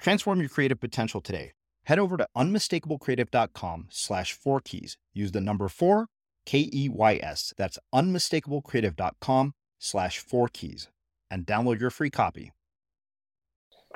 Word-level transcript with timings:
Transform 0.00 0.40
your 0.40 0.48
creative 0.48 0.80
potential 0.80 1.20
today. 1.20 1.52
Head 1.84 1.98
over 1.98 2.16
to 2.16 2.26
unmistakablecreative.com 2.36 3.88
slash 3.90 4.32
four 4.32 4.60
keys. 4.60 4.96
Use 5.12 5.32
the 5.32 5.40
number 5.40 5.68
four, 5.68 6.06
K 6.46 6.70
E 6.72 6.88
Y 6.88 7.20
S. 7.22 7.52
That's 7.56 7.78
unmistakablecreative.com 7.94 9.54
slash 9.78 10.18
four 10.18 10.48
keys 10.48 10.88
and 11.30 11.46
download 11.46 11.80
your 11.80 11.90
free 11.90 12.10
copy. 12.10 12.52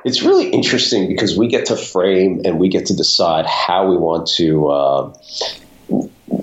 It's 0.05 0.23
really 0.23 0.51
interesting 0.51 1.09
because 1.09 1.39
we 1.39 1.49
get 1.49 1.67
to 1.67 1.77
frame 1.77 2.43
and 2.45 2.59
we 2.59 2.69
get 2.69 2.87
to 2.87 2.97
decide 2.97 3.47
how 3.47 3.89
we 3.89 3.97
want 3.97 4.29
to 4.37 4.69
uh, 4.69 5.15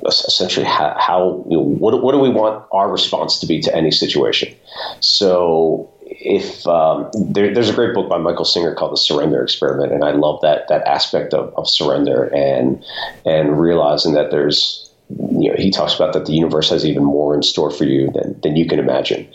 essentially 0.08 0.66
how, 0.66 0.96
how 0.98 1.46
you 1.50 1.58
know, 1.58 1.64
what, 1.64 2.02
what 2.02 2.14
do 2.14 2.20
we 2.20 2.30
want 2.30 2.66
our 2.72 2.90
response 2.92 3.40
to 3.40 3.46
be 3.46 3.60
to 3.62 3.76
any 3.76 3.92
situation. 3.92 4.56
So 5.02 5.94
if 6.12 6.68
um, 6.68 7.10
there, 7.16 7.54
there's 7.54 7.70
a 7.70 7.74
great 7.74 7.94
book 7.94 8.10
by 8.10 8.18
Michael 8.18 8.46
Singer 8.46 8.76
called 8.76 8.92
The 8.92 8.98
Surrender 8.98 9.42
Experiment, 9.42 9.94
and 9.94 10.04
I 10.04 10.12
love 10.12 10.42
that 10.42 10.68
that 10.68 10.86
aspect 10.86 11.34
of, 11.34 11.54
of 11.56 11.70
surrender 11.70 12.26
and 12.36 12.84
and 13.26 13.60
realizing 13.60 14.14
that 14.14 14.30
there's 14.30 14.90
you 15.10 15.50
know 15.50 15.56
he 15.58 15.72
talks 15.72 15.96
about 15.96 16.14
that 16.14 16.26
the 16.26 16.34
universe 16.34 16.70
has 16.70 16.86
even 16.86 17.04
more 17.04 17.34
in 17.34 17.44
store 17.44 17.72
for 17.72 17.86
you 17.86 18.12
than 18.12 18.40
than 18.42 18.56
you 18.56 18.68
can 18.68 18.80
imagine. 18.80 19.28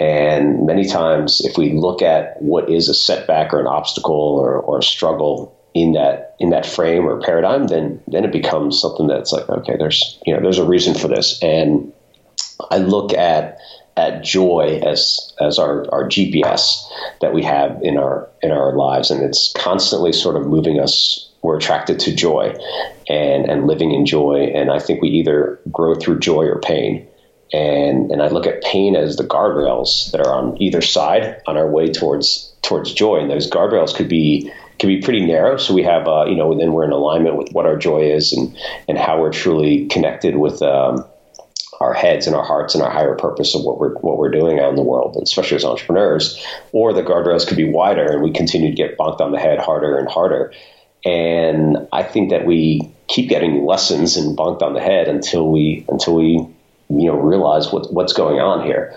And 0.00 0.66
many 0.66 0.86
times, 0.88 1.42
if 1.44 1.58
we 1.58 1.74
look 1.74 2.00
at 2.00 2.40
what 2.40 2.70
is 2.70 2.88
a 2.88 2.94
setback 2.94 3.52
or 3.52 3.60
an 3.60 3.66
obstacle 3.66 4.14
or, 4.14 4.58
or 4.58 4.78
a 4.78 4.82
struggle 4.82 5.56
in 5.74 5.92
that 5.92 6.34
in 6.40 6.50
that 6.50 6.64
frame 6.64 7.06
or 7.06 7.20
paradigm, 7.20 7.66
then 7.66 8.00
then 8.06 8.24
it 8.24 8.32
becomes 8.32 8.80
something 8.80 9.06
that's 9.06 9.32
like, 9.32 9.48
okay, 9.50 9.76
there's 9.76 10.18
you 10.24 10.34
know 10.34 10.40
there's 10.40 10.58
a 10.58 10.64
reason 10.64 10.94
for 10.94 11.08
this. 11.08 11.42
And 11.42 11.92
I 12.70 12.78
look 12.78 13.12
at 13.12 13.58
at 13.96 14.24
joy 14.24 14.80
as 14.84 15.32
as 15.40 15.58
our, 15.58 15.86
our 15.92 16.08
GPS 16.08 16.82
that 17.20 17.34
we 17.34 17.42
have 17.42 17.80
in 17.82 17.98
our 17.98 18.28
in 18.42 18.50
our 18.50 18.74
lives, 18.74 19.10
and 19.10 19.22
it's 19.22 19.52
constantly 19.56 20.12
sort 20.12 20.36
of 20.36 20.46
moving 20.46 20.80
us. 20.80 21.28
We're 21.42 21.56
attracted 21.56 21.98
to 22.00 22.14
joy, 22.14 22.54
and 23.08 23.50
and 23.50 23.66
living 23.66 23.92
in 23.92 24.06
joy, 24.06 24.52
and 24.54 24.70
I 24.70 24.78
think 24.78 25.02
we 25.02 25.08
either 25.08 25.60
grow 25.70 25.94
through 25.94 26.20
joy 26.20 26.44
or 26.44 26.60
pain. 26.60 27.06
And 27.52 28.10
and 28.10 28.22
I 28.22 28.28
look 28.28 28.46
at 28.46 28.62
pain 28.62 28.96
as 28.96 29.16
the 29.16 29.24
guardrails 29.24 30.10
that 30.12 30.20
are 30.20 30.32
on 30.32 30.60
either 30.62 30.80
side 30.80 31.40
on 31.46 31.56
our 31.56 31.68
way 31.68 31.90
towards 31.90 32.52
towards 32.62 32.94
joy, 32.94 33.18
and 33.18 33.30
those 33.30 33.50
guardrails 33.50 33.94
could 33.94 34.08
be 34.08 34.50
can 34.78 34.88
be 34.88 35.00
pretty 35.00 35.24
narrow. 35.24 35.58
So 35.58 35.74
we 35.74 35.82
have, 35.82 36.08
uh, 36.08 36.24
you 36.24 36.34
know, 36.34 36.56
then 36.58 36.72
we're 36.72 36.84
in 36.84 36.92
alignment 36.92 37.36
with 37.36 37.52
what 37.52 37.66
our 37.66 37.76
joy 37.76 38.00
is 38.00 38.32
and 38.32 38.56
and 38.88 38.96
how 38.96 39.20
we're 39.20 39.32
truly 39.32 39.86
connected 39.86 40.36
with 40.36 40.62
um, 40.62 41.04
our 41.82 41.92
heads 41.92 42.26
and 42.26 42.36
our 42.36 42.44
hearts 42.44 42.74
and 42.74 42.82
our 42.82 42.90
higher 42.90 43.14
purpose 43.16 43.54
of 43.54 43.64
what 43.64 43.78
we're 43.78 43.94
what 43.96 44.16
we're 44.18 44.30
doing 44.30 44.60
out 44.60 44.70
in 44.70 44.76
the 44.76 44.82
world, 44.82 45.14
and 45.16 45.24
especially 45.24 45.56
as 45.56 45.64
entrepreneurs. 45.64 46.42
Or 46.72 46.92
the 46.92 47.02
guardrails 47.02 47.46
could 47.46 47.56
be 47.56 47.68
wider, 47.68 48.12
and 48.12 48.22
we 48.22 48.32
continue 48.32 48.70
to 48.70 48.76
get 48.76 48.96
bonked 48.96 49.20
on 49.20 49.32
the 49.32 49.40
head 49.40 49.58
harder 49.58 49.98
and 49.98 50.08
harder. 50.08 50.52
And 51.04 51.88
I 51.92 52.04
think 52.04 52.30
that 52.30 52.46
we 52.46 52.88
keep 53.08 53.28
getting 53.28 53.64
lessons 53.64 54.16
and 54.16 54.38
bonked 54.38 54.62
on 54.62 54.74
the 54.74 54.80
head 54.80 55.08
until 55.08 55.50
we 55.50 55.84
until 55.88 56.14
we 56.14 56.46
you 56.88 57.06
know 57.06 57.16
realize 57.16 57.72
what 57.72 57.92
what's 57.92 58.12
going 58.12 58.38
on 58.38 58.64
here. 58.64 58.96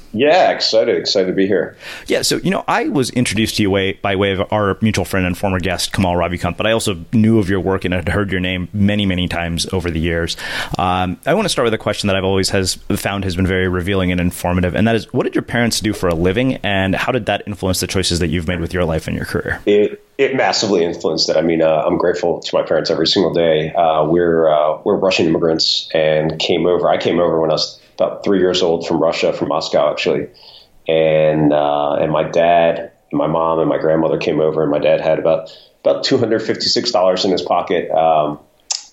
Yeah, 0.13 0.51
excited, 0.51 0.97
excited 0.97 1.27
to 1.27 1.33
be 1.33 1.47
here. 1.47 1.77
Yeah, 2.07 2.21
so 2.21 2.37
you 2.37 2.51
know, 2.51 2.63
I 2.67 2.89
was 2.89 3.09
introduced 3.11 3.57
to 3.57 3.63
you 3.63 3.69
way, 3.69 3.93
by 3.93 4.15
way 4.15 4.31
of 4.33 4.51
our 4.51 4.77
mutual 4.81 5.05
friend 5.05 5.25
and 5.25 5.37
former 5.37 5.59
guest 5.59 5.93
Kamal 5.93 6.15
Ravikant, 6.15 6.57
but 6.57 6.67
I 6.67 6.71
also 6.71 7.03
knew 7.13 7.39
of 7.39 7.49
your 7.49 7.59
work 7.59 7.85
and 7.85 7.93
had 7.93 8.09
heard 8.09 8.31
your 8.31 8.41
name 8.41 8.67
many, 8.73 9.05
many 9.05 9.27
times 9.27 9.71
over 9.71 9.89
the 9.89 9.99
years. 9.99 10.35
Um, 10.77 11.19
I 11.25 11.33
want 11.33 11.45
to 11.45 11.49
start 11.49 11.65
with 11.65 11.73
a 11.73 11.77
question 11.77 12.07
that 12.07 12.15
I've 12.15 12.23
always 12.23 12.49
has 12.49 12.75
found 12.75 13.23
has 13.23 13.35
been 13.35 13.47
very 13.47 13.67
revealing 13.67 14.11
and 14.11 14.19
informative, 14.19 14.75
and 14.75 14.87
that 14.87 14.95
is, 14.95 15.11
what 15.13 15.23
did 15.23 15.35
your 15.35 15.43
parents 15.43 15.79
do 15.79 15.93
for 15.93 16.09
a 16.09 16.15
living, 16.15 16.57
and 16.57 16.95
how 16.95 17.11
did 17.11 17.25
that 17.27 17.43
influence 17.47 17.79
the 17.79 17.87
choices 17.87 18.19
that 18.19 18.27
you've 18.27 18.47
made 18.47 18.59
with 18.59 18.73
your 18.73 18.85
life 18.85 19.07
and 19.07 19.15
your 19.15 19.25
career? 19.25 19.61
It 19.65 20.03
it 20.17 20.35
massively 20.35 20.83
influenced 20.83 21.29
it. 21.29 21.37
I 21.37 21.41
mean, 21.41 21.63
uh, 21.63 21.83
I'm 21.85 21.97
grateful 21.97 22.41
to 22.41 22.55
my 22.55 22.61
parents 22.61 22.91
every 22.91 23.07
single 23.07 23.33
day. 23.33 23.73
Uh, 23.73 24.05
we're 24.05 24.49
uh, 24.49 24.79
we're 24.83 24.97
Russian 24.97 25.25
immigrants 25.25 25.89
and 25.93 26.37
came 26.37 26.67
over. 26.67 26.89
I 26.89 26.97
came 26.97 27.19
over 27.19 27.39
when 27.39 27.49
I 27.49 27.53
was 27.53 27.80
about 28.01 28.23
three 28.23 28.39
years 28.39 28.61
old 28.61 28.87
from 28.87 29.01
Russia, 29.01 29.33
from 29.33 29.49
Moscow 29.49 29.91
actually, 29.91 30.27
and 30.87 31.53
uh, 31.53 31.93
and 31.93 32.11
my 32.11 32.23
dad, 32.23 32.91
and 33.11 33.17
my 33.17 33.27
mom, 33.27 33.59
and 33.59 33.69
my 33.69 33.77
grandmother 33.77 34.17
came 34.17 34.39
over, 34.39 34.61
and 34.61 34.71
my 34.71 34.79
dad 34.79 35.01
had 35.01 35.19
about 35.19 35.55
about 35.83 36.03
two 36.03 36.17
hundred 36.17 36.39
fifty 36.39 36.67
six 36.67 36.91
dollars 36.91 37.25
in 37.25 37.31
his 37.31 37.41
pocket. 37.41 37.89
Um, 37.91 38.39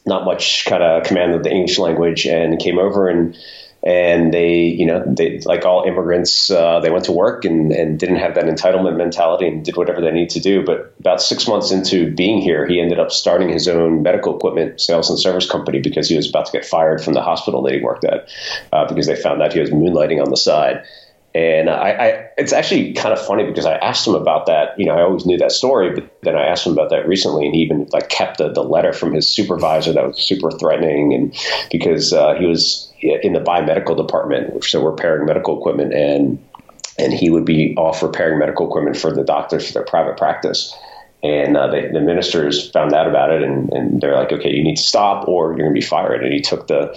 not 0.06 0.24
much 0.24 0.64
kind 0.64 0.82
of 0.82 1.04
command 1.04 1.34
of 1.34 1.42
the 1.42 1.50
English 1.50 1.78
language, 1.78 2.26
and 2.26 2.58
came 2.58 2.78
over 2.78 3.08
and 3.08 3.36
and 3.82 4.34
they, 4.34 4.64
you 4.64 4.86
know, 4.86 5.04
they 5.06 5.38
like 5.40 5.64
all 5.64 5.84
immigrants, 5.84 6.50
uh, 6.50 6.80
they 6.80 6.90
went 6.90 7.04
to 7.04 7.12
work 7.12 7.44
and, 7.44 7.70
and 7.72 7.98
didn't 7.98 8.16
have 8.16 8.34
that 8.34 8.44
entitlement 8.44 8.96
mentality 8.96 9.46
and 9.46 9.64
did 9.64 9.76
whatever 9.76 10.00
they 10.00 10.10
need 10.10 10.30
to 10.30 10.40
do. 10.40 10.64
But 10.64 10.94
about 10.98 11.22
six 11.22 11.46
months 11.46 11.70
into 11.70 12.12
being 12.12 12.40
here, 12.40 12.66
he 12.66 12.80
ended 12.80 12.98
up 12.98 13.12
starting 13.12 13.48
his 13.48 13.68
own 13.68 14.02
medical 14.02 14.36
equipment 14.36 14.80
sales 14.80 15.08
and 15.08 15.18
service 15.18 15.48
company 15.48 15.80
because 15.80 16.08
he 16.08 16.16
was 16.16 16.28
about 16.28 16.46
to 16.46 16.52
get 16.52 16.64
fired 16.64 17.02
from 17.02 17.14
the 17.14 17.22
hospital 17.22 17.62
that 17.62 17.74
he 17.74 17.80
worked 17.80 18.04
at 18.04 18.28
uh, 18.72 18.86
because 18.88 19.06
they 19.06 19.16
found 19.16 19.42
out 19.42 19.52
he 19.52 19.60
was 19.60 19.70
moonlighting 19.70 20.20
on 20.20 20.30
the 20.30 20.36
side. 20.36 20.82
And 21.34 21.68
I, 21.68 21.90
I, 21.90 22.26
it's 22.38 22.52
actually 22.52 22.94
kind 22.94 23.12
of 23.12 23.24
funny 23.24 23.44
because 23.44 23.66
I 23.66 23.74
asked 23.74 24.06
him 24.06 24.14
about 24.14 24.46
that. 24.46 24.78
You 24.78 24.86
know, 24.86 24.92
I 24.92 25.02
always 25.02 25.26
knew 25.26 25.36
that 25.38 25.52
story, 25.52 25.90
but 25.94 26.10
then 26.22 26.36
I 26.36 26.46
asked 26.46 26.66
him 26.66 26.72
about 26.72 26.90
that 26.90 27.06
recently, 27.06 27.44
and 27.44 27.54
he 27.54 27.60
even 27.60 27.86
like 27.92 28.08
kept 28.08 28.38
the, 28.38 28.48
the 28.48 28.62
letter 28.62 28.92
from 28.92 29.12
his 29.12 29.28
supervisor 29.28 29.92
that 29.92 30.06
was 30.06 30.18
super 30.18 30.50
threatening, 30.50 31.12
and 31.12 31.36
because 31.70 32.12
uh, 32.12 32.34
he 32.34 32.46
was 32.46 32.90
in 33.00 33.34
the 33.34 33.40
biomedical 33.40 33.96
department, 33.96 34.64
so 34.64 34.84
repairing 34.84 35.26
medical 35.26 35.58
equipment, 35.58 35.92
and 35.92 36.42
and 36.98 37.12
he 37.12 37.30
would 37.30 37.44
be 37.44 37.74
off 37.76 38.02
repairing 38.02 38.38
medical 38.38 38.66
equipment 38.66 38.96
for 38.96 39.12
the 39.12 39.22
doctors 39.22 39.66
for 39.66 39.74
their 39.74 39.84
private 39.84 40.16
practice. 40.16 40.74
And 41.20 41.56
uh, 41.56 41.66
the, 41.66 41.90
the, 41.92 42.00
ministers 42.00 42.70
found 42.70 42.92
out 42.92 43.08
about 43.08 43.32
it, 43.32 43.42
and, 43.42 43.72
and, 43.72 44.00
they're 44.00 44.14
like, 44.14 44.30
"Okay, 44.30 44.50
you 44.54 44.62
need 44.62 44.76
to 44.76 44.82
stop, 44.82 45.26
or 45.26 45.48
you're 45.48 45.58
going 45.58 45.70
to 45.70 45.74
be 45.74 45.84
fired." 45.84 46.22
And 46.22 46.32
he 46.32 46.40
took 46.40 46.68
the 46.68 46.96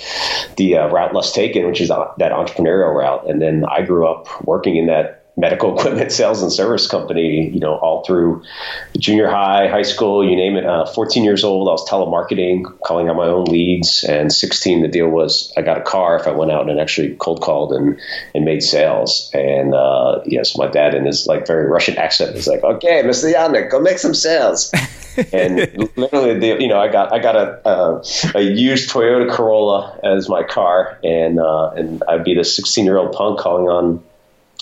the 0.57 0.77
uh, 0.77 0.89
route 0.89 1.15
less 1.15 1.31
taken, 1.31 1.65
which 1.65 1.81
is 1.81 1.87
that 1.87 2.19
entrepreneurial 2.19 2.93
route. 2.93 3.27
And 3.27 3.41
then 3.41 3.65
I 3.65 3.81
grew 3.81 4.07
up 4.07 4.27
working 4.45 4.75
in 4.75 4.85
that 4.85 5.20
medical 5.41 5.75
equipment 5.77 6.11
sales 6.11 6.41
and 6.41 6.51
service 6.51 6.87
company, 6.87 7.49
you 7.49 7.59
know, 7.59 7.75
all 7.77 8.03
through 8.05 8.43
junior 8.97 9.27
high, 9.27 9.67
high 9.67 9.81
school, 9.81 10.23
you 10.23 10.35
name 10.35 10.55
it. 10.55 10.65
Uh, 10.65 10.85
14 10.85 11.23
years 11.23 11.43
old, 11.43 11.67
I 11.67 11.71
was 11.71 11.89
telemarketing, 11.89 12.63
calling 12.81 13.09
on 13.09 13.17
my 13.17 13.25
own 13.25 13.45
leads. 13.45 14.05
And 14.05 14.31
16, 14.31 14.83
the 14.83 14.87
deal 14.87 15.09
was 15.09 15.51
I 15.57 15.63
got 15.63 15.77
a 15.77 15.81
car 15.81 16.15
if 16.15 16.27
I 16.27 16.31
went 16.31 16.51
out 16.51 16.69
and 16.69 16.79
actually 16.79 17.15
cold 17.15 17.41
called 17.41 17.73
and, 17.73 17.99
and 18.35 18.45
made 18.45 18.61
sales. 18.61 19.31
And, 19.33 19.73
uh, 19.73 20.21
yes, 20.25 20.55
my 20.55 20.67
dad 20.67 20.93
in 20.93 21.05
his 21.05 21.25
like 21.25 21.47
very 21.47 21.67
Russian 21.67 21.97
accent 21.97 22.35
was 22.35 22.47
like, 22.47 22.63
okay, 22.63 23.01
Mr. 23.03 23.33
Yanik, 23.33 23.71
go 23.71 23.79
make 23.79 23.97
some 23.97 24.13
sales. 24.13 24.71
and 25.33 25.57
literally, 25.97 26.37
the, 26.37 26.61
you 26.61 26.67
know, 26.67 26.79
I 26.79 26.87
got 26.87 27.11
I 27.11 27.19
got 27.19 27.35
a, 27.35 27.69
a, 27.69 28.03
a 28.35 28.41
used 28.41 28.89
Toyota 28.89 29.29
Corolla 29.29 29.99
as 30.03 30.29
my 30.29 30.43
car, 30.43 30.97
and 31.03 31.39
uh, 31.39 31.71
and 31.71 32.01
I'd 32.07 32.23
be 32.23 32.33
the 32.33 32.45
16 32.45 32.85
year 32.85 32.97
old 32.97 33.11
punk 33.11 33.39
calling 33.39 33.67
on 33.67 34.03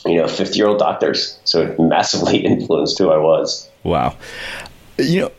you 0.06 0.16
know, 0.16 0.28
50 0.28 0.58
year 0.58 0.68
old 0.68 0.80
doctors. 0.80 1.40
So 1.44 1.62
it 1.62 1.80
massively 1.80 2.38
influenced 2.46 2.98
who 2.98 3.12
I 3.12 3.18
was. 3.18 3.70
Wow. 3.84 4.16
You 4.98 5.22
know, 5.22 5.32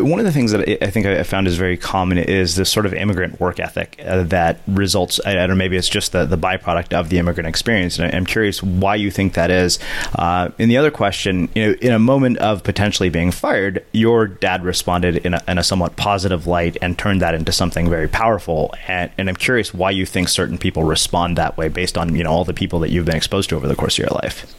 one 0.00 0.18
of 0.18 0.24
the 0.24 0.32
things 0.32 0.52
that 0.52 0.82
I 0.82 0.90
think 0.90 1.06
I 1.06 1.22
found 1.22 1.46
is 1.46 1.56
very 1.56 1.76
common 1.76 2.18
is 2.18 2.56
this 2.56 2.70
sort 2.70 2.86
of 2.86 2.94
immigrant 2.94 3.40
work 3.40 3.58
ethic 3.58 4.00
uh, 4.04 4.22
that 4.24 4.60
results. 4.66 5.20
Know, 5.24 5.54
maybe 5.54 5.76
it's 5.76 5.88
just 5.88 6.12
the, 6.12 6.26
the 6.26 6.36
byproduct 6.36 6.92
of 6.92 7.08
the 7.08 7.18
immigrant 7.18 7.48
experience. 7.48 7.98
And 7.98 8.14
I'm 8.14 8.26
curious 8.26 8.62
why 8.62 8.96
you 8.96 9.10
think 9.10 9.34
that 9.34 9.50
is. 9.50 9.78
Uh, 10.14 10.50
and 10.58 10.70
the 10.70 10.76
other 10.76 10.90
question, 10.90 11.48
you 11.54 11.66
know, 11.66 11.72
in 11.80 11.92
a 11.92 11.98
moment 11.98 12.38
of 12.38 12.62
potentially 12.62 13.08
being 13.08 13.30
fired, 13.30 13.84
your 13.92 14.26
dad 14.26 14.64
responded 14.64 15.18
in 15.18 15.34
a, 15.34 15.42
in 15.48 15.58
a 15.58 15.64
somewhat 15.64 15.96
positive 15.96 16.46
light 16.46 16.76
and 16.82 16.98
turned 16.98 17.22
that 17.22 17.34
into 17.34 17.52
something 17.52 17.88
very 17.88 18.08
powerful. 18.08 18.74
And, 18.86 19.10
and 19.16 19.28
I'm 19.28 19.36
curious 19.36 19.72
why 19.72 19.90
you 19.90 20.06
think 20.06 20.28
certain 20.28 20.58
people 20.58 20.84
respond 20.84 21.36
that 21.38 21.56
way 21.56 21.68
based 21.68 21.96
on 21.96 22.14
you 22.14 22.24
know 22.24 22.30
all 22.30 22.44
the 22.44 22.54
people 22.54 22.80
that 22.80 22.90
you've 22.90 23.06
been 23.06 23.16
exposed 23.16 23.48
to 23.50 23.56
over 23.56 23.68
the 23.68 23.76
course 23.76 23.94
of 23.94 24.04
your 24.04 24.20
life 24.22 24.54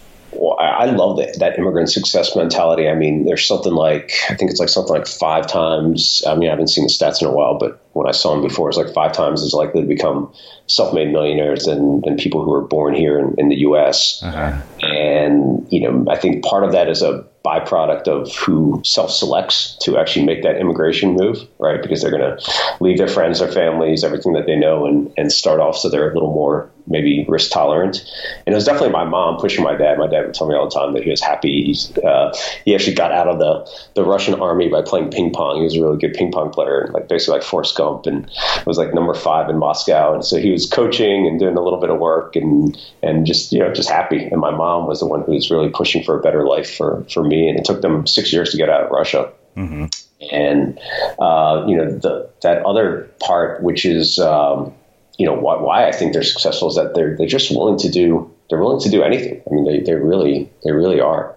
I 0.80 0.86
love 0.86 1.18
that, 1.18 1.38
that 1.40 1.60
immigrant 1.60 1.90
success 1.90 2.38
mentality. 2.38 2.88
I 2.88 2.96
mean, 2.96 3.26
there's 3.26 3.46
something 3.46 3.74
like, 3.74 4.14
I 4.30 4.36
think 4.36 4.50
it's 4.50 4.62
like 4.62 4.70
something 4.70 4.96
like 4.96 5.08
five 5.08 5.46
times. 5.46 6.24
I 6.26 6.36
mean, 6.36 6.48
I 6.48 6.52
haven't 6.52 6.70
seen 6.70 6.86
the 6.86 6.90
stats 6.90 7.22
in 7.22 7.28
a 7.28 7.34
while, 7.34 7.58
but 7.58 7.84
when 7.92 8.08
I 8.08 8.12
saw 8.12 8.32
them 8.32 8.42
before, 8.42 8.70
it's 8.70 8.78
like 8.78 8.94
five 8.94 9.12
times 9.12 9.44
as 9.44 9.54
likely 9.54 9.82
to 9.82 9.88
become 9.88 10.34
self 10.68 10.94
made 10.94 11.12
millionaires 11.12 11.66
than, 11.66 12.00
than 12.02 12.16
people 12.16 12.46
who 12.46 12.54
are 12.54 12.62
born 12.62 12.94
here 12.94 13.20
in, 13.20 13.36
in 13.38 13.50
the 13.50 13.58
US. 13.58 14.24
Uh-huh. 14.24 14.62
And 15.10 15.66
you 15.72 15.82
know, 15.82 16.06
I 16.10 16.18
think 16.18 16.44
part 16.44 16.64
of 16.64 16.72
that 16.72 16.88
is 16.90 17.02
a 17.02 17.26
byproduct 17.46 18.08
of 18.08 18.36
who 18.36 18.82
self-selects 18.84 19.78
to 19.82 19.98
actually 19.98 20.26
make 20.26 20.44
that 20.44 20.58
immigration 20.58 21.14
move, 21.14 21.38
right? 21.58 21.82
Because 21.82 22.02
they're 22.02 22.12
going 22.12 22.38
to 22.38 22.52
leave 22.82 22.98
their 22.98 23.08
friends, 23.08 23.40
their 23.40 23.52
families, 23.52 24.04
everything 24.04 24.34
that 24.34 24.46
they 24.46 24.56
know, 24.56 24.86
and 24.86 25.12
and 25.18 25.32
start 25.32 25.60
off 25.60 25.78
so 25.78 25.90
they're 25.90 26.12
a 26.12 26.14
little 26.14 26.34
more 26.34 26.70
maybe 26.90 27.26
risk 27.28 27.52
tolerant. 27.52 28.04
And 28.46 28.54
it 28.54 28.56
was 28.56 28.66
definitely 28.66 28.90
my 28.90 29.06
mom 29.06 29.38
pushing 29.38 29.64
my 29.64 29.76
dad. 29.76 29.98
My 29.98 30.08
dad 30.08 30.26
would 30.26 30.34
tell 30.34 30.48
me 30.48 30.56
all 30.56 30.68
the 30.68 30.76
time 30.76 30.94
that 30.94 31.04
he 31.04 31.10
was 31.10 31.22
happy. 31.22 31.74
Uh, 32.04 32.36
he 32.66 32.74
actually 32.74 32.96
got 32.96 33.12
out 33.12 33.28
of 33.28 33.40
the, 33.40 33.70
the 33.94 34.04
Russian 34.04 34.34
army 34.42 34.70
by 34.70 34.82
playing 34.82 35.12
ping 35.12 35.32
pong. 35.32 35.58
He 35.58 35.64
was 35.64 35.76
a 35.76 35.82
really 35.82 35.98
good 35.98 36.14
ping 36.14 36.32
pong 36.32 36.50
player, 36.50 36.90
like 36.94 37.08
basically 37.08 37.40
like 37.40 37.44
Forrest 37.44 37.78
Gump, 37.78 38.06
and 38.06 38.30
was 38.66 38.78
like 38.78 38.94
number 38.94 39.14
five 39.14 39.50
in 39.50 39.58
Moscow. 39.58 40.14
And 40.14 40.26
so 40.26 40.38
he 40.38 40.52
was 40.52 40.68
coaching 40.68 41.28
and 41.28 41.40
doing 41.40 41.56
a 41.56 41.62
little 41.62 41.80
bit 41.80 41.90
of 41.90 42.00
work 42.00 42.36
and 42.36 42.78
and 43.04 43.26
just 43.26 43.52
you 43.52 43.60
know 43.60 43.72
just 43.74 43.90
happy. 43.90 44.26
And 44.26 44.42
my 44.42 44.52
mom 44.52 44.88
was 44.88 44.99
the 45.00 45.06
one 45.06 45.24
who 45.24 45.34
was 45.34 45.50
really 45.50 45.70
pushing 45.70 46.04
for 46.04 46.18
a 46.18 46.22
better 46.22 46.46
life 46.46 46.76
for 46.76 47.04
for 47.12 47.24
me. 47.24 47.50
And 47.50 47.60
it 47.60 47.66
took 47.66 47.82
them 47.82 48.06
six 48.08 48.32
years 48.34 48.52
to 48.52 48.58
get 48.58 48.70
out 48.70 48.84
of 48.84 48.92
Russia. 48.92 49.32
Mm-hmm. 49.56 49.86
And 50.32 50.80
uh, 51.20 51.66
you 51.68 51.78
know 51.78 51.98
the, 51.98 52.30
that 52.42 52.66
other 52.66 53.10
part, 53.20 53.64
which 53.64 53.86
is 53.86 54.20
um, 54.20 54.74
you 55.18 55.26
know 55.26 55.34
why, 55.34 55.56
why 55.56 55.88
I 55.88 55.92
think 55.92 56.14
they're 56.14 56.24
successful 56.24 56.70
is 56.70 56.76
that 56.76 56.96
they're 56.96 57.16
they're 57.18 57.28
just 57.28 57.52
willing 57.52 57.78
to 57.80 57.90
do 57.90 58.30
they're 58.50 58.60
willing 58.60 58.82
to 58.82 58.90
do 58.90 59.04
anything. 59.04 59.42
I 59.50 59.54
mean, 59.54 59.66
they 59.66 59.80
they 59.82 59.96
really 59.96 60.50
they 60.64 60.72
really 60.72 61.00
are. 61.00 61.36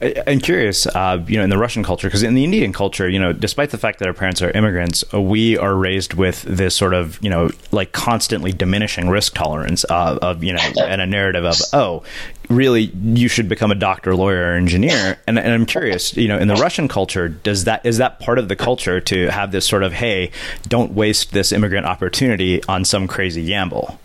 Hmm. 0.00 0.06
I'm 0.26 0.40
curious, 0.40 0.86
uh, 0.86 1.24
you 1.26 1.36
know, 1.36 1.44
in 1.44 1.50
the 1.50 1.58
Russian 1.58 1.82
culture, 1.82 2.06
because 2.06 2.22
in 2.22 2.34
the 2.34 2.44
Indian 2.44 2.72
culture, 2.72 3.08
you 3.08 3.18
know, 3.18 3.32
despite 3.32 3.70
the 3.70 3.78
fact 3.78 3.98
that 3.98 4.08
our 4.08 4.14
parents 4.14 4.40
are 4.42 4.50
immigrants, 4.50 5.04
we 5.12 5.58
are 5.58 5.74
raised 5.74 6.14
with 6.14 6.42
this 6.42 6.76
sort 6.76 6.94
of, 6.94 7.18
you 7.22 7.30
know, 7.30 7.50
like 7.72 7.92
constantly 7.92 8.52
diminishing 8.52 9.08
risk 9.08 9.34
tolerance 9.34 9.84
uh, 9.90 10.18
of, 10.22 10.44
you 10.44 10.52
know, 10.52 10.62
and 10.82 11.00
a 11.00 11.06
narrative 11.06 11.44
of, 11.44 11.56
oh, 11.72 12.02
really, 12.48 12.92
you 13.02 13.28
should 13.28 13.48
become 13.48 13.70
a 13.70 13.74
doctor, 13.74 14.14
lawyer, 14.14 14.52
or 14.52 14.56
engineer. 14.56 15.18
And, 15.26 15.38
and 15.38 15.52
I'm 15.52 15.66
curious, 15.66 16.16
you 16.16 16.28
know, 16.28 16.38
in 16.38 16.48
the 16.48 16.56
Russian 16.56 16.88
culture, 16.88 17.28
does 17.28 17.64
that 17.64 17.84
is 17.84 17.98
that 17.98 18.20
part 18.20 18.38
of 18.38 18.48
the 18.48 18.56
culture 18.56 19.00
to 19.00 19.30
have 19.30 19.52
this 19.52 19.66
sort 19.66 19.82
of, 19.82 19.92
hey, 19.92 20.30
don't 20.68 20.92
waste 20.92 21.32
this 21.32 21.52
immigrant 21.52 21.86
opportunity 21.86 22.62
on 22.64 22.84
some 22.84 23.08
crazy 23.08 23.46
gamble? 23.46 23.98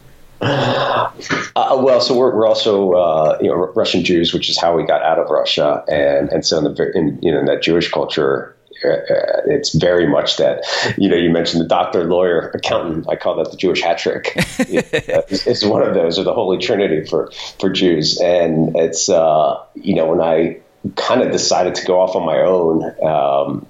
Uh, 1.55 1.77
well, 1.79 2.01
so 2.01 2.17
we're, 2.17 2.35
we're 2.35 2.47
also 2.47 2.93
uh, 2.93 3.37
you 3.39 3.47
know 3.47 3.53
Russian 3.53 4.03
Jews, 4.03 4.33
which 4.33 4.49
is 4.49 4.59
how 4.59 4.75
we 4.75 4.83
got 4.83 5.03
out 5.03 5.19
of 5.19 5.29
Russia, 5.29 5.83
and 5.87 6.29
and 6.29 6.43
so 6.43 6.57
in 6.57 6.63
the 6.63 6.91
in, 6.95 7.19
you 7.21 7.31
know 7.31 7.39
in 7.39 7.45
that 7.45 7.61
Jewish 7.61 7.91
culture, 7.91 8.55
uh, 8.83 8.87
uh, 8.87 9.41
it's 9.45 9.73
very 9.75 10.07
much 10.07 10.37
that 10.37 10.63
you 10.97 11.07
know 11.07 11.15
you 11.15 11.29
mentioned 11.29 11.61
the 11.61 11.67
doctor, 11.67 12.05
lawyer, 12.05 12.49
accountant. 12.55 13.07
I 13.07 13.15
call 13.15 13.35
that 13.35 13.51
the 13.51 13.57
Jewish 13.57 13.83
hat 13.83 13.99
trick. 13.99 14.33
it's, 14.35 15.45
it's, 15.45 15.63
one 15.63 15.83
of 15.83 15.93
those, 15.93 16.17
or 16.17 16.23
the 16.23 16.33
holy 16.33 16.57
trinity 16.57 17.05
for 17.05 17.31
for 17.59 17.69
Jews, 17.69 18.19
and 18.19 18.75
it's 18.75 19.07
uh, 19.07 19.63
you 19.75 19.93
know 19.93 20.07
when 20.07 20.21
I 20.21 20.59
kind 20.95 21.21
of 21.21 21.31
decided 21.31 21.75
to 21.75 21.85
go 21.85 22.01
off 22.01 22.15
on 22.15 22.25
my 22.25 22.39
own 22.39 22.83
um, 23.03 23.67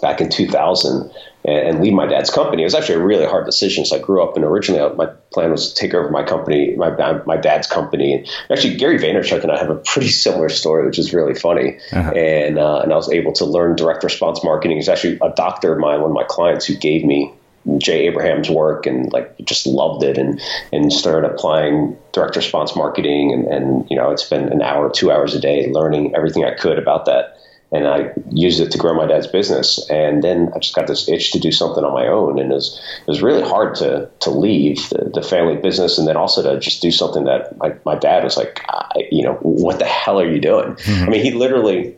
back 0.00 0.20
in 0.20 0.28
2000 0.28 1.10
and, 1.44 1.80
leave 1.80 1.92
my 1.92 2.06
dad's 2.06 2.30
company. 2.30 2.62
It 2.62 2.66
was 2.66 2.74
actually 2.74 2.96
a 2.96 3.04
really 3.04 3.24
hard 3.24 3.46
decision. 3.46 3.84
So 3.84 3.96
I 3.96 4.00
grew 4.00 4.22
up 4.22 4.36
and 4.36 4.44
originally 4.44 4.80
uh, 4.80 4.92
my 4.94 5.06
plan 5.32 5.50
was 5.50 5.72
to 5.72 5.74
take 5.74 5.94
over 5.94 6.10
my 6.10 6.22
company, 6.22 6.74
my 6.76 6.90
my 7.26 7.36
dad's 7.36 7.66
company. 7.66 8.14
And 8.14 8.28
actually, 8.50 8.76
Gary 8.76 8.98
Vaynerchuk 8.98 9.42
and 9.42 9.52
I 9.52 9.58
have 9.58 9.70
a 9.70 9.76
pretty 9.76 10.08
similar 10.24 10.48
story, 10.48 10.86
which 10.86 10.98
is 10.98 11.14
really 11.14 11.34
funny. 11.34 11.78
Uh-huh. 11.92 12.10
And 12.10 12.58
uh, 12.58 12.80
and 12.80 12.92
I 12.92 12.96
was 12.96 13.10
able 13.10 13.32
to 13.34 13.44
learn 13.44 13.76
direct 13.76 14.04
response 14.04 14.42
marketing. 14.42 14.76
He's 14.76 14.88
actually 14.88 15.18
a 15.22 15.30
doctor 15.30 15.72
of 15.72 15.78
mine, 15.78 16.00
one 16.00 16.10
of 16.10 16.14
my 16.14 16.24
clients, 16.24 16.66
who 16.66 16.74
gave 16.74 17.04
me 17.04 17.32
Jay 17.76 18.06
Abraham's 18.06 18.48
work 18.48 18.86
and 18.86 19.12
like 19.12 19.36
just 19.44 19.66
loved 19.66 20.02
it 20.02 20.16
and 20.16 20.40
and 20.72 20.92
started 20.92 21.30
applying 21.30 21.96
direct 22.12 22.36
response 22.36 22.74
marketing 22.74 23.32
and 23.32 23.46
and 23.46 23.90
you 23.90 23.96
know 23.96 24.10
it's 24.10 24.28
been 24.28 24.48
an 24.48 24.62
hour, 24.62 24.90
two 24.90 25.10
hours 25.10 25.34
a 25.34 25.40
day 25.40 25.70
learning 25.70 26.14
everything 26.14 26.44
I 26.44 26.54
could 26.54 26.78
about 26.78 27.04
that 27.06 27.37
and 27.70 27.86
I 27.86 28.12
used 28.30 28.60
it 28.60 28.70
to 28.72 28.78
grow 28.78 28.94
my 28.94 29.06
dad's 29.06 29.26
business. 29.26 29.88
And 29.90 30.22
then 30.22 30.50
I 30.54 30.58
just 30.58 30.74
got 30.74 30.86
this 30.86 31.08
itch 31.08 31.32
to 31.32 31.38
do 31.38 31.52
something 31.52 31.84
on 31.84 31.92
my 31.92 32.06
own, 32.06 32.38
and 32.38 32.50
it 32.50 32.54
was 32.54 32.80
it 33.00 33.10
was 33.10 33.22
really 33.22 33.42
hard 33.42 33.74
to 33.76 34.08
to 34.20 34.30
leave 34.30 34.88
the, 34.90 35.10
the 35.12 35.22
family 35.22 35.56
business, 35.56 35.98
and 35.98 36.08
then 36.08 36.16
also 36.16 36.42
to 36.42 36.58
just 36.60 36.80
do 36.82 36.90
something 36.90 37.24
that 37.24 37.56
my, 37.58 37.74
my 37.84 37.94
dad 37.94 38.24
was 38.24 38.36
like, 38.36 38.64
you 39.10 39.22
know, 39.22 39.34
what 39.42 39.78
the 39.78 39.84
hell 39.84 40.20
are 40.20 40.30
you 40.30 40.40
doing? 40.40 40.74
Mm-hmm. 40.74 41.04
I 41.04 41.08
mean, 41.08 41.22
he 41.22 41.32
literally 41.32 41.94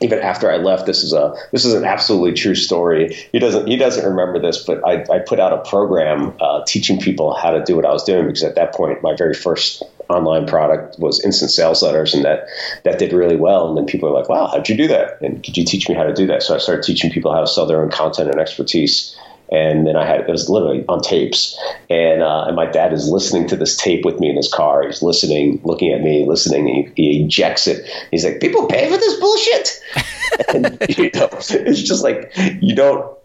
even 0.00 0.18
after 0.20 0.50
I 0.50 0.56
left, 0.56 0.86
this 0.86 1.02
is 1.02 1.12
a 1.12 1.34
this 1.52 1.64
is 1.64 1.74
an 1.74 1.84
absolutely 1.84 2.32
true 2.32 2.54
story. 2.54 3.14
He 3.32 3.38
doesn't 3.38 3.66
he 3.66 3.76
doesn't 3.76 4.04
remember 4.04 4.38
this, 4.38 4.64
but 4.64 4.82
I, 4.86 5.04
I 5.12 5.18
put 5.18 5.38
out 5.38 5.52
a 5.52 5.68
program 5.68 6.34
uh, 6.40 6.64
teaching 6.66 6.98
people 6.98 7.34
how 7.34 7.50
to 7.50 7.62
do 7.62 7.76
what 7.76 7.84
I 7.84 7.92
was 7.92 8.04
doing 8.04 8.26
because 8.26 8.42
at 8.42 8.54
that 8.54 8.74
point 8.74 9.02
my 9.02 9.14
very 9.14 9.34
first 9.34 9.82
online 10.10 10.46
product 10.46 10.98
was 10.98 11.24
instant 11.24 11.50
sales 11.50 11.82
letters, 11.82 12.14
and 12.14 12.24
that 12.24 12.46
that 12.84 12.98
did 12.98 13.12
really 13.12 13.36
well. 13.36 13.68
And 13.68 13.76
then 13.76 13.86
people 13.86 14.08
are 14.08 14.12
like, 14.12 14.28
"Wow, 14.28 14.48
how'd 14.48 14.68
you 14.68 14.76
do 14.76 14.88
that? 14.88 15.20
And 15.20 15.42
could 15.42 15.56
you 15.56 15.64
teach 15.64 15.88
me 15.88 15.94
how 15.94 16.04
to 16.04 16.14
do 16.14 16.26
that?" 16.26 16.42
So 16.42 16.54
I 16.54 16.58
started 16.58 16.84
teaching 16.84 17.10
people 17.10 17.32
how 17.32 17.40
to 17.40 17.46
sell 17.46 17.66
their 17.66 17.82
own 17.82 17.90
content 17.90 18.30
and 18.30 18.40
expertise 18.40 19.16
and 19.50 19.86
then 19.86 19.96
I 19.96 20.06
had 20.06 20.20
it 20.20 20.28
was 20.28 20.48
literally 20.48 20.84
on 20.88 21.00
tapes, 21.00 21.58
and 21.88 22.22
uh, 22.22 22.44
and 22.46 22.54
my 22.54 22.66
dad 22.66 22.92
is 22.92 23.08
listening 23.08 23.48
to 23.48 23.56
this 23.56 23.76
tape 23.76 24.04
with 24.04 24.20
me 24.20 24.30
in 24.30 24.36
his 24.36 24.48
car. 24.48 24.84
He's 24.84 25.02
listening, 25.02 25.60
looking 25.64 25.92
at 25.92 26.02
me, 26.02 26.24
listening. 26.26 26.66
he, 26.66 27.02
he 27.02 27.24
ejects 27.24 27.66
it. 27.66 27.88
He's 28.10 28.24
like, 28.24 28.40
"People 28.40 28.66
pay 28.66 28.88
for 28.88 28.96
this 28.96 29.18
bullshit," 29.18 29.80
and 30.54 30.64
you 30.96 31.10
know, 31.14 31.28
it's 31.32 31.82
just 31.82 32.04
like 32.04 32.32
you 32.60 32.74
don't 32.74 33.18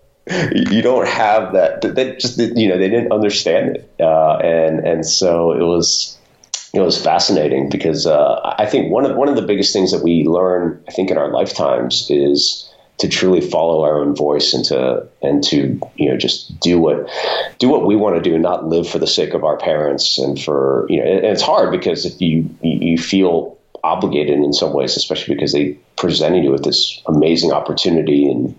you 0.51 0.81
don't 0.81 1.07
have 1.07 1.53
that. 1.53 1.81
They 1.81 2.15
just 2.15 2.39
you 2.39 2.69
know 2.69 2.79
they 2.79 2.89
didn't 2.89 3.11
understand 3.11 3.77
it, 3.77 3.91
uh, 3.99 4.37
and 4.37 4.79
and 4.79 5.05
so 5.05 5.51
it 5.51 5.63
was 5.63 6.14
it 6.75 6.85
was 6.85 7.01
fascinating 7.01 7.69
because 7.69 8.05
uh, 8.05 8.39
I 8.57 8.65
think 8.65 8.91
one 8.91 9.05
of 9.05 9.15
one 9.15 9.29
of 9.29 9.35
the 9.35 9.41
biggest 9.41 9.73
things 9.73 9.91
that 9.91 10.03
we 10.03 10.25
learn 10.25 10.83
I 10.87 10.91
think 10.91 11.11
in 11.11 11.17
our 11.17 11.29
lifetimes 11.29 12.07
is 12.09 12.69
to 12.97 13.09
truly 13.09 13.41
follow 13.41 13.83
our 13.83 13.99
own 13.99 14.15
voice 14.15 14.53
and 14.53 14.63
to 14.65 15.07
and 15.21 15.43
to 15.45 15.79
you 15.95 16.09
know 16.09 16.17
just 16.17 16.59
do 16.59 16.79
what 16.79 17.09
do 17.59 17.69
what 17.69 17.85
we 17.85 17.95
want 17.95 18.15
to 18.15 18.21
do 18.21 18.33
and 18.33 18.43
not 18.43 18.67
live 18.67 18.87
for 18.87 18.99
the 18.99 19.07
sake 19.07 19.33
of 19.33 19.43
our 19.43 19.57
parents 19.57 20.17
and 20.17 20.41
for 20.41 20.85
you 20.89 21.03
know 21.03 21.09
and 21.09 21.25
it's 21.25 21.41
hard 21.41 21.71
because 21.71 22.05
if 22.05 22.19
you 22.21 22.49
you 22.61 22.97
feel 22.97 23.57
obligated 23.83 24.39
in 24.39 24.53
some 24.53 24.73
ways 24.73 24.97
especially 24.97 25.35
because 25.35 25.53
they 25.53 25.77
presented 25.97 26.43
you 26.43 26.51
with 26.51 26.63
this 26.63 27.01
amazing 27.07 27.51
opportunity 27.51 28.29
and 28.29 28.55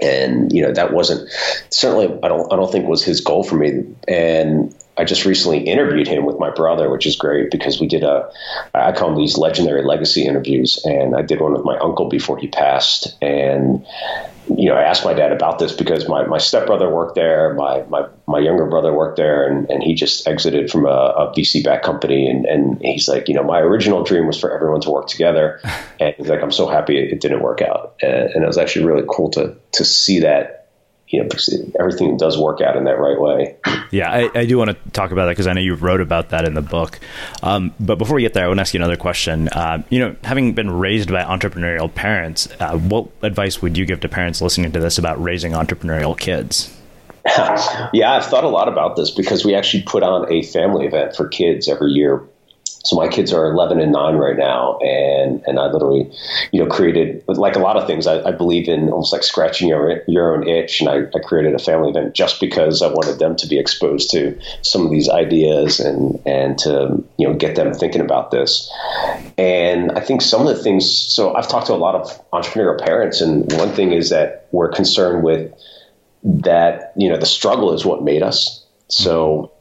and 0.00 0.52
you 0.52 0.62
know 0.62 0.72
that 0.72 0.92
wasn't 0.92 1.28
certainly 1.70 2.06
I 2.22 2.28
don't 2.28 2.52
I 2.52 2.56
don't 2.56 2.70
think 2.70 2.88
was 2.88 3.04
his 3.04 3.20
goal 3.20 3.44
for 3.44 3.56
me. 3.56 3.84
And 4.08 4.74
I 4.96 5.04
just 5.04 5.24
recently 5.24 5.58
interviewed 5.58 6.06
him 6.06 6.24
with 6.24 6.38
my 6.38 6.50
brother, 6.50 6.88
which 6.88 7.06
is 7.06 7.16
great 7.16 7.50
because 7.50 7.80
we 7.80 7.86
did 7.86 8.04
a, 8.04 8.30
I 8.74 8.92
call 8.92 9.10
them 9.10 9.18
these 9.18 9.36
legendary 9.36 9.82
legacy 9.82 10.24
interviews. 10.24 10.80
And 10.84 11.16
I 11.16 11.22
did 11.22 11.40
one 11.40 11.52
with 11.52 11.64
my 11.64 11.76
uncle 11.78 12.08
before 12.08 12.38
he 12.38 12.46
passed. 12.46 13.16
And, 13.20 13.84
you 14.56 14.68
know, 14.68 14.76
I 14.76 14.82
asked 14.82 15.04
my 15.04 15.12
dad 15.12 15.32
about 15.32 15.58
this 15.58 15.72
because 15.72 16.08
my, 16.08 16.24
my 16.26 16.38
stepbrother 16.38 16.88
worked 16.88 17.16
there, 17.16 17.54
my, 17.54 17.82
my, 17.84 18.06
my 18.28 18.38
younger 18.38 18.66
brother 18.66 18.92
worked 18.92 19.16
there, 19.16 19.48
and, 19.48 19.68
and 19.68 19.82
he 19.82 19.94
just 19.94 20.28
exited 20.28 20.70
from 20.70 20.86
a, 20.86 20.88
a 20.88 21.32
VC 21.36 21.64
backed 21.64 21.84
company. 21.84 22.30
And, 22.30 22.44
and 22.46 22.80
he's 22.80 23.08
like, 23.08 23.28
you 23.28 23.34
know, 23.34 23.42
my 23.42 23.58
original 23.58 24.04
dream 24.04 24.28
was 24.28 24.38
for 24.38 24.54
everyone 24.54 24.80
to 24.82 24.90
work 24.90 25.08
together. 25.08 25.60
And 26.00 26.12
he's 26.16 26.28
like, 26.28 26.42
I'm 26.42 26.50
so 26.50 26.66
happy 26.66 26.98
it, 26.98 27.12
it 27.12 27.20
didn't 27.20 27.40
work 27.40 27.62
out. 27.62 27.94
And, 28.02 28.28
and 28.30 28.42
it 28.42 28.46
was 28.48 28.58
actually 28.58 28.84
really 28.84 29.06
cool 29.08 29.30
to, 29.30 29.56
to 29.72 29.84
see 29.84 30.18
that 30.18 30.63
you 31.14 31.22
know, 31.22 31.72
everything 31.78 32.16
does 32.16 32.38
work 32.38 32.60
out 32.60 32.76
in 32.76 32.84
that 32.84 32.98
right 32.98 33.20
way. 33.20 33.56
Yeah, 33.90 34.10
I, 34.10 34.30
I 34.34 34.46
do 34.46 34.58
want 34.58 34.70
to 34.70 34.90
talk 34.90 35.10
about 35.12 35.26
that 35.26 35.32
because 35.32 35.46
I 35.46 35.52
know 35.52 35.60
you 35.60 35.74
wrote 35.74 36.00
about 36.00 36.30
that 36.30 36.46
in 36.46 36.54
the 36.54 36.62
book. 36.62 36.98
Um, 37.42 37.74
but 37.78 37.96
before 37.96 38.16
we 38.16 38.22
get 38.22 38.34
there, 38.34 38.44
I 38.44 38.48
want 38.48 38.58
to 38.58 38.62
ask 38.62 38.74
you 38.74 38.78
another 38.78 38.96
question. 38.96 39.48
Uh, 39.48 39.82
you 39.88 40.00
know, 40.00 40.16
having 40.24 40.52
been 40.54 40.70
raised 40.70 41.10
by 41.10 41.22
entrepreneurial 41.22 41.92
parents, 41.92 42.48
uh, 42.60 42.76
what 42.76 43.08
advice 43.22 43.62
would 43.62 43.78
you 43.78 43.86
give 43.86 44.00
to 44.00 44.08
parents 44.08 44.40
listening 44.40 44.72
to 44.72 44.80
this 44.80 44.98
about 44.98 45.22
raising 45.22 45.52
entrepreneurial 45.52 46.18
kids? 46.18 46.76
yeah, 47.92 48.12
I've 48.12 48.26
thought 48.26 48.44
a 48.44 48.48
lot 48.48 48.68
about 48.68 48.96
this 48.96 49.10
because 49.10 49.44
we 49.44 49.54
actually 49.54 49.82
put 49.84 50.02
on 50.02 50.30
a 50.30 50.42
family 50.42 50.86
event 50.86 51.16
for 51.16 51.26
kids 51.26 51.68
every 51.68 51.92
year 51.92 52.22
so 52.84 52.96
my 52.96 53.08
kids 53.08 53.32
are 53.32 53.50
11 53.50 53.80
and 53.80 53.92
9 53.92 54.16
right 54.16 54.36
now, 54.36 54.76
and 54.78 55.42
and 55.46 55.58
I 55.58 55.66
literally, 55.66 56.10
you 56.52 56.62
know, 56.62 56.68
created 56.68 57.24
like 57.26 57.56
a 57.56 57.58
lot 57.58 57.76
of 57.76 57.86
things. 57.86 58.06
I, 58.06 58.22
I 58.28 58.30
believe 58.30 58.68
in 58.68 58.90
almost 58.90 59.10
like 59.10 59.22
scratching 59.22 59.68
your 59.68 60.02
your 60.06 60.36
own 60.36 60.46
itch, 60.46 60.80
and 60.80 60.90
I, 60.90 61.04
I, 61.16 61.20
created 61.20 61.54
a 61.54 61.58
family 61.58 61.88
event 61.88 62.14
just 62.14 62.40
because 62.40 62.82
I 62.82 62.88
wanted 62.88 63.18
them 63.18 63.36
to 63.36 63.46
be 63.46 63.58
exposed 63.58 64.10
to 64.10 64.38
some 64.60 64.84
of 64.84 64.90
these 64.90 65.08
ideas 65.08 65.80
and 65.80 66.20
and 66.26 66.58
to 66.58 67.02
you 67.16 67.26
know 67.26 67.32
get 67.32 67.56
them 67.56 67.72
thinking 67.72 68.02
about 68.02 68.30
this. 68.30 68.70
And 69.38 69.90
I 69.92 70.00
think 70.00 70.20
some 70.20 70.46
of 70.46 70.54
the 70.54 70.62
things. 70.62 70.90
So 70.90 71.34
I've 71.34 71.48
talked 71.48 71.68
to 71.68 71.72
a 71.72 71.76
lot 71.76 71.94
of 71.94 72.30
entrepreneurial 72.32 72.78
parents, 72.78 73.22
and 73.22 73.50
one 73.54 73.70
thing 73.70 73.92
is 73.92 74.10
that 74.10 74.46
we're 74.52 74.68
concerned 74.68 75.24
with 75.24 75.50
that 76.22 76.92
you 76.96 77.08
know 77.08 77.16
the 77.16 77.24
struggle 77.24 77.72
is 77.72 77.86
what 77.86 78.02
made 78.02 78.22
us. 78.22 78.62
So 78.88 79.53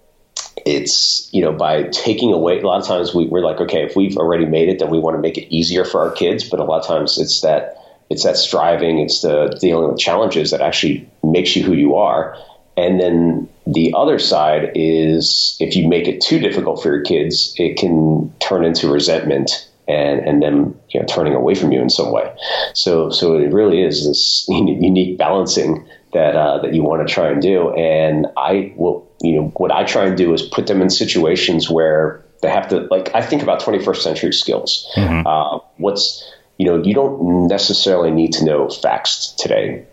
it's 0.66 1.28
you 1.32 1.42
know 1.42 1.52
by 1.52 1.84
taking 1.84 2.32
away 2.32 2.60
a 2.60 2.66
lot 2.66 2.80
of 2.80 2.88
times 2.88 3.14
we, 3.14 3.26
we're 3.26 3.44
like 3.44 3.60
okay 3.60 3.84
if 3.84 3.96
we've 3.96 4.18
already 4.18 4.46
made 4.46 4.70
it 4.70 4.80
then 4.80 4.90
we 4.90 5.00
want 5.00 5.16
to 5.16 5.22
make 5.22 5.38
it 5.38 5.54
easier 5.54 5.84
for 5.84 6.02
our 6.02 6.12
kids 6.12 6.50
but 6.50 6.60
a 6.60 6.64
lot 6.64 6.80
of 6.80 6.88
times 6.88 7.18
it's 7.18 7.42
that 7.42 7.76
it's 8.10 8.24
that 8.24 8.38
striving 8.38 9.00
it's 9.00 9.22
the 9.22 9.58
dealing 9.60 9.90
with 9.90 10.00
challenges 10.00 10.52
that 10.52 10.62
actually 10.62 11.10
makes 11.24 11.56
you 11.56 11.64
who 11.64 11.74
you 11.74 11.96
are 11.96 12.38
and 12.76 13.00
then 13.00 13.50
the 13.68 13.94
other 13.96 14.20
side 14.20 14.72
is 14.76 15.56
if 15.60 15.76
you 15.76 15.88
make 15.88 16.08
it 16.08 16.22
too 16.22 16.40
difficult 16.40 16.82
for 16.82 16.94
your 16.94 17.04
kids, 17.04 17.54
it 17.58 17.78
can 17.78 18.34
turn 18.40 18.66
into 18.66 18.92
resentment 18.92 19.70
and 19.86 20.22
and 20.22 20.42
them 20.42 20.80
you 20.90 21.00
know 21.00 21.06
turning 21.08 21.36
away 21.36 21.56
from 21.56 21.72
you 21.72 21.82
in 21.82 21.90
some 21.90 22.12
way. 22.12 22.34
So 22.74 23.10
so 23.10 23.38
it 23.38 23.54
really 23.54 23.84
is 23.84 24.08
this 24.08 24.46
unique 24.50 25.18
balancing 25.18 25.88
that 26.14 26.36
uh, 26.36 26.60
that 26.62 26.74
you 26.74 26.84
want 26.84 27.08
to 27.08 27.14
try 27.14 27.30
and 27.30 27.42
do. 27.42 27.74
And 27.74 28.28
I 28.38 28.74
will 28.76 29.08
you 29.24 29.36
know 29.36 29.48
what 29.56 29.72
I 29.72 29.84
try 29.84 30.06
and 30.06 30.18
do 30.18 30.34
is 30.34 30.42
put 30.42 30.68
them 30.68 30.82
in 30.82 30.90
situations 30.90 31.70
where 31.70 32.24
they 32.42 32.50
have 32.50 32.68
to 32.70 32.82
like 32.92 33.14
I 33.16 33.22
think 33.22 33.42
about 33.42 33.62
21st 33.62 33.98
century 33.98 34.34
skills. 34.34 34.88
Mm-hmm. 34.96 35.26
Uh, 35.26 35.60
what's 35.78 36.24
you 36.58 36.66
know 36.68 36.84
you 36.84 36.94
don't 36.94 37.48
necessarily 37.48 38.12
need 38.12 38.34
to 38.34 38.46
know 38.46 38.70
facts 38.70 39.34
today 39.40 39.86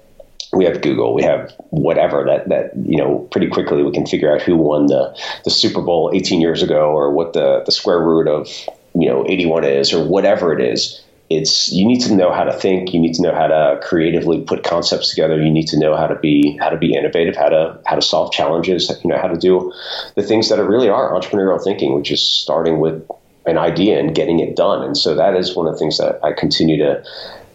we 0.53 0.65
have 0.65 0.83
Google, 0.83 1.15
we 1.15 1.23
have 1.23 1.53
whatever 1.71 2.25
that 2.25 2.49
that 2.49 2.73
you 2.77 2.97
know 2.97 3.19
pretty 3.31 3.49
quickly 3.49 3.83
we 3.83 3.93
can 3.93 4.07
figure 4.07 4.35
out 4.35 4.43
who 4.43 4.57
won 4.57 4.87
the 4.87 5.17
the 5.45 5.51
Super 5.51 5.81
Bowl 5.81 6.11
18 6.13 6.41
years 6.41 6.63
ago 6.63 6.91
or 6.91 7.13
what 7.13 7.33
the 7.33 7.63
the 7.65 7.73
square 7.73 8.01
root 8.01 8.27
of 8.27 8.49
you 8.95 9.09
know 9.09 9.25
81 9.29 9.65
is 9.65 9.93
or 9.93 10.05
whatever 10.05 10.53
it 10.53 10.61
is. 10.61 11.01
It's 11.31 11.71
you 11.71 11.87
need 11.87 12.01
to 12.01 12.15
know 12.15 12.33
how 12.33 12.43
to 12.43 12.53
think, 12.53 12.93
you 12.93 13.01
need 13.01 13.15
to 13.15 13.23
know 13.23 13.33
how 13.33 13.47
to 13.47 13.81
creatively 13.83 14.41
put 14.41 14.65
concepts 14.65 15.11
together, 15.11 15.41
you 15.41 15.51
need 15.51 15.69
to 15.69 15.79
know 15.79 15.97
how 15.97 16.09
to 16.09 16.17
be 16.17 16.57
how 16.59 16.69
to 16.69 16.77
be 16.77 16.95
innovative, 16.95 17.37
how 17.37 17.49
to 17.49 17.81
how 17.87 17.95
to 17.95 18.03
solve 18.03 18.33
challenges, 18.33 18.91
you 19.05 19.11
know 19.11 19.19
how 19.19 19.29
to 19.29 19.39
do 19.39 19.73
the 20.17 20.23
things 20.23 20.49
that 20.49 20.59
are 20.59 20.69
really 20.69 20.89
are 20.89 21.13
entrepreneurial 21.13 21.63
thinking, 21.63 21.95
which 21.95 22.11
is 22.11 22.21
starting 22.21 22.81
with 22.81 23.09
an 23.47 23.59
idea 23.59 23.99
and 23.99 24.15
getting 24.15 24.41
it 24.41 24.57
done. 24.57 24.83
And 24.83 24.97
so 24.97 25.15
that 25.15 25.37
is 25.37 25.55
one 25.55 25.67
of 25.67 25.73
the 25.73 25.79
things 25.79 25.99
that 25.99 26.19
I 26.25 26.33
continue 26.33 26.77
to 26.79 27.05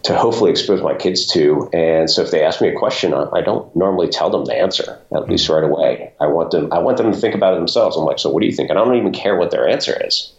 to 0.05 0.15
hopefully 0.15 0.51
expose 0.51 0.82
my 0.82 0.94
kids 0.94 1.25
to. 1.34 1.67
And 1.74 2.10
so 2.10 2.22
if 2.22 2.29
they 2.29 2.44
ask 2.44 2.62
me 2.62 2.67
a 2.67 2.77
question, 2.77 3.12
I 3.13 3.41
don't 3.41 3.75
normally 3.75 4.08
tell 4.08 4.29
them 4.29 4.46
the 4.46 4.53
answer, 4.53 5.00
at 5.12 5.24
hmm. 5.24 5.32
least 5.32 5.50
right 5.50 5.63
away. 5.63 6.13
I 6.22 6.27
want 6.27 6.51
them 6.51 6.72
I 6.72 6.79
want 6.79 6.98
them 6.98 7.12
to 7.12 7.17
think 7.17 7.36
about 7.36 7.53
it 7.53 7.58
themselves. 7.58 7.98
I'm 7.98 8.05
like, 8.05 8.20
so 8.20 8.29
what 8.29 8.41
do 8.41 8.46
you 8.46 8.53
think? 8.53 8.70
And 8.70 8.79
I 8.79 8.86
don't 8.86 8.96
even 8.96 9.12
care 9.12 9.36
what 9.36 9.51
their 9.51 9.67
answer 9.67 10.00
is. 10.05 10.32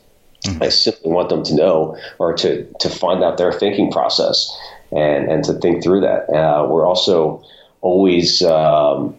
Mm-hmm. 0.49 0.63
I 0.63 0.69
simply 0.69 1.11
want 1.11 1.29
them 1.29 1.43
to 1.45 1.55
know 1.55 1.97
or 2.19 2.35
to 2.35 2.67
to 2.81 2.89
find 2.89 3.23
out 3.23 3.39
their 3.39 3.53
thinking 3.53 3.91
process 3.91 4.51
and 4.93 5.31
and 5.31 5.45
to 5.45 5.55
think 5.55 5.83
through 5.83 6.01
that. 6.01 6.29
Uh, 6.31 6.67
we're 6.69 6.87
also 6.87 7.43
always 7.81 8.43
um, 8.43 9.15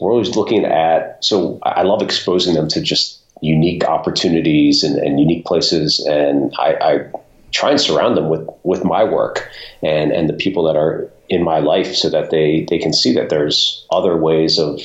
we're 0.00 0.12
always 0.12 0.36
looking 0.36 0.64
at. 0.64 1.24
So 1.24 1.58
I 1.62 1.82
love 1.82 2.02
exposing 2.02 2.54
them 2.54 2.68
to 2.68 2.80
just 2.80 3.18
unique 3.40 3.84
opportunities 3.84 4.82
and, 4.82 4.98
and 4.98 5.18
unique 5.18 5.44
places, 5.44 6.04
and 6.08 6.52
I, 6.58 6.76
I 6.80 7.10
try 7.50 7.70
and 7.70 7.80
surround 7.80 8.16
them 8.16 8.28
with 8.28 8.48
with 8.62 8.84
my 8.84 9.04
work 9.04 9.48
and 9.82 10.12
and 10.12 10.28
the 10.28 10.34
people 10.34 10.64
that 10.64 10.76
are 10.76 11.10
in 11.28 11.42
my 11.42 11.58
life 11.58 11.94
so 11.94 12.08
that 12.10 12.30
they 12.30 12.66
they 12.68 12.78
can 12.78 12.92
see 12.92 13.12
that 13.14 13.28
there's 13.28 13.86
other 13.90 14.16
ways 14.16 14.58
of 14.58 14.80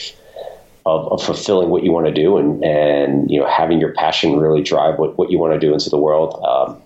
of, 0.87 1.11
of 1.11 1.23
fulfilling 1.23 1.69
what 1.69 1.83
you 1.83 1.91
want 1.91 2.07
to 2.07 2.13
do 2.13 2.37
and 2.37 2.63
and 2.63 3.29
you 3.29 3.39
know 3.39 3.47
having 3.47 3.79
your 3.79 3.93
passion 3.93 4.37
really 4.37 4.61
drive 4.61 4.97
what, 4.97 5.17
what 5.17 5.29
you 5.29 5.37
want 5.37 5.53
to 5.53 5.59
do 5.59 5.73
into 5.73 5.89
the 5.89 5.97
world 5.97 6.41
um, 6.47 6.81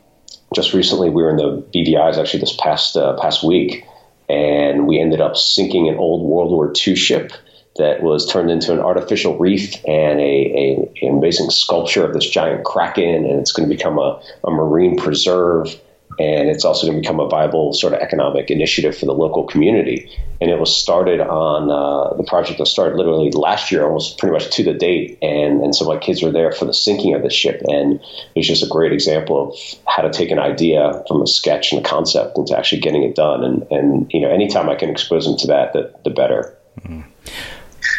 just 0.56 0.74
recently 0.74 1.10
we 1.10 1.22
were 1.22 1.30
in 1.30 1.38
the 1.38 1.62
BVI's 1.74 2.18
actually 2.18 2.40
this 2.40 2.56
past 2.56 2.98
uh, 2.98 3.16
past 3.22 3.44
week 3.44 3.86
and 4.28 4.88
we 4.88 5.00
ended 5.00 5.22
up 5.22 5.36
sinking 5.36 5.90
an 5.90 5.96
old 5.96 6.24
World 6.24 6.52
War 6.52 6.74
II 6.88 6.96
ship 6.96 7.34
that 7.78 8.02
was 8.02 8.30
turned 8.32 8.50
into 8.50 8.74
an 8.74 8.80
artificial 8.80 9.38
reef 9.38 9.76
and 9.86 10.20
a, 10.20 10.24
a, 10.24 10.92
an 11.02 11.18
amazing 11.18 11.50
sculpture 11.50 12.06
of 12.06 12.14
this 12.14 12.30
giant 12.30 12.64
kraken, 12.64 13.26
and 13.26 13.40
it's 13.40 13.52
going 13.52 13.68
to 13.68 13.76
become 13.76 13.98
a, 13.98 14.22
a 14.44 14.52
marine 14.52 14.98
preserve. 14.98 15.80
And 16.20 16.50
it's 16.50 16.66
also 16.66 16.88
going 16.88 17.02
to 17.02 17.02
become 17.02 17.20
a 17.20 17.28
viable 17.28 17.74
sort 17.74 17.94
of 17.94 18.00
economic 18.00 18.50
initiative 18.50 18.98
for 18.98 19.06
the 19.06 19.14
local 19.14 19.44
community. 19.44 20.10
And 20.40 20.50
it 20.50 20.60
was 20.60 20.76
started 20.76 21.22
on 21.22 21.70
uh, 21.70 22.16
the 22.16 22.24
project 22.24 22.60
was 22.60 22.72
started 22.72 22.98
literally 22.98 23.32
last 23.32 23.72
year, 23.72 23.86
almost 23.86 24.18
pretty 24.18 24.34
much 24.34 24.50
to 24.56 24.64
the 24.64 24.74
date. 24.74 25.18
And 25.22 25.62
and 25.62 25.76
so 25.76 25.86
my 25.86 25.98
kids 25.98 26.22
were 26.22 26.32
there 26.32 26.52
for 26.52 26.66
the 26.66 26.74
sinking 26.74 27.14
of 27.14 27.22
the 27.22 27.30
ship, 27.30 27.62
and 27.68 27.94
it 27.94 28.36
was 28.36 28.48
just 28.48 28.64
a 28.64 28.68
great 28.68 28.92
example 28.92 29.50
of 29.50 29.58
how 29.88 30.02
to 30.02 30.10
take 30.10 30.32
an 30.32 30.40
idea 30.40 31.04
from 31.08 31.22
a 31.22 31.28
sketch 31.28 31.72
and 31.72 31.86
a 31.86 31.88
concept 31.88 32.38
into 32.38 32.58
actually 32.58 32.82
getting 32.82 33.04
it 33.04 33.16
done. 33.16 33.44
And 33.44 33.68
and 33.72 34.12
you 34.14 34.20
know, 34.20 34.30
anytime 34.30 34.70
I 34.70 34.76
can 34.76 34.90
expose 34.90 35.26
them 35.26 35.38
to 35.38 35.48
that, 35.48 35.74
the, 35.74 35.94
the 36.04 36.10
better. 36.10 36.58
Mm-hmm. 36.82 37.02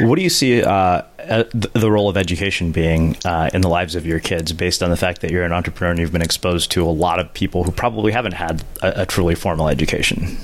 What 0.00 0.16
do 0.16 0.22
you 0.22 0.30
see 0.30 0.62
uh, 0.62 1.02
the 1.18 1.90
role 1.90 2.08
of 2.08 2.16
education 2.16 2.72
being 2.72 3.16
uh, 3.25 3.50
in 3.52 3.61
the 3.61 3.68
lives 3.68 3.94
of 3.94 4.06
your 4.06 4.20
kids, 4.20 4.52
based 4.52 4.82
on 4.82 4.90
the 4.90 4.96
fact 4.96 5.20
that 5.20 5.30
you're 5.30 5.44
an 5.44 5.52
entrepreneur 5.52 5.90
and 5.90 6.00
you've 6.00 6.12
been 6.12 6.22
exposed 6.22 6.70
to 6.72 6.84
a 6.84 6.90
lot 6.90 7.18
of 7.18 7.32
people 7.34 7.64
who 7.64 7.70
probably 7.70 8.12
haven't 8.12 8.34
had 8.34 8.64
a, 8.82 9.02
a 9.02 9.06
truly 9.06 9.34
formal 9.34 9.68
education? 9.68 10.37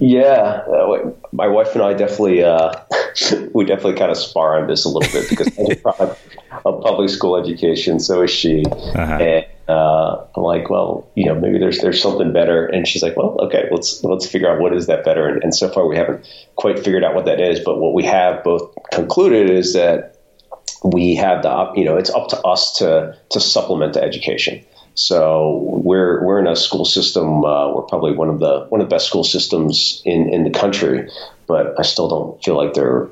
Yeah, 0.00 0.62
uh, 0.66 1.12
my 1.32 1.46
wife 1.46 1.74
and 1.74 1.82
I 1.82 1.94
definitely 1.94 2.42
uh, 2.42 2.72
we 3.52 3.64
definitely 3.64 3.94
kind 3.94 4.10
of 4.10 4.16
spar 4.16 4.60
on 4.60 4.66
this 4.66 4.84
a 4.84 4.88
little 4.88 5.12
bit 5.12 5.30
because 5.30 5.50
of 6.64 6.82
public 6.82 7.08
school 7.10 7.36
education. 7.36 8.00
So 8.00 8.22
is 8.22 8.30
she, 8.30 8.64
uh-huh. 8.66 9.18
and 9.20 9.46
uh, 9.68 10.24
I'm 10.36 10.42
like, 10.42 10.70
well, 10.70 11.08
you 11.14 11.26
know, 11.26 11.34
maybe 11.34 11.58
there's 11.58 11.80
there's 11.80 12.02
something 12.02 12.32
better. 12.32 12.66
And 12.66 12.86
she's 12.86 13.02
like, 13.02 13.16
well, 13.16 13.36
okay, 13.40 13.68
let's 13.70 14.02
let's 14.04 14.26
figure 14.26 14.50
out 14.50 14.60
what 14.60 14.74
is 14.74 14.86
that 14.86 15.04
better. 15.04 15.26
And, 15.26 15.42
and 15.42 15.54
so 15.54 15.68
far, 15.70 15.86
we 15.86 15.96
haven't 15.96 16.26
quite 16.56 16.78
figured 16.78 17.04
out 17.04 17.14
what 17.14 17.24
that 17.24 17.40
is. 17.40 17.60
But 17.60 17.78
what 17.78 17.94
we 17.94 18.04
have 18.04 18.44
both 18.44 18.74
concluded 18.92 19.50
is 19.50 19.72
that 19.74 20.18
we 20.82 21.14
have 21.16 21.42
the 21.42 21.72
you 21.74 21.84
know 21.84 21.96
it's 21.96 22.10
up 22.10 22.28
to 22.28 22.40
us 22.42 22.76
to 22.78 23.16
to 23.30 23.40
supplement 23.40 23.94
the 23.94 24.02
education. 24.02 24.64
So 24.94 25.58
we're 25.82 26.22
we're 26.24 26.38
in 26.38 26.46
a 26.46 26.54
school 26.54 26.84
system. 26.84 27.44
Uh, 27.44 27.72
we're 27.74 27.82
probably 27.82 28.12
one 28.12 28.28
of 28.28 28.38
the 28.38 28.66
one 28.68 28.80
of 28.80 28.88
the 28.88 28.94
best 28.94 29.06
school 29.06 29.24
systems 29.24 30.02
in 30.04 30.28
in 30.28 30.44
the 30.44 30.50
country, 30.50 31.10
but 31.46 31.74
I 31.78 31.82
still 31.82 32.08
don't 32.08 32.44
feel 32.44 32.56
like 32.56 32.74
they're 32.74 33.08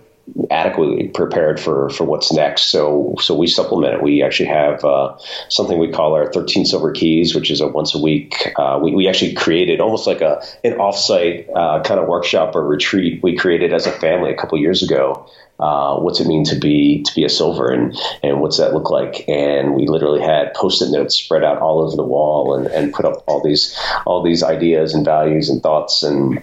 adequately 0.50 1.08
prepared 1.08 1.60
for 1.60 1.90
for 1.90 2.04
what's 2.04 2.32
next. 2.32 2.70
So 2.70 3.14
so 3.20 3.34
we 3.34 3.46
supplement 3.46 3.94
it. 3.94 4.02
We 4.02 4.22
actually 4.22 4.48
have 4.48 4.84
uh, 4.84 5.16
something 5.48 5.78
we 5.78 5.90
call 5.90 6.14
our 6.14 6.32
13 6.32 6.64
Silver 6.64 6.92
Keys, 6.92 7.34
which 7.34 7.50
is 7.50 7.60
a 7.60 7.68
once 7.68 7.94
a 7.94 7.98
week. 7.98 8.52
Uh, 8.56 8.78
we 8.82 8.94
we 8.94 9.08
actually 9.08 9.34
created 9.34 9.80
almost 9.80 10.06
like 10.06 10.20
a 10.20 10.42
an 10.64 10.74
offsite 10.74 11.48
uh, 11.54 11.82
kind 11.82 12.00
of 12.00 12.08
workshop 12.08 12.54
or 12.54 12.66
retreat. 12.66 13.22
We 13.22 13.36
created 13.36 13.72
as 13.72 13.86
a 13.86 13.92
family 13.92 14.30
a 14.30 14.36
couple 14.36 14.58
years 14.58 14.82
ago. 14.82 15.28
Uh, 15.60 15.96
what's 16.00 16.18
it 16.18 16.26
mean 16.26 16.44
to 16.44 16.56
be 16.56 17.02
to 17.04 17.14
be 17.14 17.24
a 17.24 17.28
silver 17.28 17.70
and 17.70 17.96
and 18.22 18.40
what's 18.40 18.58
that 18.58 18.72
look 18.74 18.90
like 18.90 19.28
and 19.28 19.76
we 19.76 19.86
literally 19.86 20.20
had 20.20 20.52
post-it 20.54 20.90
notes 20.90 21.14
spread 21.14 21.44
out 21.44 21.58
all 21.58 21.78
over 21.80 21.94
the 21.94 22.02
wall 22.02 22.56
and, 22.56 22.66
and 22.68 22.92
put 22.92 23.04
up 23.04 23.22
all 23.28 23.40
these 23.40 23.78
all 24.04 24.22
these 24.24 24.42
ideas 24.42 24.92
and 24.92 25.04
values 25.04 25.48
and 25.48 25.62
thoughts 25.62 26.02
and 26.02 26.42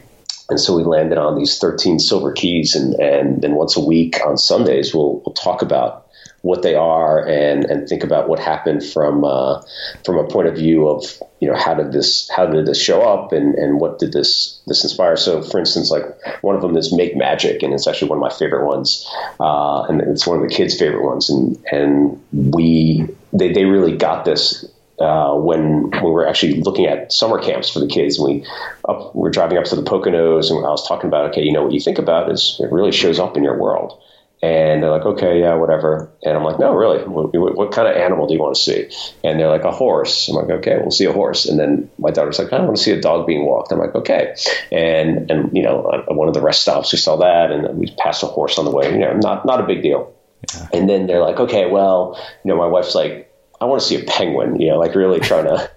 and 0.49 0.59
so 0.59 0.75
we 0.75 0.83
landed 0.83 1.17
on 1.17 1.37
these 1.37 1.57
13 1.57 1.99
silver 1.99 2.31
keys 2.31 2.75
and 2.75 2.93
and 2.95 3.41
then 3.41 3.55
once 3.55 3.75
a 3.77 3.85
week 3.85 4.19
on 4.25 4.37
Sundays 4.37 4.93
we'll 4.93 5.21
we'll 5.25 5.35
talk 5.35 5.61
about 5.61 6.09
what 6.41 6.61
they 6.61 6.75
are 6.75 7.25
and 7.27 7.65
and 7.65 7.87
think 7.87 8.03
about 8.03 8.29
what 8.29 8.39
happened 8.39 8.83
from 8.83 9.25
uh, 9.25 9.61
from 10.05 10.17
a 10.17 10.27
point 10.27 10.47
of 10.47 10.55
view 10.55 10.87
of 10.87 11.03
you 11.39 11.47
know 11.49 11.55
how 11.55 11.73
did 11.73 11.91
this 11.91 12.29
how 12.29 12.45
did 12.45 12.65
this 12.65 12.81
show 12.81 13.01
up 13.01 13.31
and 13.31 13.55
and 13.55 13.79
what 13.79 13.99
did 13.99 14.13
this 14.13 14.61
this 14.67 14.83
inspire? 14.83 15.17
So 15.17 15.41
for 15.41 15.59
instance 15.59 15.91
like 15.91 16.03
one 16.41 16.55
of 16.55 16.61
them 16.61 16.77
is 16.77 16.93
make 16.95 17.15
magic 17.15 17.61
and 17.63 17.73
it's 17.73 17.87
actually 17.87 18.09
one 18.09 18.17
of 18.17 18.21
my 18.21 18.29
favorite 18.29 18.65
ones 18.65 19.05
uh, 19.39 19.83
and 19.83 20.01
it's 20.01 20.25
one 20.25 20.41
of 20.41 20.47
the 20.47 20.53
kids 20.53 20.77
favorite 20.77 21.03
ones. 21.03 21.29
And 21.29 21.57
and 21.71 22.21
we 22.53 23.07
they, 23.33 23.51
they 23.51 23.65
really 23.65 23.95
got 23.95 24.25
this 24.25 24.65
uh, 24.99 25.33
when 25.35 25.89
we 25.91 26.11
were 26.11 26.27
actually 26.27 26.61
looking 26.61 26.85
at 26.85 27.11
summer 27.11 27.41
camps 27.41 27.69
for 27.69 27.79
the 27.79 27.87
kids. 27.87 28.19
We 28.19 28.45
up, 28.87 29.15
we 29.15 29.21
were 29.21 29.29
driving 29.29 29.57
up 29.57 29.65
to 29.65 29.75
the 29.75 29.83
Poconos, 29.83 30.49
and 30.49 30.65
I 30.65 30.69
was 30.69 30.87
talking 30.87 31.07
about, 31.07 31.29
okay, 31.31 31.43
you 31.43 31.53
know, 31.53 31.63
what 31.63 31.73
you 31.73 31.79
think 31.79 31.97
about 31.97 32.31
is 32.31 32.57
it 32.59 32.71
really 32.71 32.91
shows 32.91 33.19
up 33.19 33.37
in 33.37 33.43
your 33.43 33.57
world. 33.57 34.01
And 34.41 34.81
they're 34.81 34.89
like, 34.89 35.05
okay, 35.05 35.41
yeah, 35.41 35.55
whatever. 35.55 36.09
And 36.23 36.37
I'm 36.37 36.45
like, 36.45 36.59
no, 36.59 36.73
really, 36.73 37.03
what, 37.03 37.35
what, 37.35 37.57
what, 37.57 37.71
kind 37.73 37.89
of 37.89 37.97
animal 37.97 38.25
do 38.25 38.33
you 38.33 38.39
want 38.39 38.55
to 38.55 38.61
see? 38.61 38.89
And 39.21 39.37
they're 39.37 39.49
like, 39.49 39.65
a 39.65 39.71
horse. 39.71 40.29
I'm 40.29 40.35
like, 40.35 40.49
okay, 40.59 40.77
we'll 40.77 40.91
see 40.91 41.03
a 41.03 41.11
horse. 41.11 41.45
And 41.45 41.59
then 41.59 41.91
my 41.97 42.09
daughter's 42.09 42.39
like, 42.39 42.53
I 42.53 42.61
want 42.61 42.77
to 42.77 42.81
see 42.81 42.91
a 42.91 43.01
dog 43.01 43.27
being 43.27 43.45
walked. 43.45 43.73
I'm 43.73 43.79
like, 43.79 43.95
okay. 43.95 44.35
And 44.71 45.29
and 45.29 45.55
you 45.55 45.61
know, 45.61 45.91
at 45.91 46.15
one 46.15 46.29
of 46.29 46.33
the 46.33 46.41
rest 46.41 46.61
stops, 46.61 46.93
we 46.93 46.97
saw 46.97 47.17
that, 47.17 47.51
and 47.51 47.77
we 47.77 47.93
passed 47.97 48.23
a 48.23 48.27
horse 48.27 48.57
on 48.57 48.63
the 48.63 48.71
way. 48.71 48.89
You 48.89 48.99
know, 48.99 49.13
not 49.13 49.45
not 49.45 49.59
a 49.59 49.67
big 49.67 49.81
deal. 49.81 50.13
Yeah. 50.53 50.67
And 50.71 50.89
then 50.89 51.07
they're 51.07 51.21
like, 51.21 51.37
okay, 51.41 51.69
well, 51.69 52.17
you 52.45 52.49
know, 52.49 52.57
my 52.57 52.65
wife's 52.65 52.95
like, 52.95 53.28
I 53.61 53.65
want 53.65 53.81
to 53.81 53.87
see 53.87 53.99
a 53.99 54.03
penguin, 54.03 54.59
you 54.59 54.69
know, 54.69 54.79
like 54.79 54.95
really 54.95 55.19
trying 55.19 55.45
to 55.45 55.69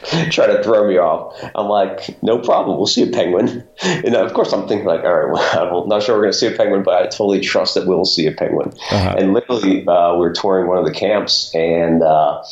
try 0.30 0.46
to 0.46 0.62
throw 0.62 0.88
me 0.88 0.96
off. 0.96 1.36
I'm 1.54 1.66
like, 1.66 2.22
no 2.22 2.38
problem. 2.38 2.78
We'll 2.78 2.86
see 2.86 3.02
a 3.02 3.12
penguin. 3.12 3.66
And 3.82 4.14
of 4.14 4.32
course, 4.32 4.52
I'm 4.52 4.66
thinking 4.66 4.86
like, 4.86 5.04
all 5.04 5.12
right, 5.12 5.32
well, 5.32 5.82
I'm 5.82 5.88
not 5.88 6.02
sure 6.02 6.16
we're 6.16 6.22
going 6.22 6.32
to 6.32 6.38
see 6.38 6.46
a 6.46 6.56
penguin, 6.56 6.82
but 6.82 6.94
I 6.94 7.02
totally 7.06 7.40
trust 7.40 7.74
that 7.74 7.86
we'll 7.86 8.06
see 8.06 8.26
a 8.26 8.32
penguin. 8.32 8.72
Uh-huh. 8.90 9.14
And 9.18 9.34
literally, 9.34 9.86
uh, 9.86 10.16
we 10.16 10.26
are 10.26 10.32
touring 10.32 10.68
one 10.68 10.78
of 10.78 10.86
the 10.86 10.92
camps, 10.92 11.54
and 11.54 12.02
uh, 12.02 12.42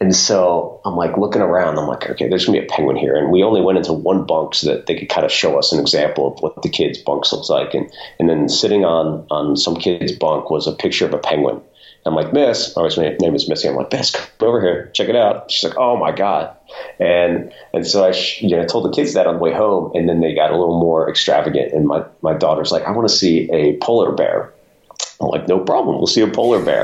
and 0.00 0.14
so 0.14 0.80
I'm 0.84 0.96
like 0.96 1.16
looking 1.16 1.42
around. 1.42 1.78
I'm 1.78 1.88
like, 1.88 2.08
okay, 2.10 2.28
there's 2.28 2.46
going 2.46 2.60
to 2.60 2.66
be 2.66 2.66
a 2.66 2.70
penguin 2.70 2.96
here, 2.96 3.16
and 3.16 3.32
we 3.32 3.42
only 3.42 3.60
went 3.60 3.78
into 3.78 3.92
one 3.92 4.24
bunk 4.24 4.54
so 4.54 4.68
that 4.70 4.86
they 4.86 4.94
could 4.94 5.08
kind 5.08 5.24
of 5.24 5.32
show 5.32 5.58
us 5.58 5.72
an 5.72 5.80
example 5.80 6.32
of 6.32 6.40
what 6.40 6.62
the 6.62 6.68
kids' 6.68 6.98
bunks 6.98 7.32
looks 7.32 7.48
like. 7.48 7.74
And 7.74 7.92
and 8.20 8.28
then 8.28 8.48
sitting 8.48 8.84
on 8.84 9.26
on 9.30 9.56
some 9.56 9.76
kid's 9.76 10.12
bunk 10.12 10.50
was 10.50 10.66
a 10.66 10.72
picture 10.72 11.06
of 11.06 11.14
a 11.14 11.18
penguin. 11.18 11.60
I'm 12.04 12.14
like, 12.14 12.32
Miss, 12.32 12.74
his 12.74 12.98
name 12.98 13.34
is 13.34 13.48
Missy. 13.48 13.68
I'm 13.68 13.76
like, 13.76 13.92
Miss, 13.92 14.10
come 14.10 14.48
over 14.48 14.60
here, 14.60 14.90
check 14.94 15.08
it 15.08 15.16
out. 15.16 15.50
She's 15.50 15.68
like, 15.68 15.78
Oh 15.78 15.96
my 15.96 16.12
God. 16.12 16.56
And, 16.98 17.52
and 17.72 17.86
so 17.86 18.04
I, 18.04 18.12
you 18.40 18.56
know, 18.56 18.64
told 18.64 18.84
the 18.86 18.90
kids 18.90 19.14
that 19.14 19.26
on 19.26 19.34
the 19.34 19.40
way 19.40 19.52
home 19.52 19.92
and 19.94 20.08
then 20.08 20.20
they 20.20 20.34
got 20.34 20.50
a 20.50 20.56
little 20.56 20.80
more 20.80 21.08
extravagant. 21.08 21.72
And 21.72 21.86
my, 21.86 22.04
my 22.22 22.34
daughter's 22.34 22.72
like, 22.72 22.84
I 22.84 22.90
want 22.90 23.08
to 23.08 23.14
see 23.14 23.48
a 23.52 23.76
polar 23.78 24.12
bear. 24.12 24.52
I'm 25.20 25.28
like, 25.28 25.46
no 25.46 25.60
problem. 25.60 25.98
We'll 25.98 26.08
see 26.08 26.22
a 26.22 26.28
polar 26.28 26.64
bear. 26.64 26.82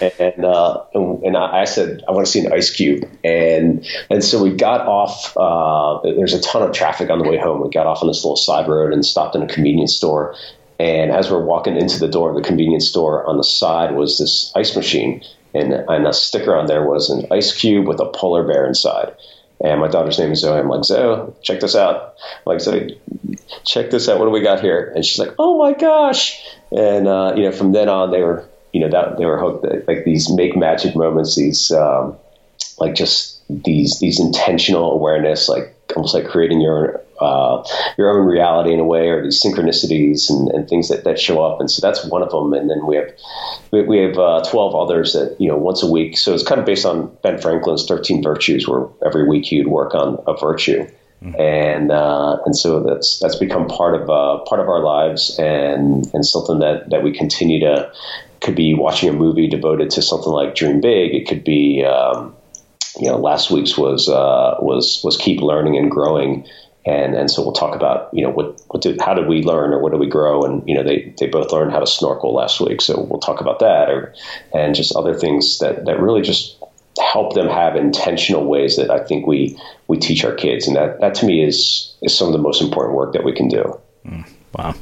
and, 0.20 0.44
uh, 0.44 0.84
and, 0.94 1.22
and 1.24 1.36
I 1.36 1.64
said, 1.64 2.02
I 2.08 2.12
want 2.12 2.26
to 2.26 2.30
see 2.30 2.44
an 2.46 2.52
ice 2.52 2.70
cube. 2.70 3.08
And, 3.24 3.84
and 4.08 4.22
so 4.22 4.40
we 4.40 4.50
got 4.50 4.86
off, 4.86 5.36
uh, 5.36 6.00
there's 6.02 6.34
a 6.34 6.40
ton 6.40 6.62
of 6.62 6.72
traffic 6.72 7.10
on 7.10 7.18
the 7.18 7.28
way 7.28 7.38
home. 7.38 7.60
We 7.60 7.70
got 7.70 7.86
off 7.86 8.02
on 8.02 8.08
this 8.08 8.22
little 8.24 8.36
side 8.36 8.68
road 8.68 8.92
and 8.92 9.04
stopped 9.04 9.34
in 9.34 9.42
a 9.42 9.48
convenience 9.48 9.96
store. 9.96 10.36
And 10.82 11.12
as 11.12 11.30
we're 11.30 11.44
walking 11.44 11.76
into 11.76 12.00
the 12.00 12.08
door 12.08 12.30
of 12.30 12.34
the 12.34 12.42
convenience 12.42 12.88
store, 12.88 13.24
on 13.26 13.36
the 13.36 13.44
side 13.44 13.94
was 13.94 14.18
this 14.18 14.50
ice 14.56 14.74
machine. 14.74 15.22
And, 15.54 15.72
and 15.72 16.08
a 16.08 16.12
sticker 16.12 16.56
on 16.56 16.66
there 16.66 16.84
was 16.84 17.08
an 17.08 17.24
ice 17.30 17.54
cube 17.56 17.86
with 17.86 18.00
a 18.00 18.06
polar 18.06 18.44
bear 18.44 18.66
inside. 18.66 19.14
And 19.64 19.80
my 19.80 19.86
daughter's 19.86 20.18
name 20.18 20.32
is 20.32 20.40
Zoe. 20.40 20.58
I'm 20.58 20.68
like, 20.68 20.84
Zoe, 20.84 21.32
check 21.42 21.60
this 21.60 21.76
out. 21.76 22.14
I'm 22.38 22.42
like, 22.46 22.60
Zoe, 22.60 23.00
check 23.64 23.92
this 23.92 24.08
out. 24.08 24.18
What 24.18 24.24
do 24.24 24.32
we 24.32 24.40
got 24.40 24.60
here? 24.60 24.92
And 24.96 25.04
she's 25.04 25.20
like, 25.20 25.32
oh 25.38 25.56
my 25.56 25.72
gosh. 25.72 26.44
And, 26.72 27.06
uh, 27.06 27.34
you 27.36 27.44
know, 27.44 27.52
from 27.52 27.70
then 27.70 27.88
on, 27.88 28.10
they 28.10 28.22
were, 28.22 28.44
you 28.72 28.80
know, 28.80 28.90
that 28.90 29.18
they 29.18 29.24
were 29.24 29.38
hooked, 29.38 29.86
like 29.86 30.04
these 30.04 30.28
make 30.32 30.56
magic 30.56 30.96
moments, 30.96 31.36
these, 31.36 31.70
um, 31.70 32.16
like 32.78 32.96
just 32.96 33.40
these, 33.48 34.00
these 34.00 34.18
intentional 34.18 34.90
awareness, 34.90 35.48
like 35.48 35.76
almost 35.96 36.14
like 36.14 36.26
creating 36.26 36.60
your 36.60 37.00
uh, 37.20 37.62
your 37.96 38.10
own 38.10 38.26
reality 38.26 38.72
in 38.72 38.80
a 38.80 38.84
way, 38.84 39.08
or 39.08 39.22
these 39.22 39.40
synchronicities 39.40 40.28
and, 40.28 40.48
and, 40.48 40.68
things 40.68 40.88
that, 40.88 41.04
that 41.04 41.20
show 41.20 41.40
up. 41.44 41.60
And 41.60 41.70
so 41.70 41.86
that's 41.86 42.04
one 42.06 42.20
of 42.20 42.30
them. 42.30 42.52
And 42.52 42.68
then 42.68 42.84
we 42.84 42.96
have 42.96 43.12
we, 43.70 43.82
we 43.82 43.98
have 43.98 44.18
uh, 44.18 44.42
twelve 44.44 44.74
others 44.74 45.12
that 45.12 45.36
you 45.38 45.48
know 45.48 45.56
once 45.56 45.82
a 45.82 45.90
week. 45.90 46.18
So 46.18 46.34
it's 46.34 46.42
kind 46.42 46.58
of 46.58 46.66
based 46.66 46.84
on 46.84 47.16
Ben 47.22 47.40
Franklin's 47.40 47.86
Thirteen 47.86 48.22
Virtues, 48.22 48.66
where 48.66 48.86
every 49.06 49.28
week 49.28 49.52
you'd 49.52 49.68
work 49.68 49.94
on 49.94 50.22
a 50.26 50.36
virtue. 50.36 50.88
Mm-hmm. 51.22 51.40
And 51.40 51.92
uh, 51.92 52.38
and 52.44 52.56
so 52.56 52.82
that's 52.82 53.20
that's 53.20 53.36
become 53.36 53.68
part 53.68 53.94
of 53.94 54.10
uh, 54.10 54.38
part 54.44 54.60
of 54.60 54.68
our 54.68 54.80
lives 54.80 55.38
and 55.38 56.10
and 56.12 56.26
something 56.26 56.58
that, 56.58 56.90
that 56.90 57.04
we 57.04 57.12
continue 57.12 57.60
to 57.60 57.92
could 58.40 58.56
be 58.56 58.74
watching 58.74 59.08
a 59.08 59.12
movie 59.12 59.46
devoted 59.46 59.90
to 59.90 60.02
something 60.02 60.32
like 60.32 60.56
Dream 60.56 60.80
Big. 60.80 61.14
It 61.14 61.28
could 61.28 61.44
be 61.44 61.84
um, 61.84 62.34
you 62.98 63.08
know 63.08 63.18
last 63.18 63.50
week's 63.50 63.76
was 63.76 64.08
uh, 64.08 64.56
was 64.60 65.00
was 65.04 65.16
keep 65.16 65.40
learning 65.40 65.76
and 65.76 65.90
growing 65.90 66.46
and 66.84 67.14
and 67.14 67.30
so 67.30 67.42
we'll 67.42 67.52
talk 67.52 67.74
about 67.74 68.12
you 68.12 68.22
know 68.22 68.30
what 68.30 68.60
what 68.68 68.82
did 68.82 69.00
how 69.00 69.14
did 69.14 69.28
we 69.28 69.42
learn 69.42 69.72
or 69.72 69.80
what 69.80 69.92
did 69.92 70.00
we 70.00 70.06
grow 70.06 70.42
and 70.42 70.66
you 70.66 70.74
know 70.74 70.82
they 70.82 71.14
they 71.18 71.26
both 71.26 71.52
learned 71.52 71.72
how 71.72 71.78
to 71.78 71.86
snorkel 71.86 72.34
last 72.34 72.60
week 72.60 72.80
so 72.80 73.00
we'll 73.02 73.20
talk 73.20 73.40
about 73.40 73.60
that 73.60 73.88
or 73.88 74.12
and 74.52 74.74
just 74.74 74.94
other 74.96 75.14
things 75.14 75.58
that 75.58 75.84
that 75.84 76.00
really 76.00 76.22
just 76.22 76.56
help 77.00 77.34
them 77.34 77.48
have 77.48 77.76
intentional 77.76 78.44
ways 78.44 78.76
that 78.76 78.90
I 78.90 79.02
think 79.04 79.26
we 79.26 79.58
we 79.88 79.98
teach 79.98 80.24
our 80.24 80.34
kids 80.34 80.66
and 80.66 80.76
that 80.76 81.00
that 81.00 81.14
to 81.16 81.26
me 81.26 81.44
is 81.44 81.94
is 82.02 82.16
some 82.16 82.26
of 82.26 82.32
the 82.32 82.38
most 82.38 82.60
important 82.60 82.96
work 82.96 83.12
that 83.12 83.24
we 83.24 83.32
can 83.32 83.48
do. 83.48 83.78
Mm, 84.06 84.28
wow. 84.54 84.74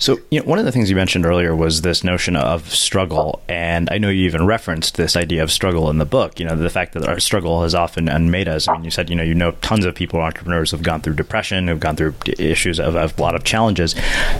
So, 0.00 0.18
you 0.30 0.40
know, 0.40 0.46
one 0.46 0.58
of 0.58 0.64
the 0.64 0.72
things 0.72 0.88
you 0.88 0.96
mentioned 0.96 1.26
earlier 1.26 1.54
was 1.54 1.82
this 1.82 2.02
notion 2.02 2.34
of 2.34 2.72
struggle, 2.72 3.42
and 3.48 3.86
I 3.92 3.98
know 3.98 4.08
you 4.08 4.24
even 4.24 4.46
referenced 4.46 4.96
this 4.96 5.14
idea 5.14 5.42
of 5.42 5.52
struggle 5.52 5.90
in 5.90 5.98
the 5.98 6.06
book. 6.06 6.40
You 6.40 6.46
know, 6.46 6.56
the 6.56 6.70
fact 6.70 6.94
that 6.94 7.06
our 7.06 7.20
struggle 7.20 7.62
has 7.62 7.74
often 7.74 8.08
unmade 8.08 8.48
us. 8.48 8.66
I 8.66 8.72
mean, 8.72 8.84
you 8.84 8.90
said 8.90 9.10
you 9.10 9.16
know 9.16 9.22
you 9.22 9.34
know 9.34 9.50
tons 9.60 9.84
of 9.84 9.94
people, 9.94 10.18
entrepreneurs, 10.18 10.70
who've 10.70 10.82
gone 10.82 11.02
through 11.02 11.16
depression, 11.16 11.68
who've 11.68 11.78
gone 11.78 11.96
through 11.96 12.14
issues 12.38 12.80
of, 12.80 12.96
of 12.96 13.18
a 13.18 13.22
lot 13.22 13.34
of 13.34 13.44
challenges. 13.44 13.94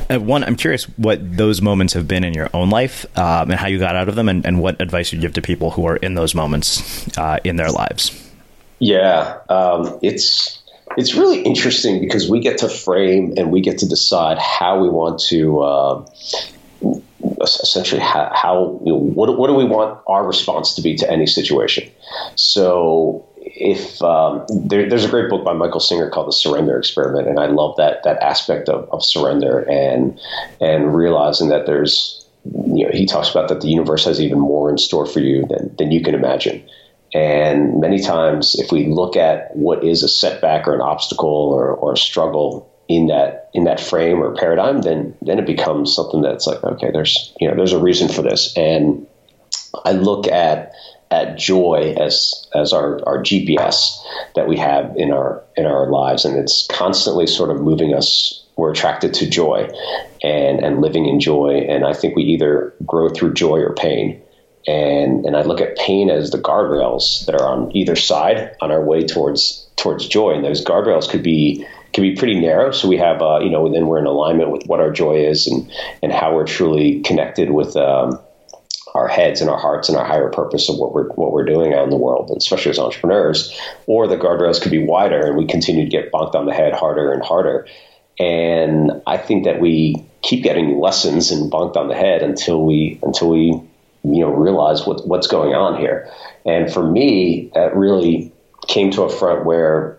Uh, 0.08 0.18
one, 0.18 0.44
I'm 0.44 0.56
curious 0.56 0.84
what 0.96 1.36
those 1.36 1.60
moments 1.60 1.92
have 1.92 2.08
been 2.08 2.24
in 2.24 2.32
your 2.32 2.48
own 2.54 2.70
life, 2.70 3.04
um, 3.18 3.50
and 3.50 3.60
how 3.60 3.66
you 3.66 3.78
got 3.78 3.94
out 3.96 4.08
of 4.08 4.14
them, 4.14 4.30
and, 4.30 4.46
and, 4.46 4.60
what 4.60 4.80
advice 4.80 5.12
you 5.12 5.20
give 5.20 5.34
to 5.34 5.42
people 5.42 5.72
who 5.72 5.84
are 5.84 5.96
in 5.96 6.14
those 6.14 6.34
moments 6.34 7.18
uh, 7.18 7.38
in 7.44 7.56
their 7.56 7.70
lives. 7.70 8.30
Yeah, 8.78 9.38
um, 9.50 9.98
it's 10.00 10.59
it's 10.96 11.14
really 11.14 11.42
interesting 11.42 12.00
because 12.00 12.28
we 12.28 12.40
get 12.40 12.58
to 12.58 12.68
frame 12.68 13.34
and 13.36 13.50
we 13.50 13.60
get 13.60 13.78
to 13.78 13.88
decide 13.88 14.38
how 14.38 14.80
we 14.80 14.88
want 14.88 15.20
to 15.28 15.60
uh, 15.60 16.06
essentially 17.40 18.00
how, 18.00 18.30
how 18.34 18.80
you 18.84 18.92
know, 18.92 18.98
what, 18.98 19.36
what 19.38 19.46
do 19.48 19.54
we 19.54 19.64
want 19.64 20.00
our 20.06 20.26
response 20.26 20.74
to 20.74 20.82
be 20.82 20.96
to 20.96 21.10
any 21.10 21.26
situation. 21.26 21.90
So 22.34 23.26
if 23.38 24.02
um, 24.02 24.44
there, 24.64 24.88
there's 24.88 25.04
a 25.04 25.08
great 25.08 25.30
book 25.30 25.44
by 25.44 25.52
Michael 25.52 25.80
Singer 25.80 26.10
called 26.10 26.28
The 26.28 26.32
Surrender 26.32 26.78
Experiment, 26.78 27.28
and 27.28 27.38
I 27.38 27.46
love 27.46 27.76
that 27.76 28.02
that 28.04 28.22
aspect 28.22 28.68
of, 28.68 28.88
of 28.90 29.04
surrender 29.04 29.68
and 29.70 30.18
and 30.60 30.94
realizing 30.94 31.48
that 31.48 31.66
there's 31.66 32.26
you 32.44 32.84
know 32.84 32.90
he 32.92 33.06
talks 33.06 33.30
about 33.30 33.48
that 33.48 33.60
the 33.60 33.68
universe 33.68 34.04
has 34.04 34.20
even 34.20 34.38
more 34.38 34.70
in 34.70 34.78
store 34.78 35.06
for 35.06 35.20
you 35.20 35.46
than 35.46 35.74
than 35.76 35.90
you 35.90 36.02
can 36.02 36.14
imagine 36.14 36.62
and 37.12 37.80
many 37.80 38.00
times, 38.00 38.54
if 38.58 38.70
we 38.70 38.86
look 38.86 39.16
at 39.16 39.54
what 39.56 39.84
is 39.84 40.02
a 40.02 40.08
setback 40.08 40.68
or 40.68 40.74
an 40.74 40.80
obstacle 40.80 41.28
or, 41.28 41.72
or 41.72 41.94
a 41.94 41.96
struggle 41.96 42.70
in 42.88 43.06
that 43.08 43.50
in 43.52 43.64
that 43.64 43.80
frame 43.80 44.22
or 44.22 44.34
paradigm, 44.34 44.82
then 44.82 45.16
then 45.22 45.38
it 45.38 45.46
becomes 45.46 45.94
something 45.94 46.22
that's 46.22 46.46
like, 46.46 46.62
okay, 46.62 46.90
there's 46.92 47.32
you 47.40 47.48
know 47.48 47.56
there's 47.56 47.72
a 47.72 47.80
reason 47.80 48.08
for 48.08 48.22
this. 48.22 48.56
And 48.56 49.06
I 49.84 49.92
look 49.92 50.28
at 50.28 50.72
at 51.10 51.36
joy 51.36 51.96
as 51.98 52.48
as 52.54 52.72
our, 52.72 53.00
our 53.08 53.20
GPS 53.22 53.98
that 54.36 54.46
we 54.46 54.56
have 54.58 54.96
in 54.96 55.10
our 55.10 55.42
in 55.56 55.66
our 55.66 55.90
lives, 55.90 56.24
and 56.24 56.36
it's 56.36 56.68
constantly 56.70 57.26
sort 57.26 57.50
of 57.50 57.60
moving 57.60 57.92
us. 57.92 58.36
We're 58.56 58.72
attracted 58.72 59.14
to 59.14 59.28
joy 59.28 59.68
and 60.22 60.62
and 60.62 60.80
living 60.80 61.06
in 61.06 61.18
joy, 61.18 61.66
and 61.68 61.84
I 61.84 61.92
think 61.92 62.14
we 62.14 62.22
either 62.22 62.72
grow 62.86 63.08
through 63.08 63.34
joy 63.34 63.58
or 63.58 63.74
pain 63.74 64.22
and 64.66 65.24
and 65.24 65.36
I 65.36 65.42
look 65.42 65.60
at 65.60 65.76
pain 65.76 66.10
as 66.10 66.30
the 66.30 66.38
guardrails 66.38 67.24
that 67.26 67.34
are 67.34 67.48
on 67.48 67.74
either 67.76 67.96
side 67.96 68.54
on 68.60 68.70
our 68.70 68.84
way 68.84 69.04
towards 69.04 69.66
towards 69.76 70.06
joy. 70.06 70.32
And 70.32 70.44
those 70.44 70.64
guardrails 70.64 71.08
could 71.08 71.22
be 71.22 71.66
can 71.92 72.02
be 72.02 72.14
pretty 72.14 72.38
narrow. 72.38 72.70
So 72.70 72.88
we 72.88 72.96
have 72.98 73.22
uh, 73.22 73.40
you 73.40 73.50
know 73.50 73.70
then 73.72 73.86
we're 73.86 73.98
in 73.98 74.06
alignment 74.06 74.50
with 74.50 74.64
what 74.66 74.80
our 74.80 74.90
joy 74.90 75.24
is 75.26 75.46
and 75.46 75.70
and 76.02 76.12
how 76.12 76.34
we're 76.34 76.46
truly 76.46 77.00
connected 77.00 77.50
with. 77.50 77.76
Um, 77.76 78.20
our 78.92 79.06
heads 79.06 79.40
and 79.40 79.48
our 79.48 79.56
hearts 79.56 79.88
and 79.88 79.96
our 79.96 80.04
higher 80.04 80.28
purpose 80.30 80.68
of 80.68 80.76
what 80.76 80.92
we're 80.92 81.06
what 81.10 81.30
we're 81.30 81.44
doing 81.44 81.72
out 81.72 81.84
in 81.84 81.90
the 81.90 81.96
world, 81.96 82.28
and 82.28 82.38
especially 82.38 82.70
as 82.70 82.78
entrepreneurs, 82.80 83.56
or 83.86 84.08
the 84.08 84.16
guardrails 84.16 84.60
could 84.60 84.72
be 84.72 84.84
wider, 84.84 85.28
and 85.28 85.36
we 85.36 85.46
continue 85.46 85.84
to 85.84 85.90
get 85.90 86.10
bonked 86.10 86.34
on 86.34 86.44
the 86.44 86.52
head 86.52 86.72
harder 86.72 87.12
and 87.12 87.22
harder. 87.22 87.68
And 88.18 89.00
I 89.06 89.16
think 89.16 89.44
that 89.44 89.60
we 89.60 89.94
keep 90.22 90.42
getting 90.42 90.78
lessons 90.80 91.30
and 91.30 91.52
bonked 91.52 91.76
on 91.76 91.86
the 91.86 91.94
head 91.94 92.22
until 92.22 92.64
we 92.64 92.98
until 93.04 93.30
we 93.30 93.60
you 94.04 94.20
know 94.20 94.30
realize 94.30 94.86
what 94.86 95.06
what's 95.06 95.26
going 95.26 95.54
on 95.54 95.78
here. 95.78 96.10
And 96.46 96.72
for 96.72 96.88
me, 96.88 97.50
that 97.54 97.74
really 97.76 98.32
came 98.66 98.90
to 98.92 99.02
a 99.02 99.10
front 99.10 99.44
where 99.44 99.98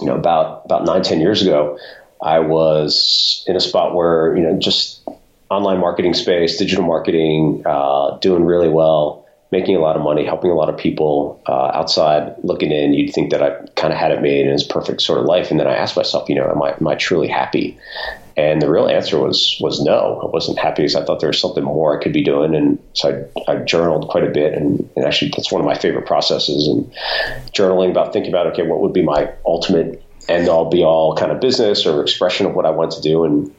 you 0.00 0.06
know 0.06 0.14
about 0.14 0.62
about 0.64 0.84
nine 0.84 1.02
ten 1.02 1.20
years 1.20 1.42
ago, 1.42 1.78
I 2.22 2.40
was 2.40 3.44
in 3.46 3.56
a 3.56 3.60
spot 3.60 3.94
where 3.94 4.36
you 4.36 4.42
know 4.42 4.58
just 4.58 5.00
online 5.50 5.80
marketing 5.80 6.14
space, 6.14 6.56
digital 6.56 6.84
marketing, 6.84 7.62
uh, 7.66 8.16
doing 8.18 8.44
really 8.44 8.68
well, 8.68 9.26
making 9.50 9.74
a 9.74 9.80
lot 9.80 9.96
of 9.96 10.02
money, 10.02 10.24
helping 10.24 10.50
a 10.50 10.54
lot 10.54 10.68
of 10.68 10.76
people 10.76 11.42
uh, 11.46 11.72
outside 11.74 12.34
looking 12.42 12.70
in. 12.70 12.94
You'd 12.94 13.12
think 13.12 13.30
that 13.32 13.42
I 13.42 13.50
kind 13.74 13.92
of 13.92 13.98
had 13.98 14.12
it 14.12 14.22
made 14.22 14.46
and 14.46 14.54
it's 14.54 14.62
perfect 14.62 15.02
sort 15.02 15.18
of 15.18 15.24
life. 15.24 15.50
And 15.50 15.58
then 15.58 15.66
I 15.66 15.74
asked 15.74 15.96
myself, 15.96 16.28
you 16.28 16.36
know, 16.36 16.48
am 16.48 16.62
I, 16.62 16.72
am 16.72 16.86
I 16.86 16.94
truly 16.94 17.26
happy? 17.26 17.76
And 18.36 18.62
the 18.62 18.70
real 18.70 18.86
answer 18.86 19.18
was 19.18 19.56
was 19.60 19.80
no. 19.80 20.20
I 20.22 20.26
wasn't 20.26 20.58
happy 20.58 20.82
because 20.82 20.96
I 20.96 21.04
thought 21.04 21.20
there 21.20 21.28
was 21.28 21.40
something 21.40 21.64
more 21.64 21.98
I 21.98 22.02
could 22.02 22.12
be 22.12 22.24
doing, 22.24 22.54
and 22.54 22.78
so 22.94 23.28
I, 23.48 23.52
I 23.52 23.56
journaled 23.56 24.08
quite 24.08 24.24
a 24.24 24.30
bit. 24.30 24.54
And, 24.54 24.88
and, 24.96 25.04
actually, 25.04 25.32
that's 25.36 25.52
one 25.52 25.60
of 25.60 25.66
my 25.66 25.76
favorite 25.76 26.06
processes. 26.06 26.68
And 26.68 26.90
journaling 27.52 27.90
about 27.90 28.12
thinking 28.12 28.32
about 28.32 28.46
okay, 28.48 28.62
what 28.62 28.80
would 28.80 28.92
be 28.92 29.02
my 29.02 29.32
ultimate 29.44 30.02
end 30.28 30.48
all 30.48 30.70
be 30.70 30.84
all 30.84 31.16
kind 31.16 31.32
of 31.32 31.40
business 31.40 31.86
or 31.86 32.02
expression 32.02 32.46
of 32.46 32.54
what 32.54 32.66
I 32.66 32.70
want 32.70 32.92
to 32.92 33.00
do, 33.00 33.24
and 33.24 33.54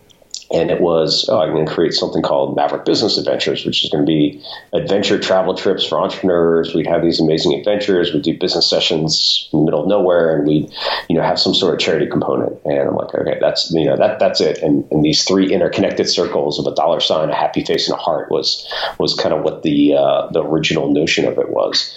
and 0.53 0.69
it 0.69 0.81
was 0.81 1.27
oh, 1.29 1.39
I'm 1.39 1.53
going 1.53 1.65
to 1.65 1.73
create 1.73 1.93
something 1.93 2.21
called 2.21 2.55
Maverick 2.55 2.85
Business 2.85 3.17
Adventures, 3.17 3.65
which 3.65 3.83
is 3.83 3.89
going 3.89 4.05
to 4.05 4.09
be 4.09 4.43
adventure 4.73 5.19
travel 5.19 5.55
trips 5.55 5.85
for 5.85 5.99
entrepreneurs. 5.99 6.73
We'd 6.73 6.87
have 6.87 7.01
these 7.01 7.19
amazing 7.19 7.53
adventures. 7.53 8.13
We'd 8.13 8.23
do 8.23 8.37
business 8.37 8.69
sessions 8.69 9.49
in 9.53 9.59
the 9.59 9.65
middle 9.65 9.81
of 9.81 9.87
nowhere, 9.87 10.37
and 10.37 10.47
we'd 10.47 10.71
you 11.09 11.15
know 11.15 11.23
have 11.23 11.39
some 11.39 11.53
sort 11.53 11.73
of 11.73 11.79
charity 11.79 12.07
component. 12.07 12.59
And 12.65 12.89
I'm 12.89 12.95
like, 12.95 13.13
okay, 13.13 13.37
that's 13.39 13.71
you 13.71 13.85
know 13.85 13.97
that 13.97 14.19
that's 14.19 14.41
it. 14.41 14.59
And, 14.59 14.85
and 14.91 15.03
these 15.03 15.23
three 15.23 15.51
interconnected 15.51 16.09
circles 16.09 16.59
of 16.59 16.71
a 16.71 16.75
dollar 16.75 16.99
sign, 16.99 17.29
a 17.29 17.35
happy 17.35 17.63
face, 17.63 17.87
and 17.87 17.97
a 17.97 18.01
heart 18.01 18.31
was 18.31 18.67
was 18.99 19.13
kind 19.15 19.33
of 19.33 19.43
what 19.43 19.63
the 19.63 19.95
uh, 19.95 20.27
the 20.31 20.43
original 20.43 20.91
notion 20.91 21.25
of 21.25 21.37
it 21.37 21.49
was. 21.49 21.95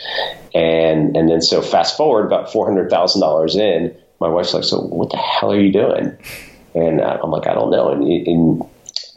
And 0.55 1.17
and 1.17 1.29
then 1.29 1.43
so 1.43 1.63
fast 1.63 1.97
forward 1.97 2.27
about 2.27 2.53
four 2.53 2.67
hundred 2.67 2.91
thousand 2.91 3.21
dollars 3.21 3.57
in, 3.57 3.95
my 4.21 4.29
wife's 4.29 4.55
like, 4.55 4.65
so 4.65 4.81
what 4.81 5.11
the 5.11 5.17
hell 5.17 5.53
are 5.53 5.61
you 5.61 5.73
doing? 5.73 6.17
And 6.75 7.01
uh, 7.01 7.19
I'm 7.23 7.31
like, 7.31 7.47
I 7.47 7.55
don't 7.55 7.71
know. 7.71 7.91
And, 7.91 8.03
and, 8.03 8.63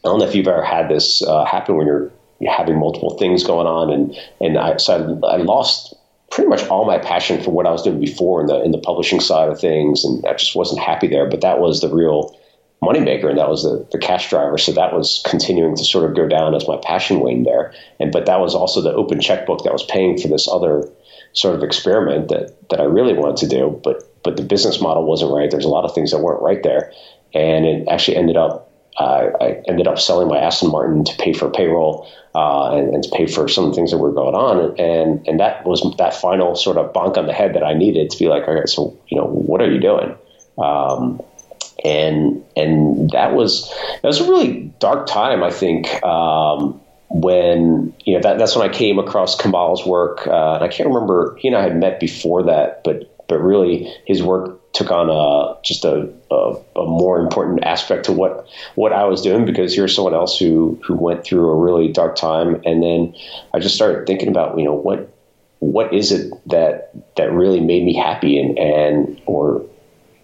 I 0.04 0.10
don't 0.10 0.20
know 0.20 0.28
if 0.28 0.36
you've 0.36 0.48
ever 0.48 0.64
had 0.64 0.90
this 0.90 1.22
uh, 1.24 1.44
happen 1.46 1.76
when 1.76 1.88
you're, 1.88 2.12
having 2.48 2.78
multiple 2.78 3.18
things 3.18 3.44
going 3.44 3.66
on. 3.66 3.92
And, 3.92 4.16
and 4.40 4.60
I, 4.60 4.78
so 4.78 5.20
I, 5.24 5.34
I 5.34 5.38
lost 5.38 5.96
pretty 6.30 6.48
much 6.48 6.64
all 6.68 6.86
my 6.86 7.00
passion 7.00 7.42
for 7.42 7.50
what 7.50 7.66
I 7.66 7.72
was 7.72 7.82
doing 7.82 8.00
before 8.00 8.42
in 8.42 8.46
the, 8.46 8.62
in 8.62 8.72
the 8.72 8.78
publishing 8.78 9.20
side 9.20 9.50
of 9.50 9.60
things. 9.60 10.06
And 10.06 10.24
I 10.24 10.34
just 10.34 10.56
wasn't 10.56 10.80
happy 10.80 11.08
there, 11.08 11.28
but 11.28 11.42
that 11.42 11.60
was 11.60 11.82
the 11.82 11.90
real 11.90 12.38
moneymaker 12.84 13.28
and 13.28 13.40
that 13.40 13.50
was 13.50 13.64
the, 13.64 13.88
the 13.92 13.98
cash 13.98 14.30
driver. 14.30 14.58
So 14.60 14.72
that 14.74 14.94
was 14.94 15.24
continuing 15.26 15.76
to 15.78 15.84
sort 15.84 16.08
of 16.08 16.16
go 16.16 16.28
down 16.28 16.54
as 16.54 16.68
my 16.68 16.78
passion 16.84 17.22
waned 17.22 17.48
there. 17.48 17.74
And, 18.00 18.12
but 18.12 18.28
that 18.28 18.40
was 18.40 18.54
also 18.54 18.82
the 18.82 18.94
open 18.94 19.20
checkbook 19.20 19.64
that 19.64 19.74
was 19.74 19.84
paying 19.86 20.20
for 20.20 20.28
this 20.28 20.48
other 20.48 20.88
sort 21.34 21.56
of 21.56 21.64
experiment 21.64 22.30
that, 22.30 22.70
that 22.70 22.80
I 22.80 22.84
really 22.84 23.14
wanted 23.14 23.38
to 23.38 23.48
do, 23.48 23.82
but, 23.84 24.04
but 24.24 24.38
the 24.38 24.44
business 24.44 24.80
model 24.80 25.06
wasn't 25.06 25.34
right. 25.34 25.50
There's 25.50 25.66
a 25.66 25.70
lot 25.70 25.86
of 25.86 25.94
things 25.96 26.12
that 26.12 26.20
weren't 26.20 26.42
right 26.42 26.62
there 26.62 26.92
and 27.34 27.66
it 27.66 27.88
actually 27.88 28.18
ended 28.18 28.38
up 28.38 28.68
I, 28.98 29.30
I, 29.40 29.62
ended 29.68 29.88
up 29.88 30.00
selling 30.00 30.28
my 30.28 30.40
Aston 30.40 30.72
Martin 30.72 31.04
to 31.06 31.16
pay 31.18 31.32
for 31.32 31.52
payroll 31.52 32.08
uh, 32.34 32.72
and, 32.72 32.96
and, 32.96 33.04
to 33.04 33.10
pay 33.12 33.28
for 33.28 33.48
some 33.48 33.72
things 33.72 33.92
that 33.92 34.00
were 34.00 34.12
going 34.12 34.34
on. 34.34 34.80
And 34.80 35.28
and 35.28 35.40
that 35.40 35.66
was 35.66 35.86
that 35.98 36.16
final 36.16 36.56
sort 36.56 36.78
of 36.78 36.94
bonk 36.94 37.18
on 37.18 37.28
the 37.28 37.34
head 37.34 37.54
that 37.54 37.64
I 37.64 37.74
needed 37.74 38.10
to 38.10 38.18
be 38.18 38.28
like, 38.28 38.48
okay, 38.48 38.66
so 38.66 38.98
you 39.08 39.18
know, 39.18 39.26
what 39.26 39.62
are 39.62 39.72
you 39.72 39.80
doing? 39.80 40.16
Um, 40.58 41.22
and 41.86 42.44
and 42.56 43.12
that 43.12 43.34
was 43.34 43.70
that 44.02 44.08
was 44.08 44.20
a 44.20 44.24
really 44.24 44.74
dark 44.80 45.08
time, 45.08 45.44
I 45.44 45.52
think. 45.52 46.04
Um, 46.04 46.82
when 47.10 47.94
you 48.04 48.16
know 48.16 48.22
that, 48.22 48.38
that's 48.38 48.56
when 48.56 48.68
I 48.70 48.74
came 48.74 49.00
across 49.00 49.40
Kamal's 49.40 49.86
work, 49.86 50.28
uh, 50.28 50.56
and 50.56 50.64
I 50.64 50.68
can't 50.68 50.90
remember 50.90 51.36
he 51.40 51.48
and 51.48 51.56
I 51.56 51.62
had 51.62 51.78
met 51.78 52.00
before 52.00 52.44
that, 52.44 52.84
but 52.84 53.14
but 53.28 53.40
really 53.40 53.94
his 54.06 54.24
work 54.24 54.67
took 54.78 54.92
on 54.92 55.10
a 55.10 55.60
just 55.64 55.84
a, 55.84 56.08
a, 56.30 56.56
a, 56.76 56.86
more 56.86 57.20
important 57.20 57.64
aspect 57.64 58.06
to 58.06 58.12
what 58.12 58.48
what 58.76 58.94
I 58.94 59.06
was 59.06 59.24
doing 59.24 59.44
because 59.44 59.76
here's 59.76 59.96
someone 59.96 60.14
else 60.14 60.38
who 60.38 60.80
who 60.86 60.96
went 60.96 61.24
through 61.24 61.50
a 61.50 61.56
really 61.56 61.92
dark 61.92 62.16
time, 62.16 62.62
and 62.64 62.84
then 62.84 63.16
I 63.56 63.60
just 63.60 63.74
started 63.74 64.06
thinking 64.06 64.30
about 64.30 64.58
you 64.58 64.64
know 64.64 64.76
what 64.76 65.12
what 65.60 65.92
is 65.94 66.12
it 66.12 66.32
that 66.46 66.92
that 67.16 67.32
really 67.32 67.60
made 67.60 67.84
me 67.84 67.96
happy 67.96 68.40
and 68.40 68.58
and 68.60 69.20
or 69.26 69.66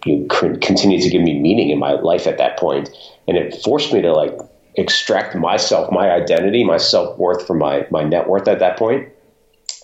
you 0.06 0.18
know, 0.18 0.56
continue 0.60 1.00
to 1.00 1.10
give 1.10 1.22
me 1.22 1.36
meaning 1.36 1.70
in 1.70 1.78
my 1.78 1.92
life 1.92 2.28
at 2.28 2.38
that 2.38 2.56
point, 2.56 2.90
and 3.26 3.36
it 3.36 3.60
forced 3.64 3.92
me 3.92 4.02
to 4.02 4.12
like 4.12 4.38
extract 4.76 5.34
myself, 5.34 5.90
my 5.90 6.12
identity, 6.12 6.62
my 6.62 6.76
self 6.76 7.18
worth 7.18 7.44
from 7.44 7.58
my 7.58 7.88
my 7.90 8.04
net 8.04 8.28
worth 8.28 8.46
at 8.46 8.60
that 8.60 8.78
point. 8.78 9.08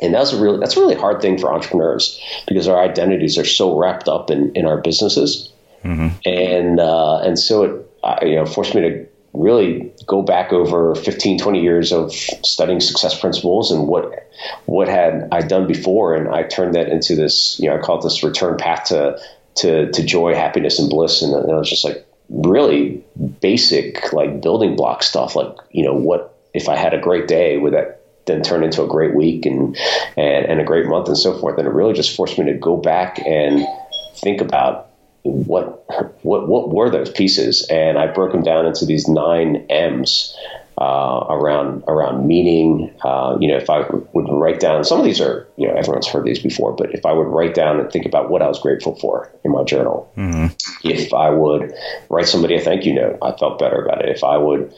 And 0.00 0.14
that's 0.14 0.32
a 0.32 0.40
really 0.40 0.58
that's 0.58 0.76
a 0.76 0.80
really 0.80 0.94
hard 0.94 1.20
thing 1.20 1.38
for 1.38 1.52
entrepreneurs 1.52 2.20
because 2.46 2.68
our 2.68 2.82
identities 2.82 3.38
are 3.38 3.44
so 3.44 3.78
wrapped 3.78 4.08
up 4.08 4.30
in, 4.30 4.52
in 4.54 4.66
our 4.66 4.78
businesses, 4.78 5.52
mm-hmm. 5.84 6.08
and 6.24 6.80
uh, 6.80 7.18
and 7.18 7.38
so 7.38 7.62
it 7.64 7.90
uh, 8.02 8.18
you 8.22 8.36
know 8.36 8.46
forced 8.46 8.74
me 8.74 8.80
to 8.80 9.06
really 9.32 9.92
go 10.06 10.22
back 10.22 10.52
over 10.52 10.94
15 10.96 11.38
20 11.38 11.62
years 11.62 11.92
of 11.92 12.12
studying 12.12 12.80
success 12.80 13.18
principles 13.18 13.70
and 13.70 13.86
what 13.86 14.26
what 14.64 14.88
had 14.88 15.28
I 15.30 15.42
done 15.42 15.66
before. 15.66 16.14
And 16.14 16.28
I 16.28 16.44
turned 16.44 16.74
that 16.74 16.88
into 16.88 17.14
this 17.14 17.60
you 17.60 17.68
know 17.68 17.76
I 17.76 17.80
call 17.80 17.98
it 17.98 18.02
this 18.02 18.22
return 18.22 18.56
path 18.56 18.84
to 18.84 19.20
to, 19.56 19.90
to 19.90 20.02
joy 20.02 20.34
happiness 20.34 20.78
and 20.78 20.88
bliss. 20.88 21.22
And, 21.22 21.34
and 21.34 21.52
I 21.52 21.56
was 21.56 21.68
just 21.68 21.84
like 21.84 22.06
really 22.30 23.04
basic 23.40 24.12
like 24.12 24.40
building 24.40 24.76
block 24.76 25.02
stuff 25.02 25.34
like 25.34 25.52
you 25.72 25.84
know 25.84 25.92
what 25.92 26.38
if 26.54 26.68
i 26.68 26.76
had 26.76 26.94
a 26.94 27.00
great 27.00 27.26
day 27.26 27.56
would 27.56 27.72
that 27.72 27.99
then 28.30 28.42
turn 28.42 28.64
into 28.64 28.82
a 28.82 28.86
great 28.86 29.14
week 29.14 29.44
and, 29.46 29.76
and 30.16 30.46
and 30.46 30.60
a 30.60 30.64
great 30.64 30.86
month 30.86 31.08
and 31.08 31.18
so 31.18 31.38
forth. 31.38 31.58
And 31.58 31.66
it 31.66 31.72
really 31.72 31.92
just 31.92 32.16
forced 32.16 32.38
me 32.38 32.46
to 32.46 32.54
go 32.54 32.76
back 32.76 33.18
and 33.26 33.66
think 34.14 34.40
about 34.40 34.88
what 35.22 35.84
what 36.22 36.48
what 36.48 36.70
were 36.70 36.90
those 36.90 37.10
pieces? 37.10 37.66
And 37.68 37.98
i 37.98 38.06
broke 38.06 38.32
them 38.32 38.42
down 38.42 38.66
into 38.66 38.86
these 38.86 39.08
nine 39.08 39.66
m's 39.68 40.36
uh, 40.80 41.26
around 41.28 41.84
around 41.86 42.26
meaning. 42.26 42.92
Uh, 43.04 43.36
you 43.38 43.48
know, 43.48 43.56
if 43.56 43.68
I 43.68 43.80
would 44.12 44.28
write 44.30 44.60
down 44.60 44.82
some 44.84 44.98
of 44.98 45.04
these 45.04 45.20
are 45.20 45.46
you 45.56 45.68
know 45.68 45.74
everyone's 45.74 46.06
heard 46.06 46.24
these 46.24 46.38
before, 46.38 46.72
but 46.72 46.94
if 46.94 47.04
I 47.04 47.12
would 47.12 47.26
write 47.26 47.54
down 47.54 47.78
and 47.78 47.90
think 47.90 48.06
about 48.06 48.30
what 48.30 48.42
I 48.42 48.48
was 48.48 48.58
grateful 48.58 48.96
for 48.96 49.30
in 49.44 49.52
my 49.52 49.62
journal, 49.62 50.10
mm-hmm. 50.16 50.46
if 50.82 51.12
I 51.12 51.30
would 51.30 51.74
write 52.08 52.28
somebody 52.28 52.56
a 52.56 52.60
thank 52.60 52.86
you 52.86 52.94
note, 52.94 53.18
I 53.22 53.32
felt 53.32 53.58
better 53.58 53.84
about 53.84 54.02
it. 54.02 54.08
If 54.08 54.24
I 54.24 54.38
would, 54.38 54.72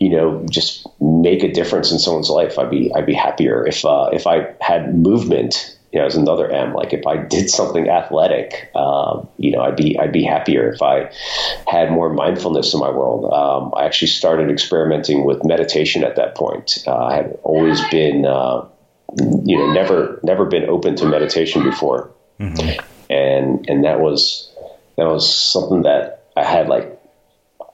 you 0.00 0.08
know, 0.08 0.44
just 0.50 0.86
make 1.00 1.42
a 1.42 1.52
difference 1.52 1.92
in 1.92 1.98
someone's 1.98 2.30
life, 2.30 2.58
I'd 2.58 2.70
be 2.70 2.92
I'd 2.94 3.06
be 3.06 3.14
happier. 3.14 3.66
If 3.66 3.84
uh, 3.84 4.08
if 4.12 4.26
I 4.26 4.54
had 4.60 4.94
movement 4.94 5.76
you 5.92 6.00
know, 6.00 6.06
as 6.06 6.16
another 6.16 6.50
M. 6.50 6.72
Like 6.72 6.92
if 6.94 7.06
I 7.06 7.18
did 7.18 7.50
something 7.50 7.88
athletic, 7.88 8.70
um, 8.74 9.28
you 9.36 9.52
know, 9.52 9.60
I'd 9.60 9.76
be 9.76 9.98
I'd 9.98 10.12
be 10.12 10.24
happier 10.24 10.72
if 10.72 10.80
I 10.80 11.12
had 11.66 11.90
more 11.90 12.12
mindfulness 12.12 12.72
in 12.72 12.80
my 12.80 12.90
world. 12.90 13.30
Um, 13.32 13.72
I 13.76 13.84
actually 13.84 14.08
started 14.08 14.50
experimenting 14.50 15.24
with 15.24 15.44
meditation 15.44 16.02
at 16.02 16.16
that 16.16 16.34
point. 16.34 16.78
Uh, 16.86 16.96
I 16.96 17.14
had 17.16 17.38
always 17.42 17.80
been, 17.90 18.24
uh, 18.24 18.66
you 19.44 19.58
know, 19.58 19.70
never 19.72 20.18
never 20.22 20.46
been 20.46 20.68
open 20.68 20.96
to 20.96 21.06
meditation 21.06 21.62
before, 21.62 22.10
mm-hmm. 22.40 22.80
and 23.10 23.68
and 23.68 23.84
that 23.84 24.00
was 24.00 24.50
that 24.96 25.04
was 25.04 25.30
something 25.30 25.82
that 25.82 26.24
I 26.38 26.44
had 26.44 26.68
like 26.68 26.98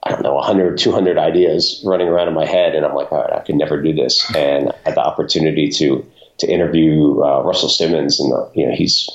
I 0.02 0.10
don't 0.10 0.22
know, 0.22 0.34
100, 0.34 0.78
200 0.78 1.18
ideas 1.18 1.82
running 1.84 2.08
around 2.08 2.28
in 2.28 2.34
my 2.34 2.46
head. 2.46 2.74
And 2.74 2.86
I'm 2.86 2.94
like, 2.94 3.10
all 3.10 3.20
right, 3.20 3.32
I 3.32 3.40
could 3.40 3.56
never 3.56 3.82
do 3.82 3.92
this. 3.92 4.24
And 4.34 4.70
I 4.70 4.74
had 4.84 4.94
the 4.94 5.00
opportunity 5.00 5.68
to 5.70 6.08
to 6.38 6.46
interview 6.46 7.22
uh, 7.22 7.42
Russell 7.42 7.68
Simmons, 7.68 8.20
and 8.20 8.32
uh, 8.32 8.46
you 8.54 8.66
know 8.66 8.74
he's 8.74 9.08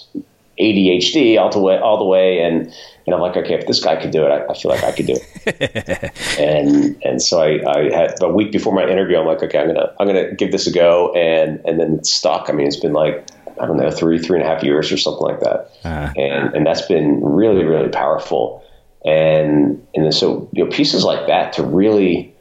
ADHD 0.59 1.39
all 1.39 1.49
the 1.49 1.59
way, 1.59 1.77
all 1.77 1.97
the 1.97 2.05
way, 2.05 2.41
and 2.41 2.73
and 3.05 3.13
I'm 3.13 3.21
like, 3.21 3.36
okay, 3.36 3.55
if 3.55 3.67
this 3.67 3.83
guy 3.83 4.01
could 4.01 4.12
do 4.12 4.25
it, 4.25 4.29
I, 4.29 4.45
I 4.45 4.53
feel 4.53 4.71
like 4.71 4.83
I 4.83 4.91
could 4.91 5.07
do 5.07 5.17
it. 5.45 6.13
and 6.39 7.01
and 7.03 7.21
so 7.21 7.41
I, 7.41 7.59
I 7.69 7.91
had 7.91 8.21
a 8.21 8.29
week 8.29 8.51
before 8.51 8.73
my 8.73 8.88
interview, 8.88 9.17
I'm 9.17 9.25
like, 9.25 9.41
okay, 9.43 9.59
I'm 9.59 9.67
gonna 9.67 9.93
I'm 9.99 10.07
gonna 10.07 10.33
give 10.36 10.51
this 10.51 10.67
a 10.67 10.71
go, 10.71 11.12
and 11.13 11.59
and 11.65 11.79
then 11.79 11.95
it's 11.95 12.13
stuck. 12.13 12.49
I 12.49 12.53
mean, 12.53 12.67
it's 12.67 12.79
been 12.79 12.93
like 12.93 13.27
I 13.59 13.65
don't 13.65 13.77
know, 13.77 13.91
three 13.91 14.19
three 14.19 14.39
and 14.39 14.47
a 14.47 14.49
half 14.49 14.63
years 14.63 14.91
or 14.91 14.97
something 14.97 15.23
like 15.25 15.39
that, 15.41 15.71
uh 15.83 16.13
and 16.15 16.53
and 16.53 16.65
that's 16.65 16.83
been 16.83 17.23
really 17.23 17.63
really 17.63 17.89
powerful. 17.89 18.63
And 19.05 19.86
and 19.95 20.13
so 20.13 20.49
you 20.53 20.63
know 20.63 20.71
pieces 20.71 21.03
like 21.03 21.27
that 21.27 21.53
to 21.53 21.63
really 21.63 22.33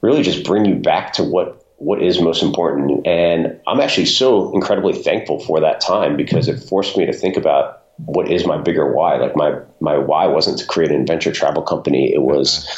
really 0.00 0.22
just 0.22 0.44
bring 0.44 0.64
you 0.64 0.74
back 0.74 1.12
to 1.14 1.24
what 1.24 1.59
what 1.80 2.02
is 2.02 2.20
most 2.20 2.42
important. 2.42 3.06
And 3.06 3.58
I'm 3.66 3.80
actually 3.80 4.04
so 4.04 4.52
incredibly 4.52 4.92
thankful 4.92 5.40
for 5.40 5.60
that 5.60 5.80
time 5.80 6.14
because 6.14 6.46
it 6.46 6.58
forced 6.58 6.96
me 6.96 7.06
to 7.06 7.12
think 7.12 7.38
about 7.38 7.82
what 8.04 8.30
is 8.30 8.46
my 8.46 8.58
bigger 8.58 8.92
why. 8.92 9.16
Like 9.16 9.34
my 9.34 9.58
my 9.80 9.96
why 9.96 10.26
wasn't 10.26 10.58
to 10.58 10.66
create 10.66 10.90
an 10.90 11.00
adventure 11.00 11.32
travel 11.32 11.62
company. 11.62 12.12
It 12.12 12.22
was 12.22 12.68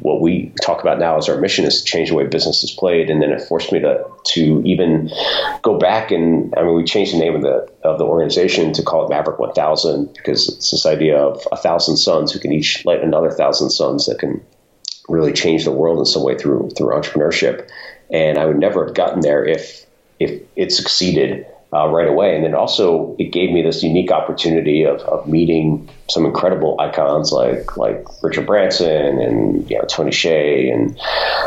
what 0.00 0.20
we 0.20 0.52
talk 0.62 0.80
about 0.80 1.00
now 1.00 1.16
as 1.16 1.28
our 1.28 1.38
mission 1.38 1.64
is 1.64 1.82
to 1.82 1.84
change 1.84 2.10
the 2.10 2.14
way 2.14 2.24
business 2.24 2.62
is 2.62 2.70
played. 2.70 3.10
And 3.10 3.20
then 3.20 3.32
it 3.32 3.42
forced 3.42 3.72
me 3.72 3.80
to 3.80 4.04
to 4.26 4.62
even 4.64 5.10
go 5.62 5.76
back 5.76 6.12
and 6.12 6.54
I 6.56 6.62
mean 6.62 6.76
we 6.76 6.84
changed 6.84 7.14
the 7.14 7.18
name 7.18 7.34
of 7.34 7.42
the 7.42 7.68
of 7.82 7.98
the 7.98 8.04
organization 8.04 8.72
to 8.74 8.82
call 8.84 9.04
it 9.04 9.10
Maverick 9.10 9.40
1000 9.40 10.12
because 10.14 10.48
it's 10.48 10.70
this 10.70 10.86
idea 10.86 11.18
of 11.18 11.44
a 11.50 11.56
thousand 11.56 11.96
suns 11.96 12.32
who 12.32 12.38
can 12.38 12.52
each 12.52 12.84
light 12.84 13.02
another 13.02 13.32
thousand 13.32 13.70
suns 13.70 14.06
that 14.06 14.20
can 14.20 14.40
really 15.08 15.32
change 15.32 15.64
the 15.64 15.72
world 15.72 15.98
in 15.98 16.04
some 16.04 16.22
way 16.22 16.38
through 16.38 16.70
through 16.76 16.94
entrepreneurship 16.94 17.68
and 18.12 18.38
I 18.38 18.46
would 18.46 18.58
never 18.58 18.86
have 18.86 18.94
gotten 18.94 19.20
there 19.20 19.44
if 19.44 19.86
if 20.20 20.42
it 20.54 20.72
succeeded 20.72 21.46
uh, 21.72 21.88
right 21.88 22.06
away. 22.06 22.36
And 22.36 22.44
then 22.44 22.54
also 22.54 23.16
it 23.18 23.32
gave 23.32 23.50
me 23.50 23.62
this 23.62 23.82
unique 23.82 24.10
opportunity 24.10 24.84
of, 24.84 25.00
of 25.02 25.26
meeting 25.26 25.88
some 26.10 26.26
incredible 26.26 26.76
icons 26.78 27.32
like 27.32 27.76
like 27.76 28.04
Richard 28.22 28.46
Branson 28.46 29.18
and 29.18 29.68
you 29.70 29.78
know 29.78 29.84
Tony 29.86 30.10
Hsieh 30.10 30.72
and 30.72 30.98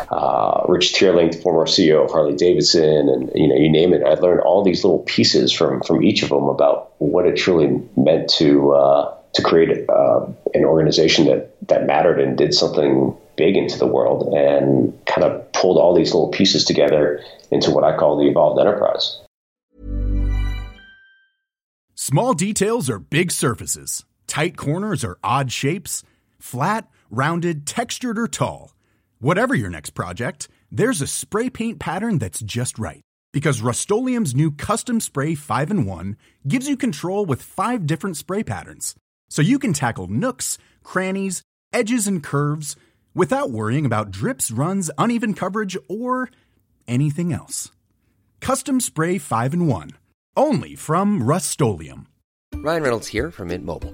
uh, 0.10 0.64
Rich 0.68 0.94
Teerlink, 0.94 1.34
the 1.34 1.42
former 1.42 1.66
CEO 1.66 2.04
of 2.04 2.12
Harley 2.12 2.36
Davidson, 2.36 3.08
and 3.10 3.32
you 3.36 3.48
know 3.48 3.56
you 3.56 3.70
name 3.70 3.94
it. 3.94 4.04
I 4.04 4.16
learned 4.16 4.42
all 4.42 4.64
these 4.64 4.84
little 4.84 5.04
pieces 5.04 5.52
from 5.52 5.82
from 5.84 6.04
each 6.04 6.24
of 6.24 6.30
them 6.30 6.46
about 6.46 6.94
what 6.98 7.28
it 7.28 7.38
truly 7.38 7.82
meant 7.96 8.30
to 8.32 8.72
uh, 8.74 9.14
to 9.34 9.44
create 9.44 9.88
uh, 9.90 10.26
an 10.56 10.66
organization 10.66 11.28
that 11.28 11.56
that 11.68 11.86
mattered 11.86 12.20
and 12.20 12.36
did 12.36 12.54
something 12.54 13.16
big 13.36 13.56
into 13.56 13.78
the 13.78 13.88
world 13.88 14.34
and 14.34 14.94
kind 15.06 15.24
of 15.24 15.52
pulled 15.54 15.78
all 15.78 15.94
these 15.94 16.14
little 16.14 16.30
pieces 16.30 16.64
together 16.66 17.24
into 17.52 17.72
what 17.72 17.84
I 17.84 17.98
call 17.98 18.18
the 18.18 18.28
evolved 18.28 18.60
enterprise. 18.60 19.22
Small 21.96 22.34
details 22.34 22.90
are 22.90 23.00
big 23.00 23.32
surfaces, 23.32 24.06
tight 24.28 24.58
corners 24.58 25.04
are 25.04 25.18
odd 25.24 25.52
shapes, 25.52 26.04
flat, 26.40 26.90
rounded, 27.10 27.66
textured, 27.66 28.20
or 28.20 28.28
tall. 28.28 28.76
Whatever 29.20 29.56
your 29.56 29.70
next 29.70 29.92
project, 29.92 30.48
there's 30.72 31.02
a 31.02 31.08
spray 31.08 31.50
paint 31.50 31.80
pattern 31.80 32.20
that's 32.20 32.42
just 32.42 32.78
right. 32.78 33.02
Because 33.32 33.62
Rust-Oleum 33.62 34.26
Custom 34.52 35.00
Spray 35.00 35.36
5 35.36 35.72
in 35.72 35.86
1 35.86 36.18
gives 36.48 36.70
you 36.70 36.78
control 36.78 37.26
with 37.26 37.42
five 37.42 37.88
different 37.88 38.18
spray 38.18 38.44
patterns. 38.44 38.96
So 39.30 39.42
you 39.42 39.58
can 39.58 39.74
tackle 39.74 40.08
nooks, 40.08 40.58
crannies, 40.84 41.42
edges, 41.74 42.08
and 42.08 42.24
curves 42.24 42.76
without 43.16 43.50
worrying 43.50 43.86
about 43.88 44.12
drips, 44.12 44.52
runs, 44.52 44.92
uneven 45.00 45.34
coverage, 45.34 45.76
or 45.90 46.30
anything 46.88 47.34
else. 47.34 47.72
Custom 48.42 48.80
Spray 48.80 49.18
5 49.18 49.54
and 49.54 49.68
1. 49.68 49.92
Only 50.38 50.76
from 50.76 51.24
Rust 51.24 51.50
Ryan 52.54 52.84
Reynolds 52.84 53.08
here 53.08 53.32
from 53.32 53.48
Mint 53.48 53.66
Mobile. 53.66 53.94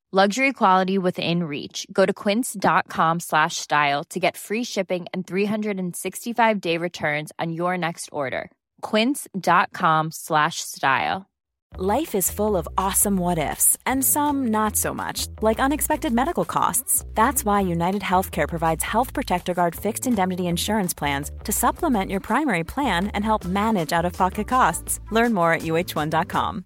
Luxury 0.13 0.51
quality 0.51 0.97
within 0.97 1.43
reach. 1.43 1.87
Go 1.89 2.05
to 2.05 2.11
quince.com 2.11 3.21
slash 3.21 3.55
style 3.55 4.03
to 4.09 4.19
get 4.19 4.35
free 4.35 4.65
shipping 4.65 5.05
and 5.13 5.25
365 5.25 6.59
day 6.59 6.75
returns 6.75 7.31
on 7.39 7.53
your 7.53 7.77
next 7.77 8.09
order. 8.11 8.51
Quince.com 8.81 10.11
slash 10.11 10.59
style. 10.59 11.29
Life 11.77 12.13
is 12.13 12.29
full 12.29 12.57
of 12.57 12.67
awesome 12.77 13.15
what 13.15 13.37
ifs, 13.37 13.77
and 13.85 14.03
some 14.03 14.47
not 14.47 14.75
so 14.75 14.93
much, 14.93 15.27
like 15.41 15.61
unexpected 15.61 16.11
medical 16.11 16.43
costs. 16.43 17.05
That's 17.13 17.45
why 17.45 17.61
United 17.61 18.01
Healthcare 18.01 18.49
provides 18.49 18.83
Health 18.83 19.13
Protector 19.13 19.53
Guard 19.53 19.77
fixed 19.77 20.05
indemnity 20.05 20.47
insurance 20.47 20.93
plans 20.93 21.31
to 21.45 21.53
supplement 21.53 22.11
your 22.11 22.19
primary 22.19 22.65
plan 22.65 23.07
and 23.13 23.23
help 23.23 23.45
manage 23.45 23.93
out 23.93 24.03
of 24.03 24.11
pocket 24.11 24.49
costs. 24.49 24.99
Learn 25.09 25.33
more 25.33 25.53
at 25.53 25.61
uh1.com. 25.61 26.65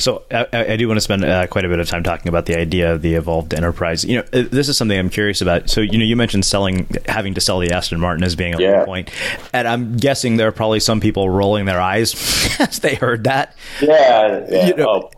So 0.00 0.22
I, 0.30 0.46
I, 0.52 0.76
do 0.76 0.88
want 0.88 0.96
to 0.96 1.02
spend 1.02 1.24
uh, 1.24 1.46
quite 1.46 1.64
a 1.64 1.68
bit 1.68 1.78
of 1.78 1.88
time 1.88 2.02
talking 2.02 2.28
about 2.28 2.46
the 2.46 2.58
idea 2.58 2.92
of 2.92 3.02
the 3.02 3.14
evolved 3.14 3.54
enterprise. 3.54 4.04
You 4.04 4.16
know, 4.16 4.24
uh, 4.32 4.44
this 4.50 4.68
is 4.68 4.76
something 4.76 4.98
I'm 4.98 5.10
curious 5.10 5.40
about. 5.40 5.68
So 5.68 5.80
you 5.80 5.98
know, 5.98 6.04
you 6.04 6.16
mentioned 6.16 6.44
selling, 6.44 6.88
having 7.06 7.34
to 7.34 7.40
sell 7.40 7.58
the 7.58 7.70
Aston 7.70 8.00
Martin 8.00 8.24
as 8.24 8.34
being 8.34 8.54
a 8.54 8.60
yeah. 8.60 8.84
point, 8.84 9.10
and 9.52 9.68
I'm 9.68 9.96
guessing 9.96 10.36
there 10.36 10.48
are 10.48 10.52
probably 10.52 10.80
some 10.80 11.00
people 11.00 11.28
rolling 11.28 11.66
their 11.66 11.80
eyes 11.80 12.14
as 12.60 12.78
they 12.78 12.94
heard 12.94 13.24
that. 13.24 13.54
Yeah, 13.80 14.46
yeah. 14.48 14.66
You 14.68 14.76
know, 14.76 14.88
oh, 14.88 15.10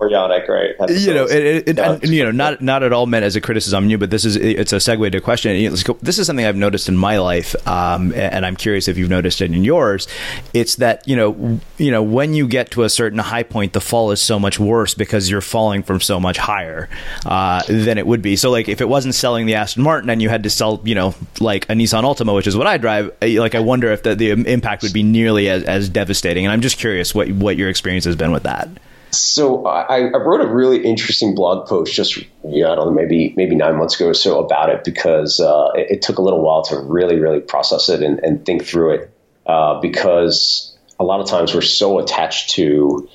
right? 0.49 0.75
You 0.91 1.15
know, 1.15 1.27
it, 1.27 1.69
it, 1.69 1.79
and, 1.79 2.03
you 2.09 2.25
know, 2.25 2.33
not 2.33 2.61
not 2.61 2.83
at 2.83 2.93
all 2.93 3.07
meant 3.07 3.25
as 3.25 3.37
a 3.37 3.41
criticism 3.41 3.85
on 3.85 3.91
you, 3.91 3.99
but 3.99 4.11
this 4.11 4.25
is 4.25 4.37
it's 4.37 4.73
a 4.73 4.77
segue 4.77 5.13
to 5.13 5.19
a 5.19 5.21
question. 5.21 5.73
This 6.03 6.19
is 6.19 6.27
something 6.27 6.45
I've 6.45 6.57
noticed 6.57 6.89
in 6.89 6.97
my 6.97 7.19
life, 7.19 7.55
um, 7.69 8.13
and 8.15 8.45
I'm 8.45 8.57
curious 8.57 8.89
if 8.89 8.99
you've 8.99 9.11
noticed 9.11 9.41
it 9.41 9.53
in 9.53 9.65
yours. 9.65 10.09
It's 10.53 10.77
that 10.77 11.07
you 11.07 11.17
know, 11.17 11.61
you 11.79 11.91
know, 11.93 12.03
when 12.03 12.35
you 12.35 12.49
get 12.49 12.73
to 12.73 12.83
a 12.83 12.91
certain 12.91 13.21
high 13.21 13.45
point, 13.45 13.75
the 13.75 13.81
fall 13.81 14.11
is 14.11 14.21
so 14.21 14.39
much 14.39 14.59
worse 14.59 14.72
because 14.95 15.31
you're 15.31 15.41
falling 15.41 15.83
from 15.83 16.01
so 16.01 16.19
much 16.19 16.39
higher 16.39 16.89
uh, 17.27 17.63
than 17.69 17.99
it 17.99 18.07
would 18.07 18.23
be. 18.23 18.37
So, 18.37 18.51
like, 18.51 18.69
if 18.69 18.81
it 18.81 18.89
wasn't 18.89 19.15
selling 19.15 19.47
the 19.47 19.55
Aston 19.55 19.83
Martin 19.83 20.11
and 20.11 20.21
you 20.21 20.29
had 20.29 20.43
to 20.45 20.51
sell, 20.51 20.81
you 20.85 20.95
know, 20.95 21.15
like 21.41 21.65
a 21.67 21.75
Nissan 21.75 22.03
Altima, 22.03 22.35
which 22.35 22.47
is 22.47 22.57
what 22.57 22.67
I 22.67 22.79
drive, 22.79 23.11
like, 23.21 23.55
I 23.55 23.61
wonder 23.61 23.93
if 23.93 24.03
the, 24.03 24.15
the 24.15 24.31
impact 24.31 24.83
would 24.83 24.93
be 24.93 25.03
nearly 25.03 25.49
as, 25.49 25.65
as 25.65 25.89
devastating. 25.89 26.47
And 26.47 26.53
I'm 26.53 26.61
just 26.61 26.79
curious 26.79 27.15
what 27.15 27.31
what 27.33 27.57
your 27.57 27.69
experience 27.69 28.05
has 28.05 28.17
been 28.17 28.33
with 28.33 28.45
that. 28.45 28.69
So 29.11 29.67
I, 29.67 30.09
I, 30.09 30.17
wrote 30.17 30.41
a 30.41 30.47
really 30.47 30.83
interesting 30.83 31.35
blog 31.35 31.69
post 31.69 31.93
just 31.93 32.17
I 32.17 32.51
don't 32.51 32.77
know 32.77 32.91
maybe 32.91 33.35
maybe 33.37 33.55
nine 33.55 33.77
months 33.77 33.95
ago 33.97 34.09
or 34.09 34.15
so 34.15 34.43
about 34.43 34.71
it 34.71 34.85
because 34.85 35.39
uh, 35.39 35.71
it, 35.75 35.97
it, 35.97 36.03
took 36.03 36.17
a 36.17 36.23
little 36.23 36.41
while 36.41 36.63
to 36.65 36.79
really 36.79 37.21
really 37.21 37.41
process 37.41 37.91
it 37.91 38.03
and, 38.03 38.21
and 38.21 38.47
think 38.47 38.65
through 38.65 38.95
it 38.95 39.11
uh, 39.45 39.79
because 39.81 40.75
a 40.99 41.05
lot 41.05 41.21
of 41.21 41.27
times 41.27 41.55
we're 41.55 41.61
so 41.61 41.99
attached 41.99 42.51
to 42.51 43.07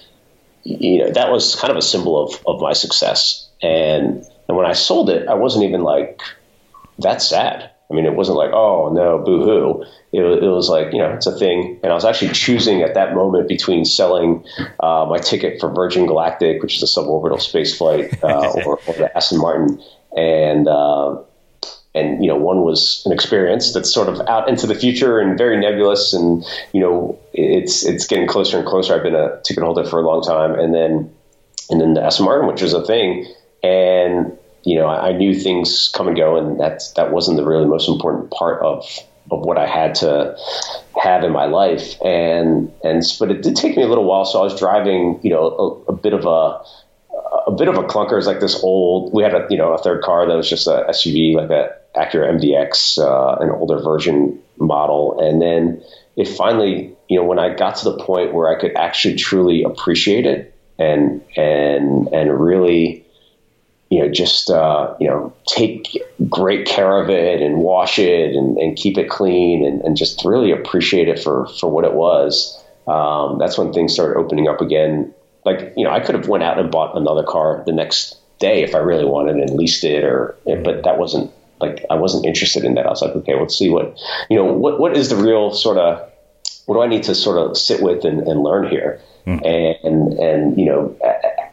you 0.68 1.00
know, 1.00 1.12
that 1.12 1.32
was 1.32 1.56
kind 1.56 1.72
of 1.72 1.78
a 1.78 1.82
symbol 1.82 2.22
of, 2.22 2.44
of 2.46 2.62
my 2.62 2.74
success. 2.74 3.48
And, 3.62 4.26
and 4.48 4.58
when 4.58 4.66
I 4.66 4.74
sold 4.74 5.10
it, 5.10 5.28
I 5.28 5.34
wasn't 5.34 5.64
even 5.66 5.82
like 5.82 6.22
that 7.00 7.22
sad. 7.22 7.72
I 7.90 7.94
mean, 7.94 8.06
it 8.06 8.16
wasn't 8.16 8.38
like, 8.38 8.52
oh 8.52 8.92
no, 8.94 9.24
boo 9.24 9.44
hoo. 9.44 9.86
It, 10.12 10.22
it, 10.22 10.50
was 10.50 10.70
like, 10.70 10.92
you 10.92 11.00
know, 11.00 11.10
it's 11.14 11.26
a 11.26 11.38
thing. 11.38 11.80
And 11.84 11.92
I 11.92 11.96
was 11.96 12.04
actually 12.04 12.34
choosing 12.34 12.82
at 12.82 12.96
that 12.96 13.16
moment 13.16 13.48
between 13.48 13.86
selling 13.86 14.44
uh, 14.82 15.06
my 15.10 15.20
ticket 15.20 15.60
for 15.60 15.74
Virgin 15.74 16.06
Galactic, 16.06 16.62
which 16.62 16.76
is 16.76 16.84
a 16.84 17.00
suborbital 17.00 17.40
space 17.40 17.78
flight, 17.78 18.12
uh, 18.24 18.52
or, 18.66 18.80
or, 18.88 18.94
the 18.94 19.16
Aston 19.16 19.40
Martin, 19.40 19.82
and 20.18 20.68
uh, 20.68 21.18
and 21.98 22.24
you 22.24 22.30
know 22.30 22.36
one 22.36 22.62
was 22.62 23.02
an 23.06 23.12
experience 23.12 23.74
that's 23.74 23.94
sort 23.94 24.10
of 24.10 24.20
out 24.28 24.48
into 24.48 24.68
the 24.68 24.76
future 24.76 25.20
and 25.20 25.38
very 25.38 25.58
nebulous. 25.58 26.14
And 26.14 26.46
you 26.74 26.82
know 26.82 27.20
it's 27.34 27.86
it's 27.86 28.06
getting 28.06 28.28
closer 28.28 28.58
and 28.58 28.68
closer. 28.68 28.96
I've 28.96 29.04
been 29.04 29.16
a 29.16 29.42
ticket 29.42 29.64
holder 29.64 29.84
for 29.84 30.00
a 30.00 30.06
long 30.06 30.22
time. 30.22 30.58
And 30.58 30.74
then 30.74 31.14
and 31.70 31.82
then 31.82 31.94
the 31.94 32.04
Aston 32.04 32.26
Martin 32.26 32.48
which 32.48 32.62
was 32.62 32.74
a 32.74 32.86
thing. 32.86 33.26
And 33.64 34.38
you 34.64 34.76
know 34.76 34.88
I, 34.88 35.10
I 35.10 35.12
knew 35.14 35.34
things 35.34 35.90
come 35.94 36.08
and 36.08 36.18
go. 36.18 36.38
And 36.38 36.60
that's 36.60 36.92
that 36.94 37.12
wasn't 37.12 37.38
the 37.38 37.46
really 37.46 37.66
most 37.66 37.90
important 37.90 38.32
part 38.32 38.62
of 38.62 38.86
of 39.30 39.42
what 39.42 39.58
I 39.58 39.68
had 39.68 39.94
to 39.96 40.38
have 41.02 41.24
in 41.24 41.32
my 41.32 41.46
life. 41.46 42.02
And 42.04 42.72
and 42.84 43.04
but 43.20 43.32
it 43.32 43.44
did 43.44 43.56
take 43.56 43.76
me 43.76 43.84
a 43.84 43.88
little 43.88 44.06
while. 44.06 44.26
So 44.26 44.40
I 44.40 44.44
was 44.44 44.58
driving 44.58 45.20
you 45.24 45.32
know 45.32 45.86
a, 45.88 45.92
a 45.92 45.96
bit 45.96 46.14
of 46.14 46.26
a 46.26 46.62
a 47.48 47.52
bit 47.52 47.68
of 47.68 47.78
a 47.78 47.84
clunker. 47.84 48.18
It's 48.18 48.28
like 48.28 48.42
this 48.42 48.62
old. 48.64 49.14
We 49.14 49.24
had 49.24 49.34
a 49.34 49.48
you 49.50 49.58
know 49.58 49.74
a 49.74 49.78
third 49.78 50.04
car 50.04 50.28
that 50.28 50.36
was 50.36 50.50
just 50.50 50.68
a 50.68 50.86
SUV, 50.90 51.36
like 51.36 51.50
a 51.50 51.76
Acura 51.98 52.40
MDX, 52.40 53.00
uh, 53.00 53.38
an 53.44 53.50
older 53.50 53.80
version 53.82 54.40
model, 54.58 55.20
and 55.20 55.42
then 55.42 55.82
it 56.16 56.28
finally, 56.28 56.96
you 57.10 57.20
know, 57.20 57.26
when 57.26 57.40
I 57.40 57.54
got 57.54 57.78
to 57.78 57.86
the 57.86 57.98
point 57.98 58.34
where 58.34 58.50
I 58.50 58.60
could 58.60 58.76
actually 58.76 59.16
truly 59.16 59.64
appreciate 59.64 60.26
it 60.26 60.54
and 60.80 61.24
and 61.36 62.08
and 62.14 62.40
really, 62.40 63.06
you 63.90 64.00
know, 64.00 64.10
just 64.10 64.50
uh, 64.50 64.96
you 65.00 65.08
know 65.08 65.34
take 65.48 65.98
great 66.30 66.68
care 66.68 67.02
of 67.02 67.10
it 67.10 67.42
and 67.42 67.58
wash 67.58 68.00
it 68.00 68.36
and, 68.36 68.58
and 68.58 68.78
keep 68.78 68.98
it 68.98 69.10
clean 69.10 69.66
and, 69.66 69.82
and 69.82 69.98
just 69.98 70.24
really 70.26 70.52
appreciate 70.52 71.08
it 71.08 71.20
for 71.20 71.48
for 71.60 71.70
what 71.70 71.86
it 71.86 71.94
was. 71.94 72.64
Um, 72.88 73.38
that's 73.38 73.58
when 73.58 73.74
things 73.74 73.94
started 73.94 74.18
opening 74.18 74.48
up 74.48 74.62
again 74.62 75.14
like 75.48 75.74
you 75.78 75.84
know 75.86 75.92
I 75.92 76.02
could 76.02 76.14
have 76.14 76.28
went 76.28 76.44
out 76.44 76.60
and 76.60 76.70
bought 76.70 76.96
another 76.96 77.24
car 77.24 77.64
the 77.66 77.72
next 77.72 78.18
day 78.38 78.64
if 78.64 78.76
I 78.76 78.80
really 78.80 79.06
wanted 79.06 79.38
and 79.38 79.58
leased 79.58 79.84
it 79.84 80.04
or 80.04 80.36
but 80.46 80.84
that 80.84 81.00
wasn't 81.00 81.32
like 81.60 81.86
I 81.90 81.96
wasn't 81.96 82.26
interested 82.26 82.64
in 82.64 82.76
that. 82.76 82.86
I 82.86 82.90
was 82.90 83.02
like, 83.02 83.16
okay, 83.16 83.40
let's 83.40 83.58
see 83.58 83.70
what 83.70 83.98
you 84.30 84.38
know 84.38 84.46
what 84.46 84.80
what 84.80 84.96
is 84.96 85.10
the 85.10 85.16
real 85.16 85.52
sort 85.52 85.78
of 85.78 86.10
what 86.66 86.76
do 86.76 86.82
I 86.82 86.88
need 86.88 87.04
to 87.04 87.16
sort 87.16 87.38
of 87.38 87.58
sit 87.58 87.82
with 87.82 88.04
and, 88.04 88.28
and 88.28 88.44
learn 88.44 88.70
here? 88.70 89.02
Mm. 89.26 89.46
And 89.84 90.14
and 90.14 90.58
you 90.58 90.66
know 90.66 90.96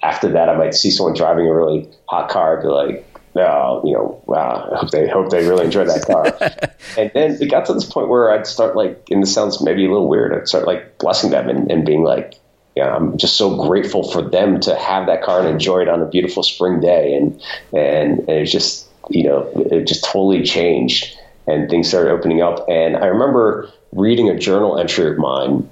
after 0.02 0.28
that 0.30 0.48
I 0.48 0.56
might 0.56 0.74
see 0.74 0.90
someone 0.90 1.14
driving 1.14 1.46
a 1.46 1.54
really 1.54 1.88
hot 2.06 2.28
car, 2.28 2.60
be 2.60 2.68
like, 2.68 3.06
oh, 3.36 3.82
you 3.84 3.92
know, 3.92 4.22
wow, 4.26 4.70
I 4.72 4.78
hope 4.78 4.90
they 4.90 5.08
hope 5.08 5.30
they 5.30 5.46
really 5.46 5.64
enjoy 5.64 5.84
that 5.84 6.06
car. 6.06 6.26
and 6.98 7.10
then 7.14 7.42
it 7.42 7.50
got 7.50 7.66
to 7.66 7.74
this 7.74 7.84
point 7.84 8.08
where 8.08 8.30
I'd 8.30 8.46
start 8.46 8.76
like, 8.76 9.02
and 9.10 9.22
this 9.22 9.34
sounds 9.34 9.62
maybe 9.62 9.84
a 9.84 9.90
little 9.90 10.08
weird, 10.08 10.34
I'd 10.34 10.48
start 10.48 10.66
like 10.66 10.98
blessing 10.98 11.30
them 11.30 11.48
and, 11.48 11.70
and 11.70 11.84
being 11.84 12.04
like, 12.04 12.34
yeah, 12.76 12.94
I'm 12.94 13.16
just 13.18 13.36
so 13.36 13.66
grateful 13.66 14.10
for 14.10 14.22
them 14.22 14.60
to 14.60 14.74
have 14.74 15.06
that 15.06 15.22
car 15.22 15.40
and 15.40 15.48
enjoy 15.48 15.82
it 15.82 15.88
on 15.88 16.02
a 16.02 16.06
beautiful 16.06 16.42
spring 16.42 16.80
day. 16.80 17.14
And, 17.14 17.40
and, 17.72 18.18
and 18.20 18.30
it 18.30 18.46
just, 18.46 18.83
you 19.10 19.24
know, 19.24 19.50
it 19.70 19.86
just 19.86 20.04
totally 20.04 20.42
changed 20.42 21.18
and 21.46 21.68
things 21.68 21.88
started 21.88 22.10
opening 22.10 22.42
up. 22.42 22.66
And 22.68 22.96
I 22.96 23.06
remember 23.06 23.70
reading 23.92 24.28
a 24.28 24.38
journal 24.38 24.78
entry 24.78 25.10
of 25.10 25.18
mine 25.18 25.68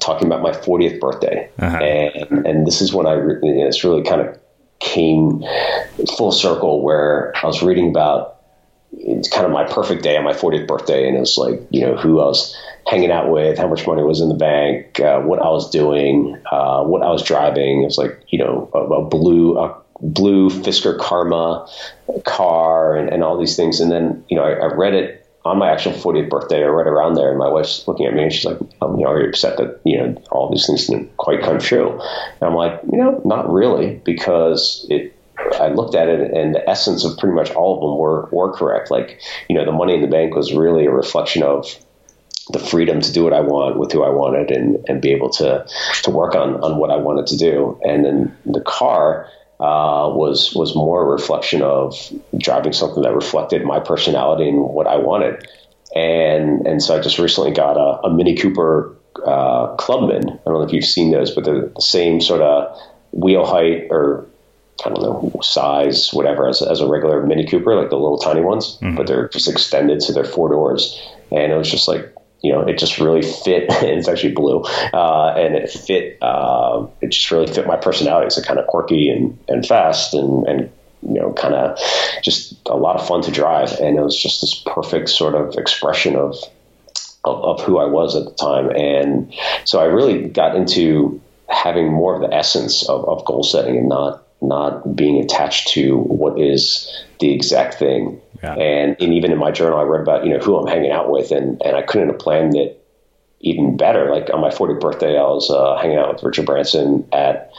talking 0.00 0.26
about 0.26 0.42
my 0.42 0.52
40th 0.52 1.00
birthday. 1.00 1.48
Uh-huh. 1.58 1.76
And, 1.78 2.46
and 2.46 2.66
this 2.66 2.80
is 2.80 2.92
when 2.92 3.06
I, 3.06 3.14
you 3.14 3.20
know, 3.20 3.66
it's 3.66 3.84
really 3.84 4.02
kind 4.02 4.20
of 4.20 4.38
came 4.78 5.42
full 6.16 6.32
circle 6.32 6.82
where 6.82 7.32
I 7.42 7.46
was 7.46 7.62
reading 7.62 7.88
about 7.88 8.36
it's 8.98 9.28
kind 9.28 9.44
of 9.44 9.52
my 9.52 9.64
perfect 9.64 10.02
day 10.02 10.16
on 10.16 10.24
my 10.24 10.32
40th 10.32 10.66
birthday. 10.66 11.06
And 11.06 11.16
it 11.16 11.20
was 11.20 11.36
like, 11.36 11.60
you 11.70 11.80
know, 11.80 11.96
who 11.96 12.20
I 12.20 12.26
was 12.26 12.56
hanging 12.86 13.10
out 13.10 13.30
with, 13.30 13.58
how 13.58 13.66
much 13.66 13.86
money 13.86 14.02
was 14.02 14.20
in 14.20 14.28
the 14.28 14.34
bank, 14.34 15.00
uh, 15.00 15.20
what 15.20 15.40
I 15.40 15.48
was 15.48 15.68
doing, 15.70 16.40
uh, 16.50 16.82
what 16.84 17.02
I 17.02 17.10
was 17.10 17.22
driving. 17.22 17.82
It 17.82 17.86
was 17.86 17.98
like, 17.98 18.22
you 18.28 18.38
know, 18.38 18.70
a, 18.72 18.78
a 18.78 19.04
blue, 19.04 19.58
a 19.58 19.76
blue 20.00 20.50
Fisker 20.50 20.98
Karma 20.98 21.68
car 22.24 22.96
and, 22.96 23.08
and 23.08 23.22
all 23.22 23.38
these 23.38 23.56
things. 23.56 23.80
And 23.80 23.90
then, 23.90 24.24
you 24.28 24.36
know, 24.36 24.44
I, 24.44 24.52
I 24.52 24.74
read 24.74 24.94
it 24.94 25.26
on 25.46 25.58
my 25.58 25.70
actual 25.70 25.92
40th 25.92 26.28
birthday 26.28 26.62
or 26.62 26.72
right 26.72 26.86
around 26.86 27.14
there. 27.14 27.30
And 27.30 27.38
my 27.38 27.48
wife's 27.48 27.86
looking 27.86 28.06
at 28.06 28.14
me 28.14 28.24
and 28.24 28.32
she's 28.32 28.44
like, 28.44 28.58
um, 28.82 28.98
you 28.98 29.04
know, 29.04 29.10
are 29.10 29.22
you 29.22 29.28
upset 29.28 29.56
that, 29.58 29.80
you 29.84 29.96
know, 29.96 30.20
all 30.30 30.50
these 30.50 30.66
things 30.66 30.86
didn't 30.86 31.16
quite 31.16 31.40
come 31.40 31.58
true? 31.58 31.92
And 31.92 32.42
I'm 32.42 32.54
like, 32.54 32.80
you 32.90 32.98
know, 32.98 33.22
not 33.24 33.50
really, 33.50 34.00
because 34.04 34.86
it, 34.90 35.14
I 35.60 35.68
looked 35.68 35.94
at 35.94 36.08
it 36.08 36.32
and 36.32 36.54
the 36.54 36.68
essence 36.68 37.04
of 37.04 37.16
pretty 37.18 37.34
much 37.34 37.50
all 37.52 37.74
of 37.74 37.80
them 37.80 37.98
were, 37.98 38.28
were 38.32 38.52
correct. 38.52 38.90
Like, 38.90 39.20
you 39.48 39.56
know, 39.56 39.64
the 39.64 39.72
money 39.72 39.94
in 39.94 40.00
the 40.00 40.08
bank 40.08 40.34
was 40.34 40.52
really 40.52 40.86
a 40.86 40.90
reflection 40.90 41.42
of 41.42 41.76
the 42.52 42.58
freedom 42.58 43.00
to 43.00 43.12
do 43.12 43.24
what 43.24 43.32
I 43.32 43.40
want 43.40 43.78
with 43.78 43.92
who 43.92 44.02
I 44.02 44.08
wanted 44.08 44.50
and, 44.50 44.84
and 44.88 45.02
be 45.02 45.12
able 45.12 45.30
to, 45.30 45.66
to 46.02 46.10
work 46.10 46.34
on, 46.34 46.62
on 46.62 46.78
what 46.78 46.90
I 46.90 46.96
wanted 46.96 47.26
to 47.28 47.36
do. 47.36 47.80
And 47.84 48.04
then 48.04 48.36
the 48.46 48.60
car, 48.60 49.28
uh, 49.60 50.10
was 50.12 50.54
was 50.54 50.74
more 50.74 51.02
a 51.02 51.04
reflection 51.04 51.62
of 51.62 51.96
driving 52.36 52.72
something 52.72 53.02
that 53.02 53.14
reflected 53.14 53.64
my 53.64 53.80
personality 53.80 54.48
and 54.48 54.60
what 54.60 54.86
I 54.86 54.96
wanted. 54.96 55.48
And 55.94 56.66
and 56.66 56.82
so 56.82 56.96
I 56.96 57.00
just 57.00 57.18
recently 57.18 57.52
got 57.52 57.76
a, 57.76 58.06
a 58.06 58.12
Mini 58.12 58.36
Cooper 58.36 58.94
uh, 59.24 59.74
Clubman. 59.76 60.28
I 60.28 60.44
don't 60.44 60.54
know 60.54 60.62
if 60.62 60.72
you've 60.72 60.84
seen 60.84 61.10
those, 61.10 61.30
but 61.34 61.44
they're 61.44 61.68
the 61.68 61.80
same 61.80 62.20
sort 62.20 62.42
of 62.42 62.78
wheel 63.12 63.46
height 63.46 63.86
or 63.90 64.26
I 64.84 64.90
don't 64.90 65.02
know 65.02 65.40
size, 65.40 66.10
whatever, 66.12 66.48
as, 66.48 66.60
as 66.60 66.80
a 66.80 66.86
regular 66.86 67.24
Mini 67.24 67.46
Cooper, 67.46 67.74
like 67.74 67.88
the 67.88 67.96
little 67.96 68.18
tiny 68.18 68.42
ones, 68.42 68.76
mm-hmm. 68.76 68.94
but 68.94 69.06
they're 69.06 69.28
just 69.28 69.48
extended, 69.48 70.02
so 70.02 70.12
they're 70.12 70.24
four 70.24 70.50
doors. 70.50 71.00
And 71.32 71.50
it 71.50 71.56
was 71.56 71.70
just 71.70 71.88
like 71.88 72.12
you 72.46 72.52
know, 72.52 72.60
it 72.60 72.78
just 72.78 72.98
really 72.98 73.22
fit. 73.22 73.64
it's 73.82 74.06
actually 74.06 74.32
blue, 74.32 74.60
uh, 74.94 75.34
and 75.36 75.56
it 75.56 75.68
fit. 75.68 76.16
Uh, 76.22 76.86
it 77.00 77.08
just 77.10 77.28
really 77.32 77.52
fit 77.52 77.66
my 77.66 77.76
personality. 77.76 78.26
It's 78.26 78.38
a 78.38 78.44
kind 78.44 78.60
of 78.60 78.68
quirky 78.68 79.10
and, 79.10 79.36
and 79.48 79.66
fast, 79.66 80.14
and 80.14 80.46
and 80.46 80.70
you 81.02 81.20
know, 81.20 81.32
kind 81.32 81.54
of 81.54 81.76
just 82.22 82.54
a 82.66 82.76
lot 82.76 82.94
of 82.94 83.06
fun 83.06 83.22
to 83.22 83.32
drive. 83.32 83.72
And 83.80 83.98
it 83.98 84.00
was 84.00 84.16
just 84.16 84.40
this 84.42 84.62
perfect 84.64 85.08
sort 85.08 85.34
of 85.34 85.56
expression 85.56 86.14
of, 86.14 86.36
of 87.24 87.42
of 87.42 87.60
who 87.62 87.78
I 87.78 87.84
was 87.84 88.14
at 88.14 88.24
the 88.26 88.34
time. 88.34 88.70
And 88.70 89.34
so 89.64 89.80
I 89.80 89.86
really 89.86 90.28
got 90.28 90.54
into 90.54 91.20
having 91.48 91.92
more 91.92 92.14
of 92.14 92.20
the 92.20 92.32
essence 92.32 92.88
of, 92.88 93.08
of 93.08 93.24
goal 93.24 93.42
setting 93.42 93.76
and 93.76 93.88
not 93.88 94.22
not 94.40 94.94
being 94.94 95.20
attached 95.20 95.68
to 95.68 95.96
what 95.96 96.40
is 96.40 96.88
the 97.18 97.32
exact 97.32 97.74
thing. 97.74 98.20
Yeah. 98.42 98.54
And, 98.54 98.96
and 99.00 99.14
even 99.14 99.32
in 99.32 99.38
my 99.38 99.50
journal, 99.50 99.78
I 99.78 99.82
wrote 99.82 100.02
about, 100.02 100.24
you 100.24 100.32
know, 100.32 100.38
who 100.38 100.56
I'm 100.56 100.66
hanging 100.66 100.90
out 100.90 101.10
with 101.10 101.30
and, 101.30 101.60
and 101.62 101.76
I 101.76 101.82
couldn't 101.82 102.08
have 102.08 102.18
planned 102.18 102.56
it 102.56 102.82
even 103.40 103.76
better. 103.76 104.10
Like 104.10 104.30
on 104.32 104.40
my 104.40 104.50
40th 104.50 104.80
birthday, 104.80 105.18
I 105.18 105.22
was 105.22 105.50
uh, 105.50 105.76
hanging 105.76 105.98
out 105.98 106.12
with 106.12 106.22
Richard 106.22 106.46
Branson 106.46 107.06
at, 107.12 107.50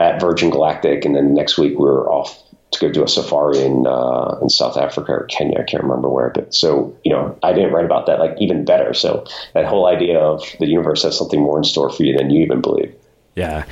at 0.00 0.20
Virgin 0.20 0.50
Galactic. 0.50 1.04
And 1.04 1.16
then 1.16 1.34
next 1.34 1.58
week 1.58 1.78
we 1.78 1.84
were 1.84 2.10
off 2.10 2.38
to 2.72 2.80
go 2.80 2.90
do 2.90 3.04
a 3.04 3.08
safari 3.08 3.60
in, 3.60 3.86
uh, 3.86 4.38
in 4.40 4.48
South 4.48 4.76
Africa 4.76 5.12
or 5.12 5.24
Kenya. 5.24 5.58
I 5.58 5.64
can't 5.64 5.82
remember 5.82 6.08
where, 6.08 6.30
but 6.30 6.54
so, 6.54 6.96
you 7.04 7.12
know, 7.12 7.38
I 7.42 7.52
didn't 7.52 7.72
write 7.72 7.84
about 7.84 8.06
that 8.06 8.18
like 8.18 8.34
even 8.40 8.64
better. 8.64 8.94
So 8.94 9.24
that 9.52 9.66
whole 9.66 9.86
idea 9.86 10.18
of 10.18 10.42
the 10.58 10.66
universe 10.66 11.02
has 11.02 11.16
something 11.16 11.40
more 11.40 11.58
in 11.58 11.64
store 11.64 11.90
for 11.90 12.02
you 12.02 12.16
than 12.16 12.30
you 12.30 12.42
even 12.42 12.60
believe. 12.62 12.94
Yeah, 13.34 13.64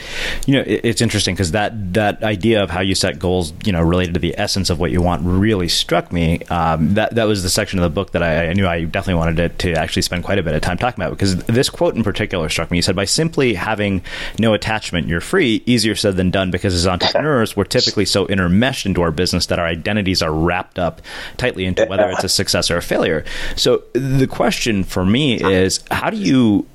you 0.46 0.54
know 0.54 0.62
it, 0.62 0.80
it's 0.84 1.00
interesting 1.02 1.34
because 1.34 1.50
that 1.50 1.92
that 1.92 2.22
idea 2.22 2.62
of 2.62 2.70
how 2.70 2.80
you 2.80 2.94
set 2.94 3.18
goals, 3.18 3.52
you 3.62 3.72
know, 3.72 3.82
related 3.82 4.14
to 4.14 4.20
the 4.20 4.34
essence 4.38 4.70
of 4.70 4.80
what 4.80 4.90
you 4.90 5.02
want, 5.02 5.20
really 5.22 5.68
struck 5.68 6.10
me. 6.10 6.42
Um, 6.44 6.94
that 6.94 7.14
that 7.16 7.24
was 7.24 7.42
the 7.42 7.50
section 7.50 7.78
of 7.78 7.82
the 7.82 7.90
book 7.90 8.12
that 8.12 8.22
I, 8.22 8.48
I 8.48 8.52
knew 8.54 8.66
I 8.66 8.84
definitely 8.84 9.18
wanted 9.18 9.58
to, 9.58 9.72
to, 9.72 9.78
actually 9.78 10.00
spend 10.00 10.24
quite 10.24 10.38
a 10.38 10.42
bit 10.42 10.54
of 10.54 10.62
time 10.62 10.78
talking 10.78 11.04
about 11.04 11.10
because 11.10 11.44
this 11.44 11.68
quote 11.68 11.94
in 11.94 12.02
particular 12.02 12.48
struck 12.48 12.70
me. 12.70 12.78
You 12.78 12.82
said, 12.82 12.96
"By 12.96 13.04
simply 13.04 13.52
having 13.52 14.00
no 14.38 14.54
attachment, 14.54 15.08
you're 15.08 15.20
free." 15.20 15.62
Easier 15.66 15.94
said 15.94 16.16
than 16.16 16.30
done 16.30 16.50
because 16.50 16.72
as 16.72 16.86
entrepreneurs, 16.86 17.54
we're 17.54 17.64
typically 17.64 18.06
so 18.06 18.24
intermeshed 18.28 18.86
into 18.86 19.02
our 19.02 19.10
business 19.10 19.44
that 19.46 19.58
our 19.58 19.66
identities 19.66 20.22
are 20.22 20.32
wrapped 20.32 20.78
up 20.78 21.02
tightly 21.36 21.66
into 21.66 21.84
whether 21.84 22.08
it's 22.08 22.24
a 22.24 22.30
success 22.30 22.70
or 22.70 22.78
a 22.78 22.82
failure. 22.82 23.26
So 23.56 23.82
the 23.92 24.26
question 24.26 24.84
for 24.84 25.04
me 25.04 25.34
is, 25.38 25.84
how 25.90 26.08
do 26.08 26.16
you 26.16 26.66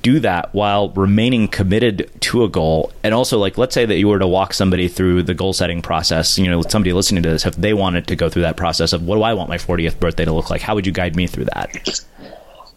do 0.00 0.20
that 0.20 0.54
while 0.54 0.90
remaining 0.90 1.48
committed 1.48 2.10
to 2.20 2.44
a 2.44 2.48
goal. 2.48 2.92
And 3.02 3.14
also 3.14 3.38
like 3.38 3.58
let's 3.58 3.74
say 3.74 3.84
that 3.84 3.96
you 3.96 4.08
were 4.08 4.18
to 4.18 4.26
walk 4.26 4.54
somebody 4.54 4.88
through 4.88 5.24
the 5.24 5.34
goal 5.34 5.52
setting 5.52 5.82
process 5.82 6.38
you 6.38 6.48
know 6.48 6.62
somebody 6.62 6.92
listening 6.92 7.22
to 7.22 7.30
this 7.30 7.46
if 7.46 7.56
they 7.56 7.74
wanted 7.74 8.06
to 8.06 8.16
go 8.16 8.28
through 8.28 8.42
that 8.42 8.56
process 8.56 8.92
of 8.92 9.04
what 9.06 9.16
do 9.16 9.22
i 9.22 9.34
want 9.34 9.48
my 9.48 9.58
40th 9.58 9.98
birthday 9.98 10.24
to 10.24 10.32
look 10.32 10.50
like? 10.50 10.60
How 10.60 10.74
would 10.74 10.86
you 10.86 10.92
guide 10.92 11.16
me 11.16 11.26
through 11.26 11.46
that? 11.46 12.00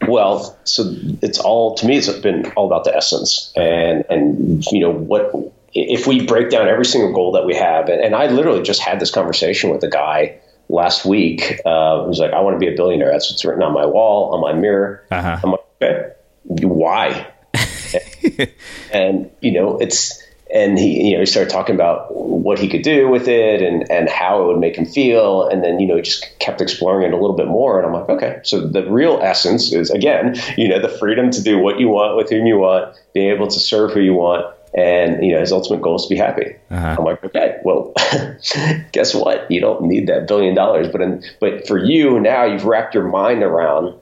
Well 0.07 0.57
so 0.63 0.93
it's 1.21 1.39
all 1.39 1.75
to 1.75 1.85
me 1.85 1.97
it's 1.97 2.09
been 2.09 2.51
all 2.53 2.67
about 2.67 2.83
the 2.83 2.95
essence. 2.95 3.53
And 3.55 4.03
and 4.09 4.65
you 4.71 4.79
know 4.79 4.91
what 4.91 5.31
if 5.73 6.07
we 6.07 6.25
break 6.25 6.49
down 6.49 6.67
every 6.67 6.85
single 6.85 7.13
goal 7.13 7.33
that 7.33 7.45
we 7.45 7.53
have 7.53 7.89
and, 7.89 8.01
and 8.01 8.15
i 8.15 8.27
literally 8.27 8.63
just 8.63 8.79
had 8.79 8.99
this 8.99 9.11
conversation 9.11 9.69
with 9.69 9.83
a 9.83 9.89
guy 9.89 10.37
last 10.69 11.05
week 11.05 11.59
uh, 11.65 12.03
who's 12.05 12.17
like 12.17 12.31
i 12.31 12.39
want 12.39 12.55
to 12.55 12.59
be 12.59 12.71
a 12.71 12.75
billionaire. 12.75 13.11
That's 13.11 13.29
what's 13.29 13.45
written 13.45 13.61
on 13.61 13.73
my 13.73 13.85
wall 13.85 14.33
on 14.33 14.41
my 14.41 14.53
mirror. 14.59 15.05
Uh-huh. 15.11 15.39
i'm 15.43 15.51
like 15.51 15.59
okay 15.81 16.11
why? 16.45 17.27
and 18.93 19.29
you 19.41 19.51
know, 19.51 19.77
it's 19.77 20.21
and 20.53 20.77
he 20.77 21.09
you 21.09 21.13
know 21.13 21.19
he 21.19 21.25
started 21.25 21.49
talking 21.49 21.75
about 21.75 22.13
what 22.15 22.59
he 22.59 22.67
could 22.67 22.83
do 22.83 23.09
with 23.09 23.27
it 23.27 23.61
and 23.61 23.89
and 23.91 24.09
how 24.09 24.41
it 24.41 24.47
would 24.47 24.59
make 24.59 24.77
him 24.77 24.85
feel. 24.85 25.47
And 25.47 25.63
then 25.63 25.79
you 25.79 25.87
know 25.87 25.95
he 25.95 26.01
just 26.01 26.37
kept 26.39 26.61
exploring 26.61 27.07
it 27.07 27.13
a 27.13 27.19
little 27.19 27.35
bit 27.35 27.47
more. 27.47 27.77
And 27.77 27.87
I'm 27.87 27.93
like 27.93 28.09
okay 28.09 28.39
so 28.43 28.65
the 28.65 28.89
real 28.89 29.19
essence 29.21 29.73
is 29.73 29.89
again 29.89 30.35
you 30.57 30.67
know 30.67 30.79
the 30.79 30.89
freedom 30.89 31.29
to 31.31 31.43
do 31.43 31.59
what 31.59 31.79
you 31.79 31.89
want 31.89 32.15
with 32.17 32.29
whom 32.29 32.45
you 32.45 32.57
want 32.57 32.95
being 33.13 33.31
able 33.31 33.47
to 33.47 33.59
serve 33.59 33.91
who 33.91 34.01
you 34.01 34.13
want 34.13 34.45
and 34.77 35.23
you 35.23 35.33
know 35.33 35.39
his 35.39 35.51
ultimate 35.51 35.81
goal 35.81 35.95
is 35.95 36.03
to 36.03 36.09
be 36.09 36.15
happy. 36.15 36.55
Uh-huh. 36.69 36.95
I'm 36.99 37.05
like 37.05 37.23
okay 37.23 37.57
well 37.63 37.93
guess 38.91 39.13
what? 39.13 39.49
You 39.49 39.61
don't 39.61 39.83
need 39.83 40.07
that 40.07 40.27
billion 40.27 40.53
dollars. 40.53 40.87
But 40.89 41.01
in, 41.01 41.23
but 41.39 41.67
for 41.67 41.77
you 41.77 42.19
now 42.19 42.45
you've 42.45 42.65
wrapped 42.65 42.93
your 42.93 43.07
mind 43.07 43.41
around 43.41 43.99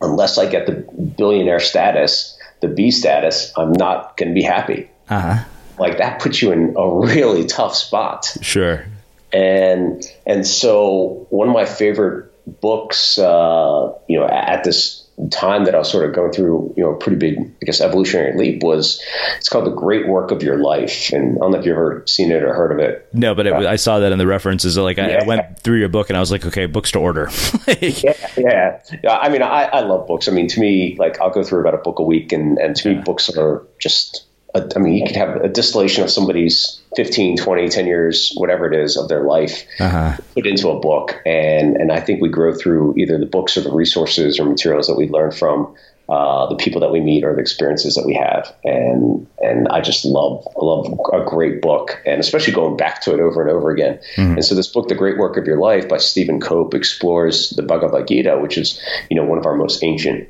unless 0.00 0.38
I 0.38 0.46
get 0.46 0.66
the 0.66 0.72
billionaire 0.72 1.60
status, 1.60 2.38
the 2.60 2.68
B 2.68 2.90
status, 2.90 3.52
I'm 3.56 3.72
not 3.72 4.16
going 4.16 4.28
to 4.28 4.34
be 4.34 4.42
happy. 4.42 4.90
Uh-huh. 5.08 5.44
Like 5.78 5.98
that 5.98 6.20
puts 6.20 6.42
you 6.42 6.52
in 6.52 6.74
a 6.76 6.90
really 6.90 7.46
tough 7.46 7.74
spot. 7.74 8.36
Sure. 8.40 8.84
And 9.32 10.04
and 10.26 10.46
so 10.46 11.26
one 11.30 11.48
of 11.48 11.54
my 11.54 11.66
favorite 11.66 12.32
books, 12.60 13.18
uh, 13.18 13.92
you 14.08 14.18
know, 14.18 14.26
at 14.26 14.64
this 14.64 14.97
time 15.30 15.64
that 15.64 15.74
I 15.74 15.78
was 15.78 15.90
sort 15.90 16.08
of 16.08 16.14
going 16.14 16.32
through, 16.32 16.72
you 16.76 16.84
know, 16.84 16.92
a 16.92 16.96
pretty 16.96 17.16
big, 17.16 17.38
I 17.38 17.64
guess, 17.64 17.80
evolutionary 17.80 18.36
leap 18.38 18.62
was 18.62 19.02
it's 19.36 19.48
called 19.48 19.66
The 19.66 19.70
Great 19.70 20.06
Work 20.06 20.30
of 20.30 20.42
Your 20.42 20.58
Life. 20.58 21.12
And 21.12 21.36
I 21.36 21.40
don't 21.40 21.50
know 21.52 21.58
if 21.58 21.66
you've 21.66 21.76
ever 21.76 22.04
seen 22.06 22.30
it 22.30 22.42
or 22.42 22.54
heard 22.54 22.72
of 22.72 22.78
it. 22.78 23.08
No, 23.12 23.34
but 23.34 23.46
it, 23.46 23.52
uh, 23.52 23.68
I 23.68 23.76
saw 23.76 23.98
that 23.98 24.12
in 24.12 24.18
the 24.18 24.26
references. 24.26 24.76
Like 24.76 24.98
I, 24.98 25.10
yeah. 25.10 25.22
I, 25.22 25.26
went 25.26 25.58
through 25.58 25.78
your 25.78 25.88
book 25.88 26.08
and 26.08 26.16
I 26.16 26.20
was 26.20 26.30
like, 26.30 26.46
okay, 26.46 26.66
books 26.66 26.92
to 26.92 27.00
order. 27.00 27.28
yeah, 27.80 28.14
yeah, 28.36 28.82
yeah. 29.02 29.18
I 29.18 29.28
mean, 29.28 29.42
I, 29.42 29.64
I 29.64 29.80
love 29.80 30.06
books. 30.06 30.28
I 30.28 30.30
mean, 30.30 30.46
to 30.48 30.60
me, 30.60 30.96
like 30.98 31.20
I'll 31.20 31.30
go 31.30 31.42
through 31.42 31.60
about 31.60 31.74
a 31.74 31.78
book 31.78 31.98
a 31.98 32.04
week 32.04 32.32
and, 32.32 32.58
and 32.58 32.76
to 32.76 32.94
me, 32.94 33.02
books 33.02 33.28
are 33.36 33.66
just 33.80 34.27
a, 34.54 34.66
I 34.74 34.78
mean, 34.78 34.94
you 34.94 35.06
could 35.06 35.16
have 35.16 35.36
a 35.36 35.48
distillation 35.48 36.02
of 36.02 36.10
somebody's 36.10 36.80
15, 36.96 37.36
20, 37.36 37.68
10 37.68 37.86
years, 37.86 38.32
whatever 38.36 38.72
it 38.72 38.78
is 38.78 38.96
of 38.96 39.08
their 39.08 39.22
life 39.22 39.64
uh-huh. 39.78 40.16
put 40.34 40.46
into 40.46 40.70
a 40.70 40.80
book. 40.80 41.20
And, 41.26 41.76
and 41.76 41.92
I 41.92 42.00
think 42.00 42.22
we 42.22 42.28
grow 42.28 42.54
through 42.54 42.96
either 42.96 43.18
the 43.18 43.26
books 43.26 43.56
or 43.56 43.60
the 43.60 43.72
resources 43.72 44.38
or 44.38 44.46
materials 44.46 44.86
that 44.86 44.96
we 44.96 45.08
learn 45.08 45.32
from 45.32 45.74
uh, 46.08 46.46
the 46.46 46.56
people 46.56 46.80
that 46.80 46.90
we 46.90 47.00
meet 47.00 47.22
or 47.22 47.34
the 47.34 47.40
experiences 47.40 47.94
that 47.94 48.06
we 48.06 48.14
have. 48.14 48.54
And, 48.64 49.26
and 49.40 49.68
I 49.68 49.82
just 49.82 50.06
love, 50.06 50.46
love 50.56 50.98
a 51.12 51.22
great 51.22 51.60
book 51.60 52.00
and 52.06 52.18
especially 52.18 52.54
going 52.54 52.78
back 52.78 53.02
to 53.02 53.12
it 53.12 53.20
over 53.20 53.42
and 53.42 53.50
over 53.50 53.70
again. 53.70 54.00
Mm-hmm. 54.16 54.32
And 54.32 54.44
so 54.44 54.54
this 54.54 54.68
book, 54.68 54.88
The 54.88 54.94
Great 54.94 55.18
Work 55.18 55.36
of 55.36 55.46
Your 55.46 55.58
Life 55.58 55.86
by 55.86 55.98
Stephen 55.98 56.40
Cope 56.40 56.72
explores 56.72 57.50
the 57.50 57.62
Bhagavad 57.62 58.08
Gita, 58.08 58.38
which 58.38 58.56
is, 58.56 58.82
you 59.10 59.16
know, 59.16 59.24
one 59.24 59.36
of 59.36 59.44
our 59.44 59.54
most 59.54 59.84
ancient 59.84 60.26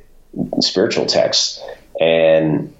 spiritual 0.59 1.05
texts. 1.05 1.63
And 2.01 2.73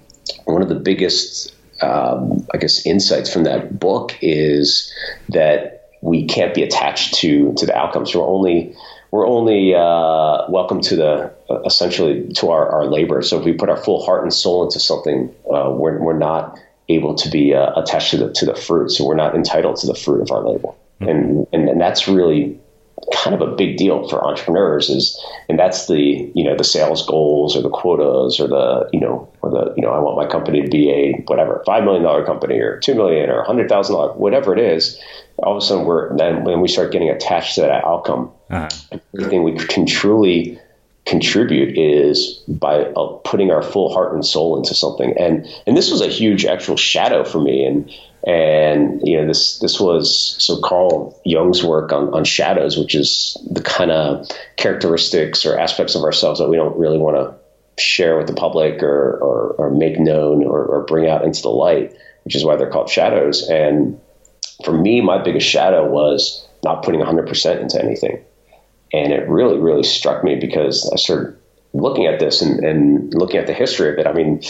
one 0.52 0.62
of 0.62 0.68
the 0.68 0.74
biggest, 0.74 1.54
um, 1.82 2.46
I 2.54 2.58
guess, 2.58 2.84
insights 2.86 3.32
from 3.32 3.44
that 3.44 3.78
book 3.78 4.16
is 4.20 4.92
that 5.28 5.88
we 6.02 6.24
can't 6.24 6.54
be 6.54 6.62
attached 6.62 7.14
to 7.14 7.52
to 7.54 7.66
the 7.66 7.76
outcomes. 7.76 8.14
We're 8.14 8.26
only 8.26 8.74
we're 9.10 9.26
only 9.26 9.74
uh, 9.74 10.44
welcome 10.48 10.80
to 10.82 10.96
the 10.96 11.32
uh, 11.50 11.62
essentially 11.62 12.28
to 12.34 12.50
our, 12.50 12.68
our 12.68 12.86
labor. 12.86 13.22
So 13.22 13.38
if 13.38 13.44
we 13.44 13.52
put 13.52 13.68
our 13.68 13.76
full 13.76 14.04
heart 14.04 14.22
and 14.22 14.32
soul 14.32 14.64
into 14.64 14.80
something, 14.80 15.34
uh, 15.52 15.70
we're 15.70 15.98
we're 15.98 16.18
not 16.18 16.58
able 16.88 17.14
to 17.14 17.28
be 17.28 17.54
uh, 17.54 17.72
attached 17.76 18.10
to 18.12 18.16
the 18.16 18.32
to 18.32 18.46
the 18.46 18.54
fruit. 18.54 18.90
So 18.90 19.06
we're 19.06 19.14
not 19.14 19.34
entitled 19.34 19.76
to 19.76 19.86
the 19.86 19.94
fruit 19.94 20.22
of 20.22 20.30
our 20.30 20.42
labor, 20.42 20.68
mm-hmm. 20.68 21.08
and, 21.08 21.46
and 21.52 21.68
and 21.68 21.80
that's 21.80 22.08
really 22.08 22.58
kind 23.12 23.34
of 23.34 23.46
a 23.46 23.54
big 23.54 23.76
deal 23.76 24.08
for 24.08 24.24
entrepreneurs 24.24 24.88
is 24.88 25.18
and 25.48 25.58
that's 25.58 25.86
the 25.86 26.30
you 26.34 26.44
know 26.44 26.56
the 26.56 26.64
sales 26.64 27.04
goals 27.06 27.56
or 27.56 27.62
the 27.62 27.70
quotas 27.70 28.38
or 28.38 28.46
the 28.46 28.88
you 28.92 29.00
know 29.00 29.28
or 29.42 29.50
the 29.50 29.74
you 29.76 29.82
know 29.82 29.90
I 29.90 29.98
want 29.98 30.16
my 30.16 30.26
company 30.26 30.62
to 30.62 30.68
be 30.68 30.90
a 30.90 31.12
whatever 31.26 31.62
five 31.66 31.84
million 31.84 32.02
dollar 32.02 32.24
company 32.24 32.58
or 32.58 32.78
two 32.78 32.94
million 32.94 33.30
or 33.30 33.40
a 33.40 33.44
hundred 33.44 33.68
thousand 33.68 33.96
dollar 33.96 34.12
whatever 34.12 34.52
it 34.52 34.60
is 34.60 34.98
all 35.38 35.56
of 35.56 35.62
a 35.62 35.66
sudden 35.66 35.84
we're 35.84 36.16
then 36.16 36.44
when 36.44 36.60
we 36.60 36.68
start 36.68 36.92
getting 36.92 37.10
attached 37.10 37.54
to 37.54 37.62
that 37.62 37.84
outcome 37.84 38.30
uh-huh. 38.50 38.98
everything 39.14 39.42
we 39.42 39.56
can 39.56 39.86
truly 39.86 40.58
contribute 41.06 41.76
is 41.76 42.42
by 42.46 42.84
uh, 42.84 43.06
putting 43.24 43.50
our 43.50 43.62
full 43.62 43.92
heart 43.92 44.12
and 44.12 44.24
soul 44.24 44.56
into 44.56 44.74
something 44.74 45.16
and 45.18 45.46
and 45.66 45.76
this 45.76 45.90
was 45.90 46.00
a 46.00 46.06
huge 46.06 46.44
actual 46.44 46.76
shadow 46.76 47.24
for 47.24 47.40
me 47.40 47.64
and 47.64 47.90
and 48.26 49.00
you 49.02 49.16
know 49.16 49.26
this 49.26 49.58
this 49.60 49.80
was 49.80 50.36
so 50.38 50.60
Carl 50.60 51.18
Jung's 51.24 51.64
work 51.64 51.92
on, 51.92 52.12
on 52.12 52.24
shadows, 52.24 52.76
which 52.76 52.94
is 52.94 53.36
the 53.50 53.62
kind 53.62 53.90
of 53.90 54.28
characteristics 54.56 55.46
or 55.46 55.58
aspects 55.58 55.94
of 55.94 56.02
ourselves 56.02 56.38
that 56.38 56.48
we 56.48 56.56
don't 56.56 56.78
really 56.78 56.98
want 56.98 57.16
to 57.16 57.34
share 57.80 58.16
with 58.16 58.26
the 58.26 58.34
public 58.34 58.82
or, 58.82 59.16
or, 59.18 59.54
or 59.58 59.70
make 59.70 59.98
known 59.98 60.44
or, 60.44 60.64
or, 60.64 60.84
bring 60.84 61.08
out 61.08 61.24
into 61.24 61.40
the 61.40 61.48
light, 61.48 61.94
which 62.24 62.36
is 62.36 62.44
why 62.44 62.56
they're 62.56 62.70
called 62.70 62.90
shadows. 62.90 63.48
And 63.48 63.98
for 64.64 64.72
me, 64.72 65.00
my 65.00 65.22
biggest 65.22 65.46
shadow 65.46 65.88
was 65.88 66.46
not 66.62 66.82
putting 66.82 67.00
100% 67.00 67.60
into 67.60 67.82
anything. 67.82 68.22
And 68.92 69.12
it 69.12 69.28
really, 69.28 69.58
really 69.58 69.82
struck 69.82 70.22
me 70.22 70.34
because 70.34 70.90
I 70.92 70.96
started 70.96 71.39
looking 71.72 72.06
at 72.06 72.18
this 72.18 72.42
and, 72.42 72.64
and, 72.64 73.14
looking 73.14 73.38
at 73.38 73.46
the 73.46 73.52
history 73.52 73.92
of 73.92 73.98
it, 73.98 74.06
I 74.06 74.12
mean, 74.12 74.42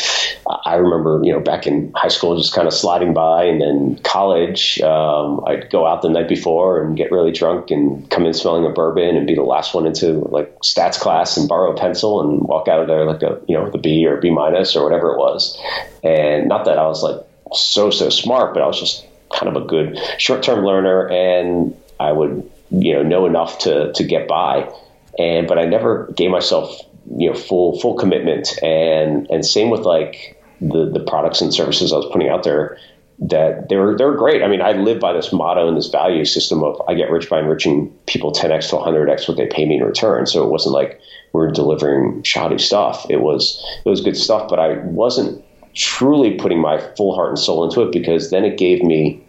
I 0.64 0.76
remember, 0.76 1.20
you 1.22 1.32
know, 1.32 1.40
back 1.40 1.66
in 1.66 1.92
high 1.94 2.08
school, 2.08 2.36
just 2.36 2.54
kind 2.54 2.66
of 2.66 2.72
sliding 2.72 3.12
by, 3.12 3.44
and 3.44 3.60
then 3.60 3.98
college, 4.04 4.80
um, 4.80 5.42
I'd 5.46 5.70
go 5.70 5.86
out 5.86 6.02
the 6.02 6.08
night 6.08 6.28
before 6.28 6.82
and 6.82 6.96
get 6.96 7.12
really 7.12 7.32
drunk 7.32 7.70
and 7.70 8.08
come 8.10 8.24
in 8.24 8.32
smelling 8.32 8.64
a 8.64 8.70
bourbon 8.70 9.16
and 9.16 9.26
be 9.26 9.34
the 9.34 9.42
last 9.42 9.74
one 9.74 9.86
into 9.86 10.12
like 10.28 10.58
stats 10.60 10.98
class 10.98 11.36
and 11.36 11.48
borrow 11.48 11.72
a 11.72 11.76
pencil 11.76 12.22
and 12.22 12.42
walk 12.42 12.68
out 12.68 12.80
of 12.80 12.86
there 12.86 13.04
like 13.04 13.22
a, 13.22 13.40
you 13.46 13.56
know, 13.56 13.64
with 13.64 13.74
a 13.74 13.78
B 13.78 14.06
or 14.06 14.16
B 14.16 14.30
minus 14.30 14.74
or 14.74 14.84
whatever 14.84 15.12
it 15.12 15.18
was. 15.18 15.58
And 16.02 16.48
not 16.48 16.64
that 16.64 16.78
I 16.78 16.86
was 16.86 17.02
like 17.02 17.20
so, 17.52 17.90
so 17.90 18.08
smart, 18.08 18.54
but 18.54 18.62
I 18.62 18.66
was 18.66 18.78
just 18.78 19.06
kind 19.30 19.54
of 19.54 19.62
a 19.62 19.66
good 19.66 19.98
short 20.18 20.42
term 20.42 20.64
learner 20.64 21.08
and 21.08 21.76
I 21.98 22.12
would, 22.12 22.50
you 22.70 22.94
know, 22.94 23.02
know 23.02 23.26
enough 23.26 23.58
to, 23.60 23.92
to 23.92 24.04
get 24.04 24.26
by. 24.26 24.70
And, 25.18 25.46
but 25.46 25.58
I 25.58 25.66
never 25.66 26.10
gave 26.16 26.30
myself 26.30 26.80
you 27.16 27.30
know 27.30 27.36
full 27.36 27.78
full 27.80 27.94
commitment 27.94 28.62
and 28.62 29.28
and 29.30 29.44
same 29.44 29.70
with 29.70 29.80
like 29.80 30.40
the 30.60 30.90
the 30.90 31.00
products 31.00 31.40
and 31.40 31.52
services 31.52 31.92
I 31.92 31.96
was 31.96 32.08
putting 32.12 32.28
out 32.28 32.42
there 32.42 32.78
that 33.20 33.68
they 33.68 33.76
were 33.76 33.96
they 33.96 34.04
were 34.04 34.16
great. 34.16 34.42
I 34.42 34.48
mean, 34.48 34.62
I 34.62 34.72
live 34.72 34.98
by 34.98 35.12
this 35.12 35.32
motto 35.32 35.68
and 35.68 35.76
this 35.76 35.88
value 35.88 36.24
system 36.24 36.62
of 36.62 36.80
I 36.88 36.94
get 36.94 37.10
rich 37.10 37.28
by 37.28 37.40
enriching 37.40 37.90
people 38.06 38.32
10x 38.32 38.70
to 38.70 38.76
100x 38.76 39.28
what 39.28 39.36
they 39.36 39.46
pay 39.46 39.66
me 39.66 39.76
in 39.76 39.84
return. 39.84 40.26
So 40.26 40.42
it 40.42 40.50
wasn't 40.50 40.74
like 40.74 41.00
we 41.32 41.42
are 41.42 41.50
delivering 41.50 42.22
shoddy 42.22 42.58
stuff. 42.58 43.06
It 43.10 43.20
was 43.20 43.62
it 43.84 43.88
was 43.88 44.00
good 44.00 44.16
stuff, 44.16 44.48
but 44.48 44.58
I 44.58 44.78
wasn't 44.84 45.44
truly 45.74 46.34
putting 46.34 46.60
my 46.60 46.80
full 46.96 47.14
heart 47.14 47.28
and 47.28 47.38
soul 47.38 47.62
into 47.64 47.82
it 47.82 47.92
because 47.92 48.30
then 48.30 48.44
it 48.44 48.58
gave 48.58 48.82
me 48.82 49.22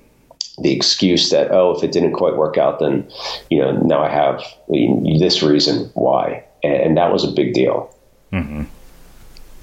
the 0.61 0.73
excuse 0.73 1.29
that 1.29 1.51
oh 1.51 1.71
if 1.75 1.83
it 1.83 1.91
didn't 1.91 2.13
quite 2.13 2.35
work 2.35 2.57
out 2.57 2.79
then 2.79 3.07
you 3.49 3.59
know 3.59 3.71
now 3.71 4.01
I 4.01 4.09
have 4.09 4.43
this 4.67 5.41
reason 5.41 5.89
why 5.93 6.43
and 6.63 6.97
that 6.97 7.11
was 7.11 7.23
a 7.23 7.31
big 7.31 7.53
deal. 7.53 7.93
Mm-hmm. 8.31 8.63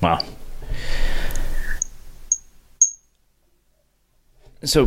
Wow. 0.01 0.25
So, 4.65 4.87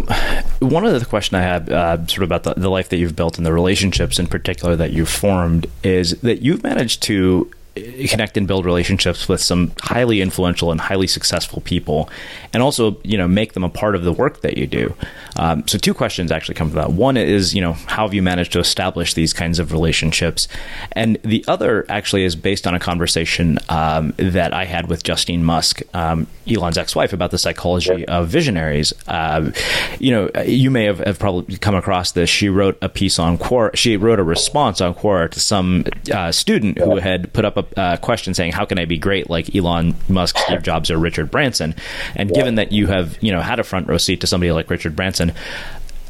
one 0.60 0.86
of 0.86 1.00
the 1.00 1.06
question 1.06 1.38
I 1.38 1.42
have, 1.42 1.70
uh, 1.70 1.98
sort 2.08 2.18
of 2.18 2.24
about 2.24 2.44
the, 2.44 2.54
the 2.60 2.70
life 2.70 2.90
that 2.90 2.98
you've 2.98 3.16
built 3.16 3.38
and 3.38 3.46
the 3.46 3.54
relationships 3.54 4.20
in 4.20 4.28
particular 4.28 4.76
that 4.76 4.92
you've 4.92 5.10
formed, 5.10 5.68
is 5.82 6.20
that 6.22 6.42
you've 6.42 6.62
managed 6.62 7.02
to 7.04 7.50
connect 7.76 8.36
and 8.36 8.48
build 8.48 8.66
relationships 8.66 9.30
with 9.30 9.42
some 9.42 9.72
highly 9.80 10.20
influential 10.22 10.72
and 10.72 10.82
highly 10.82 11.08
successful 11.08 11.62
people 11.62 12.10
and 12.54 12.62
also 12.62 12.98
you 13.04 13.18
know 13.18 13.28
make 13.28 13.54
them 13.54 13.64
a 13.64 13.70
part 13.70 13.96
of 13.96 14.04
the 14.04 14.12
work 14.12 14.42
that 14.42 14.58
you 14.58 14.68
do. 14.68 14.94
Um, 15.38 15.66
so 15.68 15.78
two 15.78 15.94
questions 15.94 16.32
actually 16.32 16.56
come 16.56 16.70
from 16.70 16.76
that. 16.76 16.92
One 16.92 17.16
is 17.16 17.56
you 17.56 17.62
know 17.62 17.74
how 17.74 18.06
have 18.06 18.14
you 18.14 18.22
managed 18.22 18.52
to 18.54 18.60
establish 18.60 19.14
these 19.14 19.32
kinds 19.32 19.58
of 19.58 19.72
relationships? 19.72 20.50
And 20.92 21.18
the 21.24 21.46
other 21.48 21.86
actually 21.88 22.26
is 22.26 22.36
based 22.36 22.68
on 22.68 22.76
a 22.76 22.80
conversation 22.80 23.58
um, 23.70 24.14
that 24.18 24.54
i 24.54 24.66
had 24.66 24.88
with 24.88 25.04
justine 25.04 25.44
musk 25.44 25.82
um, 25.94 26.28
elon's 26.48 26.78
ex-wife 26.78 27.14
about 27.14 27.32
the 27.32 27.38
psychology 27.38 28.06
of 28.08 28.28
visionaries. 28.28 28.94
Uh, 29.08 29.52
you 30.00 30.12
know 30.12 30.30
you 30.46 30.70
may 30.70 30.86
have, 30.86 31.00
have, 31.00 31.20
probably 31.20 31.58
come 31.58 31.76
across 31.76 32.12
this. 32.14 32.30
She 32.30 32.50
wrote 32.50 32.78
a 32.82 32.90
piece 32.90 33.18
on 33.18 33.38
quora 33.38 33.76
she 33.76 33.96
wrote 33.96 34.20
a 34.20 34.24
response 34.24 34.82
on 34.82 34.94
quora 34.94 35.30
to 35.32 35.40
some 35.40 35.86
uh, 36.14 36.32
student 36.32 36.78
who 36.78 36.98
had 36.98 37.32
put 37.32 37.46
up 37.46 37.58
a 37.58 37.61
uh, 37.78 37.98
question 37.98 38.34
saying, 38.34 38.52
"How 38.52 38.66
can 38.66 38.80
I 38.80 38.86
be 38.86 38.98
great 38.98 39.30
like 39.30 39.56
Elon 39.56 39.96
Musk, 40.10 40.38
Steve 40.38 40.64
Jobs, 40.64 40.92
or 40.92 40.98
Richard 40.98 41.32
Branson?" 41.32 41.76
And 42.16 42.30
yeah. 42.30 42.36
given 42.36 42.56
that 42.56 42.72
you 42.72 42.88
have 42.88 43.18
you 43.22 43.32
know 43.32 43.42
had 43.42 43.60
a 43.60 43.64
front 43.64 43.88
row 43.88 43.98
seat 43.98 44.22
to 44.22 44.28
somebody 44.28 44.52
like 44.52 44.70
Richard 44.70 44.96
Branson, 44.96 45.34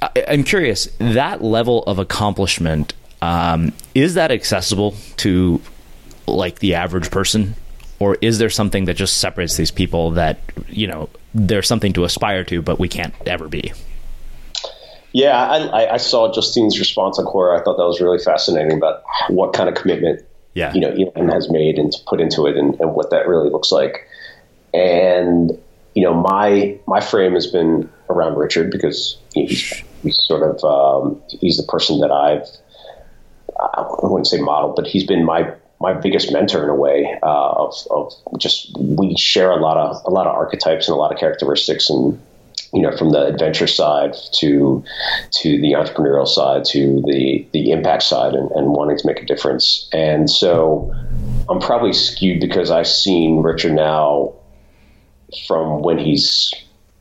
I, 0.02 0.10
am 0.16 0.44
curious 0.44 0.88
that 1.00 1.44
level 1.44 1.84
of 1.84 2.00
accomplishment 2.00 2.94
um, 3.22 3.74
is 3.94 4.16
that 4.16 4.32
accessible 4.32 4.96
to 5.18 5.62
like 6.28 6.60
the 6.60 6.76
average 6.76 7.12
person, 7.12 7.56
or 8.00 8.18
is 8.22 8.40
there 8.40 8.50
something 8.50 8.86
that 8.86 8.96
just 8.96 9.18
separates 9.18 9.58
these 9.58 9.72
people 9.72 10.12
that 10.12 10.40
you 10.68 10.88
know 10.88 11.10
there's 11.34 11.68
something 11.68 11.94
to 11.94 12.04
aspire 12.04 12.44
to, 12.46 12.62
but 12.62 12.80
we 12.80 12.88
can't 12.88 13.14
ever 13.26 13.48
be? 13.48 13.74
Yeah, 15.14 15.38
I, 15.38 15.96
I, 15.96 15.98
saw 15.98 16.32
Justine's 16.32 16.80
response 16.80 17.20
on 17.20 17.26
Quora. 17.26 17.60
I 17.60 17.64
thought 17.64 17.76
that 17.76 17.86
was 17.86 18.00
really 18.00 18.18
fascinating 18.18 18.78
about 18.78 19.04
what 19.28 19.52
kind 19.52 19.68
of 19.68 19.76
commitment 19.76 20.26
yeah. 20.54 20.74
you 20.74 20.82
know 20.82 20.90
Elon 20.90 21.30
has 21.30 21.50
made 21.50 21.78
and 21.78 21.94
put 22.08 22.20
into 22.20 22.46
it 22.46 22.58
and, 22.58 22.80
and 22.80 22.94
what 22.94 23.10
that 23.12 23.28
really 23.28 23.50
looks 23.50 23.72
like. 23.72 24.08
And 24.74 25.52
you 25.96 26.04
know 26.04 26.14
my 26.14 26.78
my 26.88 27.02
frame 27.02 27.34
has 27.34 27.48
been 27.48 27.90
around 28.10 28.36
Richard 28.36 28.72
because 28.72 29.18
he's, 29.34 29.84
he's 30.04 30.18
sort 30.24 30.44
of 30.44 30.64
um, 30.64 31.22
he's 31.28 31.58
the 31.58 31.64
person 31.64 32.00
that 32.00 32.12
I've 32.12 32.48
I 33.60 33.86
wouldn't 34.04 34.28
say 34.28 34.40
model, 34.40 34.74
but 34.76 34.88
he's 34.88 35.06
been 35.06 35.26
my 35.26 35.54
my 35.80 35.94
biggest 35.94 36.32
mentor 36.32 36.64
in 36.64 36.70
a 36.70 36.76
way 36.76 37.18
uh, 37.24 37.50
of, 37.50 37.74
of 37.90 38.14
just 38.38 38.76
we 38.78 39.16
share 39.18 39.52
a 39.52 39.58
lot 39.58 39.78
of 39.78 40.02
a 40.06 40.10
lot 40.10 40.28
of 40.28 40.36
archetypes 40.36 40.88
and 40.88 40.96
a 40.96 40.98
lot 40.98 41.12
of 41.12 41.20
characteristics 41.20 41.90
and 41.90 42.20
you 42.74 42.82
know, 42.82 42.96
from 42.96 43.12
the 43.12 43.26
adventure 43.26 43.68
side 43.68 44.16
to 44.34 44.84
to 45.32 45.62
the 45.62 45.74
entrepreneurial 45.74 46.28
side 46.28 46.66
to 46.66 47.02
the 47.06 47.48
the 47.54 47.72
impact 47.72 48.04
side 48.04 48.34
and, 48.34 48.50
and 48.52 48.72
wanting 48.72 48.98
to 48.98 49.08
make 49.08 49.22
a 49.22 49.26
difference. 49.26 49.90
And 49.92 50.30
so 50.30 50.94
I'm 51.50 51.60
probably 51.60 51.94
skewed 51.94 52.40
because 52.40 52.72
I've 52.72 52.88
seen 52.88 53.42
Richard 53.42 53.74
now 53.74 54.34
from 55.48 55.82
when 55.82 55.98
he's 55.98 56.54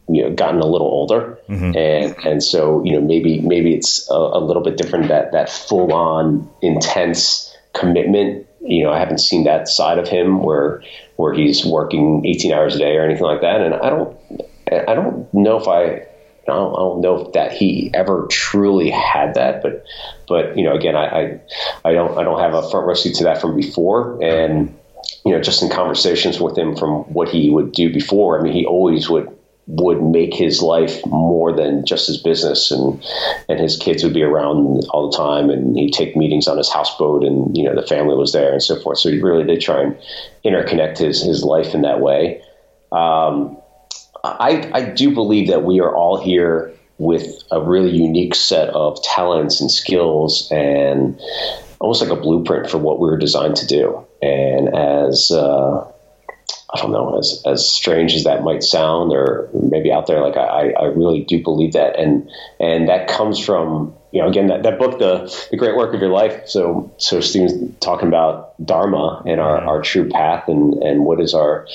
you 0.08 0.22
know 0.22 0.34
gotten 0.34 0.60
a 0.60 0.66
little 0.66 0.88
older 0.88 1.38
mm-hmm. 1.48 1.76
and 1.76 2.16
and 2.26 2.42
so 2.42 2.82
you 2.84 2.92
know 2.92 3.00
maybe 3.00 3.40
maybe 3.40 3.74
it's 3.74 4.08
a, 4.10 4.14
a 4.14 4.40
little 4.40 4.62
bit 4.62 4.76
different 4.76 5.08
that 5.08 5.32
that 5.32 5.48
full 5.48 5.92
on 5.92 6.48
intense 6.62 7.54
commitment 7.74 8.46
you 8.60 8.82
know 8.82 8.92
I 8.92 8.98
haven't 8.98 9.18
seen 9.18 9.44
that 9.44 9.68
side 9.68 9.98
of 9.98 10.08
him 10.08 10.42
where 10.42 10.82
where 11.16 11.32
he's 11.32 11.64
working 11.64 12.24
18 12.26 12.52
hours 12.52 12.74
a 12.74 12.78
day 12.78 12.96
or 12.96 13.04
anything 13.04 13.24
like 13.24 13.40
that 13.42 13.60
and 13.60 13.74
I 13.74 13.90
don't 13.90 14.16
I 14.70 14.94
don't 14.94 15.32
know 15.34 15.58
if 15.58 15.68
I, 15.68 15.84
I 15.84 16.46
don't, 16.46 16.72
I 16.72 16.78
don't, 16.78 17.00
know 17.00 17.26
if 17.26 17.32
that 17.32 17.52
he 17.52 17.90
ever 17.94 18.26
truly 18.30 18.90
had 18.90 19.34
that, 19.34 19.62
but, 19.62 19.84
but 20.28 20.56
you 20.56 20.64
know, 20.64 20.74
again, 20.74 20.96
I, 20.96 21.06
I, 21.06 21.40
I 21.84 21.92
don't, 21.92 22.18
I 22.18 22.24
don't 22.24 22.40
have 22.40 22.54
a 22.54 22.68
front 22.70 22.86
row 22.86 22.94
seat 22.94 23.14
to 23.16 23.24
that 23.24 23.40
from 23.40 23.56
before, 23.56 24.22
and 24.22 24.76
you 25.24 25.32
know, 25.32 25.40
just 25.40 25.62
in 25.62 25.68
conversations 25.68 26.40
with 26.40 26.56
him 26.56 26.76
from 26.76 27.02
what 27.12 27.28
he 27.28 27.50
would 27.50 27.72
do 27.72 27.92
before. 27.92 28.38
I 28.38 28.42
mean, 28.42 28.52
he 28.52 28.64
always 28.64 29.08
would 29.08 29.28
would 29.66 30.02
make 30.02 30.34
his 30.34 30.62
life 30.62 31.04
more 31.06 31.52
than 31.52 31.86
just 31.86 32.08
his 32.08 32.16
business. 32.16 32.70
And 32.70 33.02
and 33.48 33.60
his 33.60 33.76
kids 33.76 34.02
would 34.02 34.14
be 34.14 34.22
around 34.22 34.84
all 34.90 35.10
the 35.10 35.16
time 35.16 35.50
and 35.50 35.76
he'd 35.76 35.92
take 35.92 36.16
meetings 36.16 36.48
on 36.48 36.58
his 36.58 36.70
houseboat 36.70 37.24
and 37.24 37.56
you 37.56 37.62
know 37.62 37.74
the 37.74 37.86
family 37.86 38.16
was 38.16 38.32
there 38.32 38.52
and 38.52 38.62
so 38.62 38.80
forth. 38.80 38.98
So 38.98 39.10
he 39.10 39.20
really 39.20 39.44
did 39.44 39.60
try 39.60 39.82
and 39.82 39.96
interconnect 40.44 40.98
his 40.98 41.22
his 41.22 41.44
life 41.44 41.74
in 41.74 41.82
that 41.82 42.00
way. 42.00 42.42
Um, 42.92 43.56
I, 44.24 44.70
I 44.74 44.82
do 44.82 45.14
believe 45.14 45.48
that 45.48 45.62
we 45.64 45.80
are 45.80 45.94
all 45.94 46.22
here 46.22 46.74
with 46.98 47.42
a 47.50 47.60
really 47.60 47.90
unique 47.90 48.34
set 48.34 48.68
of 48.70 49.02
talents 49.02 49.60
and 49.60 49.70
skills 49.70 50.48
and 50.50 51.18
almost 51.78 52.02
like 52.02 52.10
a 52.10 52.20
blueprint 52.20 52.70
for 52.70 52.78
what 52.78 53.00
we 53.00 53.08
were 53.08 53.16
designed 53.16 53.56
to 53.56 53.66
do. 53.66 54.06
And 54.20 54.68
as 54.74 55.30
uh, 55.30 55.90
I 56.72 56.80
don't 56.80 56.92
know, 56.92 57.18
as 57.18 57.42
as 57.46 57.68
strange 57.68 58.14
as 58.14 58.24
that 58.24 58.44
might 58.44 58.62
sound, 58.62 59.12
or 59.12 59.48
maybe 59.54 59.90
out 59.90 60.06
there, 60.06 60.20
like 60.20 60.36
I, 60.36 60.72
I 60.72 60.84
really 60.84 61.24
do 61.24 61.42
believe 61.42 61.72
that, 61.72 61.98
and 61.98 62.30
and 62.60 62.88
that 62.88 63.08
comes 63.08 63.38
from 63.38 63.94
you 64.12 64.20
know 64.20 64.28
again 64.28 64.48
that, 64.48 64.62
that 64.62 64.78
book, 64.78 64.98
the 64.98 65.32
the 65.50 65.56
great 65.56 65.76
work 65.76 65.94
of 65.94 66.00
your 66.00 66.10
life. 66.10 66.48
So 66.48 66.92
so 66.98 67.20
Stephen's 67.20 67.76
talking 67.80 68.08
about 68.08 68.54
dharma 68.64 69.22
and 69.26 69.40
our, 69.40 69.58
our 69.58 69.82
true 69.82 70.08
path 70.08 70.48
and 70.48 70.74
and 70.82 71.04
what 71.04 71.20
is 71.20 71.34
our 71.34 71.66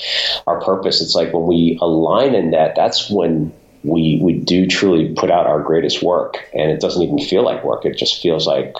our 0.46 0.60
purpose. 0.60 1.00
It's 1.00 1.14
like 1.14 1.32
when 1.32 1.46
we 1.46 1.78
align 1.80 2.34
in 2.34 2.50
that, 2.50 2.74
that's 2.76 3.10
when 3.10 3.52
we 3.82 4.20
we 4.22 4.34
do 4.34 4.66
truly 4.66 5.14
put 5.14 5.30
out 5.30 5.46
our 5.46 5.62
greatest 5.62 6.02
work, 6.02 6.44
and 6.54 6.70
it 6.70 6.80
doesn't 6.80 7.02
even 7.02 7.18
feel 7.18 7.44
like 7.44 7.64
work. 7.64 7.84
It 7.84 7.96
just 7.96 8.20
feels 8.20 8.46
like 8.46 8.76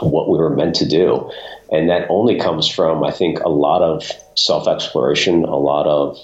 what 0.00 0.28
we 0.28 0.38
were 0.38 0.54
meant 0.54 0.76
to 0.76 0.86
do. 0.86 1.30
And 1.70 1.90
that 1.90 2.06
only 2.08 2.38
comes 2.38 2.66
from, 2.66 3.04
I 3.04 3.10
think, 3.10 3.40
a 3.40 3.48
lot 3.48 3.82
of 3.82 4.10
self 4.36 4.66
exploration, 4.66 5.44
a 5.44 5.56
lot 5.56 5.86
of 5.86 6.18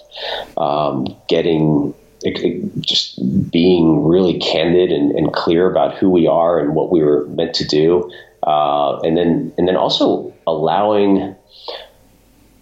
um, 0.57 1.17
getting 1.29 1.95
just 2.81 3.19
being 3.51 4.05
really 4.05 4.39
candid 4.39 4.91
and, 4.91 5.13
and, 5.13 5.33
clear 5.33 5.71
about 5.71 5.97
who 5.97 6.09
we 6.11 6.27
are 6.27 6.59
and 6.59 6.75
what 6.75 6.91
we 6.91 7.03
were 7.03 7.27
meant 7.29 7.55
to 7.55 7.65
do, 7.65 8.11
uh, 8.47 8.99
and 9.01 9.17
then 9.17 9.53
and 9.59 9.69
then 9.69 9.77
also 9.77 10.33
allowing 10.47 11.35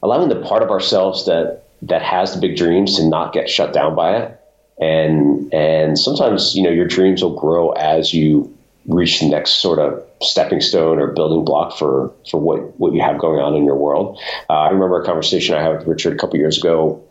allowing 0.02 0.28
the 0.28 0.40
part 0.40 0.62
of 0.62 0.70
ourselves 0.70 1.26
that 1.26 1.64
that 1.82 2.02
has 2.02 2.34
the 2.34 2.40
big 2.40 2.56
dreams 2.56 2.96
to 2.96 3.06
not 3.06 3.32
get 3.32 3.48
shut 3.48 3.72
down 3.72 3.94
by 3.94 4.16
it. 4.16 4.40
And 4.80 5.52
and 5.52 5.98
sometimes 5.98 6.54
you 6.54 6.62
know 6.62 6.70
your 6.70 6.86
dreams 6.86 7.22
will 7.22 7.38
grow 7.38 7.70
as 7.72 8.12
you 8.12 8.52
reach 8.86 9.20
the 9.20 9.28
next 9.28 9.62
sort 9.62 9.78
of 9.78 10.02
stepping 10.22 10.60
stone 10.60 10.98
or 10.98 11.08
building 11.08 11.44
block 11.44 11.76
for 11.76 12.12
for 12.30 12.40
what 12.40 12.78
what 12.80 12.92
you 12.92 13.00
have 13.00 13.18
going 13.18 13.40
on 13.40 13.54
in 13.54 13.64
your 13.64 13.76
world. 13.76 14.18
Uh, 14.50 14.54
I 14.54 14.70
remember 14.70 15.00
a 15.00 15.04
conversation 15.04 15.54
I 15.54 15.62
had 15.62 15.78
with 15.78 15.86
Richard 15.86 16.14
a 16.14 16.16
couple 16.16 16.38
years 16.38 16.58
ago 16.58 17.02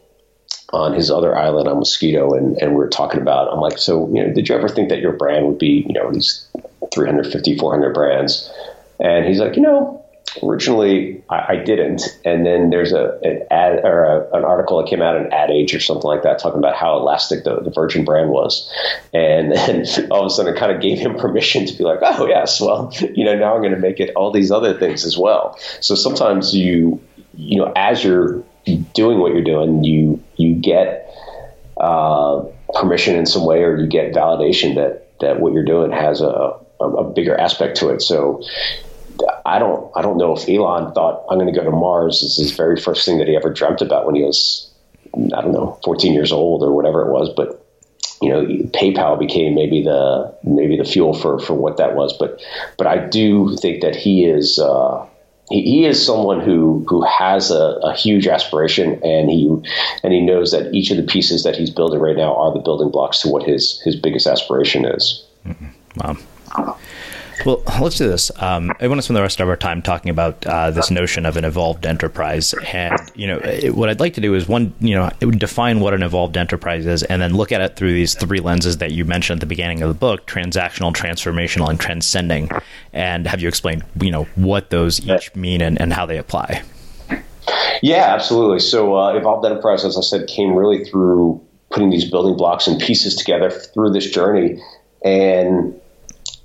on 0.74 0.93
his 0.93 1.11
other 1.11 1.38
island 1.38 1.67
on 1.67 1.78
Moskito, 1.78 2.38
and 2.38 2.57
and 2.61 2.72
we 2.72 2.78
were 2.78 2.89
talking 2.89 3.22
about. 3.22 3.51
I'm 3.51 3.59
like, 3.59 3.78
so 3.78 4.07
you 4.13 4.24
know, 4.24 4.34
did 4.34 4.49
you 4.49 4.55
ever 4.55 4.69
think 4.69 4.89
that 4.89 4.99
your 4.99 5.13
brand 5.13 5.47
would 5.47 5.57
be 5.57 5.86
you 5.88 5.93
know 5.93 6.11
these 6.11 6.47
350, 6.93 7.57
400 7.57 7.93
brands? 7.93 8.51
And 8.99 9.26
he's 9.26 9.39
like, 9.39 9.55
you 9.55 9.63
know, 9.63 10.01
originally 10.43 11.24
I, 11.30 11.53
I, 11.53 11.55
didn't, 11.57 12.19
and 12.24 12.45
then 12.45 12.69
there's 12.69 12.93
a 12.93 13.19
an 13.24 13.45
ad 13.51 13.84
or 13.84 14.03
a, 14.03 14.38
an 14.38 14.45
article 14.45 14.78
that 14.82 14.89
came 14.89 15.01
out 15.01 15.17
in 15.17 15.32
Ad 15.34 15.49
Age 15.49 15.74
or 15.74 15.80
something 15.80 16.05
like 16.05 16.24
that 16.24 16.39
talking 16.39 16.59
about 16.59 16.76
how 16.76 16.97
elastic 16.97 17.43
the, 17.43 17.59
the 17.61 17.72
Virgin 17.72 18.05
brand 18.05 18.30
was, 18.30 18.72
and 19.13 19.51
then 19.51 19.86
all 20.11 20.22
of 20.22 20.28
a 20.28 20.30
sudden 20.30 20.55
it 20.55 20.59
kind 20.59 20.72
of 20.72 20.82
gave 20.82 20.99
him 20.99 21.15
permission 21.15 21.65
to 21.65 21.74
be 21.78 21.84
like, 21.84 21.99
oh 22.01 22.28
yes, 22.28 22.61
well 22.61 22.93
you 23.13 23.26
know 23.26 23.36
now 23.36 23.55
I'm 23.55 23.61
going 23.61 23.74
to 23.74 23.80
make 23.80 23.99
it 23.99 24.11
all 24.15 24.32
these 24.32 24.51
other 24.51 24.78
things 24.78 25.05
as 25.05 25.17
well. 25.17 25.57
So 25.82 25.95
sometimes 25.95 26.55
you 26.55 27.01
you 27.34 27.57
know 27.57 27.72
as 27.76 28.03
you're 28.03 28.43
doing 28.93 29.20
what 29.20 29.34
you're 29.34 29.43
doing, 29.43 29.84
you 29.84 30.24
you 30.36 30.55
get 30.55 31.07
uh, 31.80 32.43
permission 32.74 33.16
in 33.16 33.26
some 33.26 33.45
way, 33.45 33.64
or 33.64 33.78
you 33.78 33.88
get 33.88 34.14
validation 34.14 34.76
that 34.76 35.09
that 35.20 35.39
what 35.39 35.53
you're 35.53 35.66
doing 35.66 35.91
has 35.91 36.22
a, 36.22 36.53
a, 36.80 36.86
a 36.86 37.14
bigger 37.14 37.39
aspect 37.39 37.78
to 37.78 37.89
it. 37.89 38.01
So 38.01 38.43
I 39.45 39.59
don't 39.59 39.91
I 39.95 40.01
don't 40.01 40.18
know 40.18 40.36
if 40.36 40.47
Elon 40.47 40.93
thought 40.93 41.24
I'm 41.30 41.38
going 41.38 41.51
to 41.51 41.57
go 41.57 41.64
to 41.64 41.72
Mars. 41.72 42.22
This 42.22 42.38
is 42.38 42.49
his 42.49 42.57
very 42.57 42.80
first 42.80 43.05
thing 43.05 43.18
that 43.20 43.28
he 43.28 43.36
ever 43.36 43.51
dreamt 43.51 43.82
about 43.82 44.05
when 44.05 44.16
he 44.16 44.24
was 44.24 44.72
I 45.16 45.41
don't 45.41 45.53
know 45.53 45.80
14 45.84 46.14
years 46.14 46.32
old 46.32 46.64
or 46.64 46.74
whatever 46.74 47.05
it 47.05 47.12
was. 47.12 47.30
But 47.36 47.66
you 48.22 48.30
know, 48.30 48.45
PayPal 48.70 49.18
became 49.18 49.55
maybe 49.55 49.84
the 49.84 50.34
maybe 50.43 50.78
the 50.78 50.84
fuel 50.84 51.14
for 51.14 51.39
for 51.39 51.53
what 51.53 51.78
that 51.78 51.95
was. 51.95 52.16
But 52.18 52.41
but 52.78 52.88
I 52.88 53.07
do 53.07 53.55
think 53.57 53.82
that 53.82 53.95
he 53.95 54.26
is. 54.26 54.59
Uh, 54.59 55.05
he, 55.52 55.62
he 55.64 55.86
is 55.86 56.04
someone 56.04 56.39
who 56.39 56.86
who 56.88 57.04
has 57.04 57.52
a, 57.52 57.80
a, 57.84 57.93
huge 57.93 58.28
aspiration, 58.28 59.02
and 59.04 59.30
he 59.30 59.47
and 60.04 60.14
he 60.14 60.22
knows 60.22 60.52
that 60.52 60.74
each 60.74 60.91
of 60.91 60.97
the 60.97 61.04
pieces 61.04 61.43
that 61.43 61.56
he's 61.56 61.70
building 61.70 61.99
right 61.99 62.16
now 62.16 62.36
are 62.36 62.54
the 62.54 62.60
building 62.60 62.89
blocks 62.89 63.22
to 63.22 63.30
what 63.30 63.43
his 63.43 63.82
his 63.82 63.95
biggest 63.95 64.28
aspiration 64.28 64.86
is. 64.86 65.26
Mm-hmm. 65.45 65.68
Wow. 66.58 66.78
Well, 67.46 67.64
let's 67.82 67.98
do 67.98 68.08
this. 68.08 68.32
Um, 68.42 68.72
I 68.80 68.88
want 68.88 69.00
to 69.00 69.02
spend 69.02 69.18
the 69.18 69.22
rest 69.22 69.39
of 69.39 69.50
our 69.50 69.56
time 69.56 69.82
talking 69.82 70.10
about 70.10 70.46
uh, 70.46 70.72
this 70.72 70.92
notion 70.92 71.26
of 71.26 71.38
an 71.38 71.46
evolved 71.46 71.86
enterprise, 71.86 72.54
and 72.72 73.00
you 73.16 73.26
know, 73.26 73.38
it, 73.39 73.76
what 73.76 73.89
I'd 73.89 74.00
like 74.00 74.14
to 74.16 74.22
do 74.22 74.36
is 74.36 74.48
one, 74.48 74.74
you 74.80 74.96
know, 74.96 75.10
define 75.20 75.80
what 75.80 75.94
an 75.94 76.04
evolved 76.04 76.38
enterprise 76.38 76.86
is, 76.86 77.04
and 77.04 77.22
then 77.22 77.36
look 77.36 77.52
at 77.52 77.62
it 77.62 77.76
through 77.76 77.94
these 77.94 78.14
three 78.14 78.39
lenses 78.39 78.78
that 78.78 78.92
you 78.92 79.06
mentioned 79.06 79.38
at 79.38 79.42
the 79.42 79.48
beginning 79.48 79.82
of 79.82 79.88
the 79.88 79.96
book: 79.96 80.28
transactional, 80.28 80.94
transformational, 80.94 81.70
and 81.70 81.80
transcending. 81.80 82.50
And 82.94 83.26
have 83.26 83.42
you 83.42 83.48
explained, 83.48 83.84
you 84.00 84.12
know, 84.12 84.26
what 84.36 84.70
those 84.70 85.06
each 85.08 85.34
mean 85.36 85.62
and, 85.62 85.82
and 85.82 85.94
how 85.94 86.06
they 86.06 86.18
apply? 86.18 86.62
Yeah, 87.82 88.14
absolutely. 88.14 88.60
So, 88.60 88.96
uh, 88.96 89.14
evolved 89.14 89.46
enterprise, 89.46 89.84
as 89.84 89.98
I 89.98 90.02
said, 90.02 90.28
came 90.28 90.54
really 90.54 90.86
through 90.86 91.44
putting 91.72 91.89
these 91.89 92.10
building 92.10 92.38
blocks 92.38 92.68
and 92.68 92.80
pieces 92.80 93.16
together 93.16 93.50
through 93.50 93.92
this 93.92 94.10
journey, 94.12 94.62
and 95.04 95.80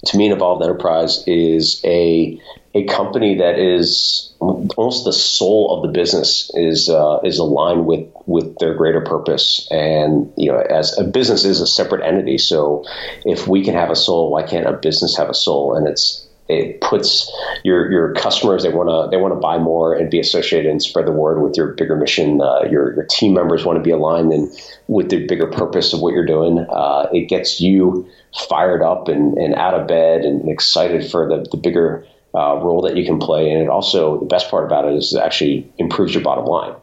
to 0.05 0.17
me, 0.17 0.27
an 0.27 0.33
evolved 0.33 0.63
enterprise 0.63 1.25
is 1.27 1.81
a 1.85 2.41
a 2.75 2.85
company 2.85 3.39
that 3.39 3.59
is 3.59 4.35
almost 4.41 5.07
the 5.07 5.13
soul 5.13 5.75
of 5.75 5.83
the 5.83 5.89
business 5.89 6.51
is 6.55 6.91
uh, 6.91 7.19
is 7.25 7.39
aligned 7.39 7.87
with 7.87 8.07
with 8.27 8.59
their 8.59 8.75
greater 8.75 9.01
purpose. 9.01 9.67
And 9.71 10.31
you 10.37 10.53
know, 10.53 10.59
as 10.59 10.97
a 10.99 11.05
business 11.05 11.45
is 11.45 11.61
a 11.61 11.67
separate 11.67 12.05
entity, 12.05 12.37
so 12.37 12.85
if 13.25 13.49
we 13.49 13.65
can 13.65 13.75
have 13.75 13.91
a 13.91 13.97
soul, 13.97 14.31
why 14.31 14.43
can't 14.43 14.67
a 14.67 14.75
business 14.75 15.17
have 15.17 15.31
a 15.31 15.35
soul? 15.35 15.75
And 15.75 15.89
it's 15.89 16.27
it 16.49 16.81
puts 16.81 17.31
your 17.65 17.91
your 17.91 18.13
customers 18.15 18.63
they 18.63 18.69
want 18.69 18.89
to 18.89 19.11
they 19.11 19.21
want 19.21 19.35
to 19.35 19.41
buy 19.41 19.59
more 19.59 19.95
and 19.95 20.11
be 20.11 20.21
associated 20.21 20.71
and 20.71 20.83
spread 20.83 21.07
the 21.07 21.13
word 21.13 21.43
with 21.43 21.57
your 21.57 21.69
bigger 21.69 21.97
mission. 21.97 22.41
Uh, 22.41 22.63
your 22.71 22.95
your 22.95 23.07
team 23.09 23.33
members 23.33 23.65
want 23.65 23.79
to 23.79 23.83
be 23.83 23.91
aligned 23.91 24.33
and 24.33 24.49
with 24.87 25.11
the 25.11 25.27
bigger 25.27 25.47
purpose 25.47 25.93
of 25.93 26.01
what 26.01 26.13
you're 26.13 26.27
doing. 26.27 26.59
Uh, 26.71 27.09
it 27.13 27.29
gets 27.29 27.61
you 27.61 28.07
fired 28.49 28.83
up 28.83 29.09
and, 29.09 29.37
and 29.39 29.55
out 29.55 29.75
of 29.75 29.87
bed 29.87 30.25
and 30.25 30.49
excited 30.49 31.11
for 31.11 31.29
the, 31.29 31.47
the 31.51 31.57
bigger 31.57 32.07
uh, 32.35 32.57
role 32.57 32.83
that 32.83 32.97
you 32.97 33.05
can 33.05 33.19
play. 33.19 33.51
And 33.51 33.63
it 33.63 33.69
also, 33.69 34.21
the 34.21 34.27
best 34.27 34.51
part 34.51 34.65
about 34.65 34.85
it 34.85 34.95
is 34.95 35.15
it 35.15 35.21
actually 35.21 35.71
improves 35.79 36.15
your 36.15 36.23
bottom 36.23 36.45
line. 36.45 36.75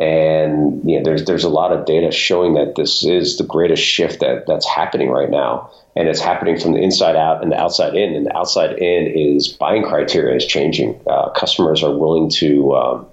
And 0.00 0.88
you 0.88 0.96
know, 0.96 1.04
there's 1.04 1.26
there's 1.26 1.44
a 1.44 1.50
lot 1.50 1.70
of 1.70 1.84
data 1.84 2.10
showing 2.10 2.54
that 2.54 2.76
this 2.76 3.04
is 3.04 3.36
the 3.36 3.44
greatest 3.44 3.82
shift 3.82 4.20
that 4.20 4.46
that's 4.46 4.66
happening 4.66 5.10
right 5.10 5.28
now, 5.28 5.70
and 5.94 6.08
it's 6.08 6.18
happening 6.18 6.58
from 6.58 6.72
the 6.72 6.78
inside 6.78 7.14
out 7.14 7.42
and 7.42 7.52
the 7.52 7.60
outside 7.60 7.94
in. 7.94 8.14
And 8.14 8.24
the 8.24 8.34
outside 8.34 8.78
in 8.78 9.06
is 9.06 9.48
buying 9.48 9.84
criteria 9.84 10.34
is 10.34 10.46
changing. 10.46 10.98
Uh, 11.06 11.28
customers 11.30 11.82
are 11.82 11.94
willing 11.94 12.30
to 12.30 12.74
um, 12.74 13.06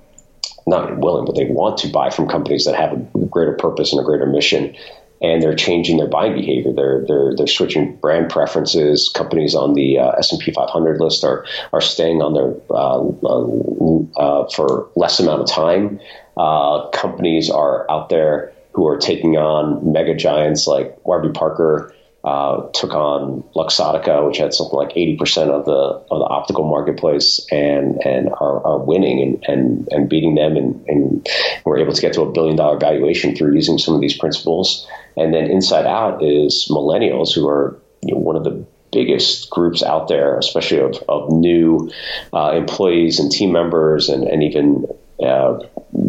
not 0.68 0.98
willing, 1.00 1.26
but 1.26 1.36
they 1.36 1.46
want 1.46 1.78
to 1.80 1.90
buy 1.90 2.10
from 2.10 2.30
companies 2.30 2.64
that 2.64 2.76
have 2.76 2.94
a 2.94 3.26
greater 3.26 3.54
purpose 3.54 3.92
and 3.92 4.00
a 4.00 4.06
greater 4.06 4.26
mission 4.26 4.74
and 5.22 5.42
they're 5.42 5.56
changing 5.56 5.98
their 5.98 6.08
buying 6.08 6.34
behavior. 6.34 6.74
They're 6.74 7.06
they're 7.08 7.36
they're 7.36 7.48
switching 7.48 7.96
brand 7.98 8.30
preferences. 8.30 9.10
Companies 9.10 9.56
on 9.56 9.74
the 9.74 10.00
uh, 10.00 10.12
S 10.12 10.32
and 10.32 10.42
P 10.42 10.52
500 10.52 11.00
list 11.00 11.24
are 11.24 11.46
are 11.74 11.82
staying 11.82 12.22
on 12.22 12.38
uh, 12.38 12.76
uh, 12.76 14.44
uh, 14.44 14.50
for 14.50 14.90
less 14.96 15.20
amount 15.20 15.42
of 15.42 15.48
time. 15.48 16.00
Uh, 16.38 16.88
companies 16.90 17.50
are 17.50 17.90
out 17.92 18.10
there 18.10 18.54
who 18.74 18.88
are 18.88 18.98
taking 18.98 19.36
on 19.36 19.92
mega 19.92 20.16
giants 20.16 20.68
like 20.68 20.98
Warby 21.06 21.30
Parker 21.30 21.94
uh, 22.24 22.68
took 22.74 22.94
on 22.94 23.44
Luxottica, 23.56 24.28
which 24.28 24.38
had 24.38 24.54
something 24.54 24.78
like 24.78 24.90
80% 24.90 25.50
of 25.50 25.66
the 25.66 25.72
of 25.72 26.20
the 26.20 26.26
optical 26.26 26.66
marketplace, 26.66 27.46
and 27.52 27.98
and 28.06 28.30
are, 28.30 28.66
are 28.66 28.78
winning 28.78 29.22
and, 29.22 29.46
and, 29.48 29.88
and 29.92 30.10
beating 30.10 30.36
them, 30.36 30.58
and, 30.58 30.86
and 30.88 31.30
we're 31.66 31.78
able 31.78 31.94
to 31.94 32.02
get 32.02 32.14
to 32.14 32.22
a 32.22 32.32
billion 32.32 32.58
dollar 32.58 32.78
valuation 32.78 33.36
through 33.36 33.56
using 33.56 33.78
some 33.78 33.96
of 33.96 34.02
these 34.02 34.18
principles. 34.18 34.86
And 35.18 35.34
then 35.34 35.46
inside 35.46 35.86
out 35.86 36.24
is 36.24 36.68
millennials, 36.70 37.34
who 37.34 37.48
are 37.48 37.80
you 38.02 38.14
know, 38.14 38.20
one 38.20 38.36
of 38.36 38.44
the 38.44 38.66
biggest 38.92 39.50
groups 39.50 39.84
out 39.84 40.08
there, 40.08 40.38
especially 40.38 40.80
of, 40.80 40.96
of 41.08 41.32
new 41.32 41.92
uh, 42.34 42.52
employees 42.56 43.20
and 43.20 43.32
team 43.32 43.52
members, 43.52 44.10
and, 44.10 44.24
and 44.24 44.44
even 44.44 44.86
uh, 45.24 45.60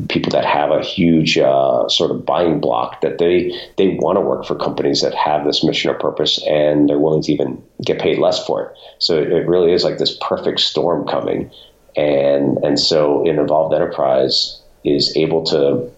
people 0.08 0.30
that 0.30 0.44
have 0.44 0.70
a 0.70 0.82
huge 0.82 1.36
uh, 1.36 1.88
sort 1.88 2.10
of 2.10 2.24
buying 2.24 2.60
block 2.60 3.00
that 3.00 3.18
they 3.18 3.52
they 3.76 3.96
want 4.00 4.16
to 4.16 4.20
work 4.20 4.44
for 4.44 4.54
companies 4.54 5.00
that 5.02 5.14
have 5.14 5.44
this 5.44 5.64
mission 5.64 5.90
or 5.90 5.94
purpose 5.94 6.40
and 6.46 6.88
they're 6.88 6.98
willing 6.98 7.22
to 7.22 7.32
even 7.32 7.60
get 7.84 7.98
paid 7.98 8.18
less 8.18 8.44
for 8.46 8.66
it. 8.66 8.76
So 8.98 9.18
it 9.20 9.48
really 9.48 9.72
is 9.72 9.82
like 9.82 9.98
this 9.98 10.16
perfect 10.20 10.60
storm 10.60 11.08
coming, 11.08 11.50
and 11.96 12.58
and 12.58 12.78
so 12.78 13.26
an 13.28 13.38
evolved 13.38 13.74
enterprise 13.74 14.60
is 14.84 15.14
able 15.16 15.44
to 15.46 15.90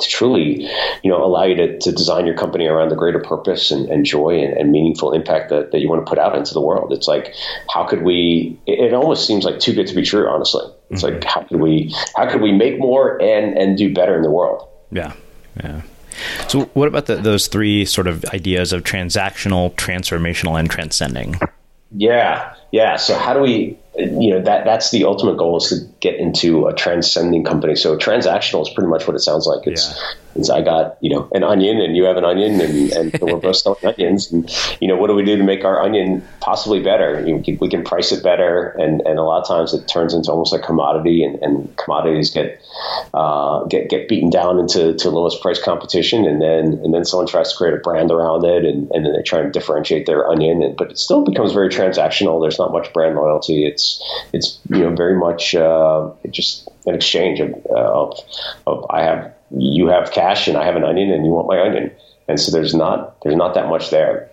to 0.00 0.08
truly, 0.08 0.68
you 1.02 1.10
know, 1.10 1.24
allow 1.24 1.44
you 1.44 1.54
to, 1.56 1.78
to 1.78 1.92
design 1.92 2.26
your 2.26 2.36
company 2.36 2.66
around 2.66 2.88
the 2.88 2.96
greater 2.96 3.20
purpose 3.20 3.70
and, 3.70 3.88
and 3.88 4.04
joy 4.04 4.40
and, 4.42 4.56
and, 4.56 4.72
meaningful 4.72 5.12
impact 5.12 5.50
that, 5.50 5.72
that 5.72 5.80
you 5.80 5.88
want 5.88 6.04
to 6.04 6.08
put 6.08 6.18
out 6.18 6.36
into 6.36 6.54
the 6.54 6.60
world. 6.60 6.92
It's 6.92 7.08
like, 7.08 7.34
how 7.70 7.84
could 7.84 8.02
we, 8.02 8.58
it, 8.66 8.92
almost 8.94 9.26
seems 9.26 9.44
like 9.44 9.60
too 9.60 9.72
good 9.74 9.86
to 9.86 9.94
be 9.94 10.02
true, 10.02 10.28
honestly. 10.28 10.64
It's 10.90 11.02
mm-hmm. 11.02 11.14
like, 11.14 11.24
how 11.24 11.42
could 11.42 11.60
we, 11.60 11.94
how 12.16 12.30
could 12.30 12.40
we 12.40 12.52
make 12.52 12.78
more 12.78 13.20
and, 13.20 13.56
and 13.56 13.76
do 13.76 13.92
better 13.92 14.16
in 14.16 14.22
the 14.22 14.30
world? 14.30 14.68
Yeah. 14.90 15.12
Yeah. 15.62 15.82
So 16.48 16.64
what 16.74 16.88
about 16.88 17.06
the, 17.06 17.16
those 17.16 17.46
three 17.46 17.84
sort 17.84 18.06
of 18.06 18.24
ideas 18.26 18.72
of 18.72 18.82
transactional, 18.82 19.74
transformational, 19.74 20.58
and 20.58 20.70
transcending? 20.70 21.38
Yeah. 21.92 22.54
Yeah. 22.72 22.96
So 22.96 23.16
how 23.16 23.34
do 23.34 23.40
we, 23.40 23.78
you 23.98 24.30
know 24.30 24.40
that 24.42 24.64
that's 24.64 24.90
the 24.90 25.04
ultimate 25.04 25.36
goal 25.36 25.56
is 25.56 25.68
to 25.70 25.80
get 26.00 26.14
into 26.16 26.66
a 26.66 26.74
transcending 26.74 27.44
company. 27.44 27.74
So 27.74 27.96
transactional 27.96 28.62
is 28.62 28.70
pretty 28.70 28.88
much 28.88 29.06
what 29.06 29.16
it 29.16 29.20
sounds 29.20 29.46
like. 29.46 29.66
It's, 29.66 29.90
yeah. 29.90 30.12
I 30.48 30.62
got 30.62 30.96
you 31.00 31.10
know 31.10 31.28
an 31.32 31.42
onion 31.42 31.80
and 31.80 31.96
you 31.96 32.04
have 32.04 32.16
an 32.16 32.24
onion 32.24 32.60
and, 32.60 32.92
and 32.92 33.18
we're 33.20 33.38
both 33.38 33.56
selling 33.56 33.84
onions 33.84 34.30
and 34.30 34.48
you 34.80 34.86
know 34.86 34.96
what 34.96 35.08
do 35.08 35.14
we 35.14 35.24
do 35.24 35.36
to 35.36 35.42
make 35.42 35.64
our 35.64 35.82
onion 35.82 36.22
possibly 36.40 36.80
better? 36.80 37.26
You 37.26 37.36
know, 37.36 37.58
we 37.60 37.68
can 37.68 37.82
price 37.84 38.12
it 38.12 38.22
better 38.22 38.70
and, 38.78 39.00
and 39.02 39.18
a 39.18 39.22
lot 39.22 39.40
of 39.40 39.48
times 39.48 39.74
it 39.74 39.88
turns 39.88 40.14
into 40.14 40.30
almost 40.30 40.54
a 40.54 40.58
commodity 40.58 41.24
and, 41.24 41.42
and 41.42 41.76
commodities 41.76 42.30
get 42.30 42.60
uh, 43.14 43.64
get 43.64 43.90
get 43.90 44.08
beaten 44.08 44.30
down 44.30 44.58
into 44.58 44.94
to 44.94 45.10
lowest 45.10 45.42
price 45.42 45.62
competition 45.62 46.24
and 46.24 46.40
then 46.40 46.80
and 46.84 46.94
then 46.94 47.04
someone 47.04 47.26
tries 47.26 47.50
to 47.50 47.56
create 47.56 47.74
a 47.74 47.78
brand 47.78 48.10
around 48.10 48.44
it 48.44 48.64
and, 48.64 48.90
and 48.92 49.04
then 49.04 49.12
they 49.12 49.22
try 49.22 49.40
and 49.40 49.52
differentiate 49.52 50.06
their 50.06 50.28
onion 50.28 50.62
and, 50.62 50.76
but 50.76 50.90
it 50.90 50.98
still 50.98 51.24
becomes 51.24 51.52
very 51.52 51.68
transactional. 51.68 52.40
There's 52.40 52.58
not 52.58 52.72
much 52.72 52.92
brand 52.92 53.16
loyalty. 53.16 53.66
It's 53.66 54.02
it's 54.32 54.58
you 54.70 54.80
know 54.80 54.94
very 54.94 55.16
much 55.16 55.54
uh, 55.54 56.10
just 56.30 56.68
an 56.86 56.94
exchange 56.94 57.40
of, 57.40 57.50
uh, 57.70 57.74
of, 57.74 58.18
of 58.66 58.86
I 58.90 59.02
have 59.02 59.34
you 59.50 59.88
have 59.88 60.12
cash 60.12 60.48
and 60.48 60.56
I 60.56 60.64
have 60.64 60.76
an 60.76 60.84
onion 60.84 61.10
and 61.10 61.24
you 61.24 61.30
want 61.30 61.48
my 61.48 61.60
onion, 61.60 61.90
and 62.28 62.40
so 62.40 62.52
there's 62.52 62.74
not 62.74 63.20
there's 63.22 63.36
not 63.36 63.54
that 63.54 63.68
much 63.68 63.90
there. 63.90 64.30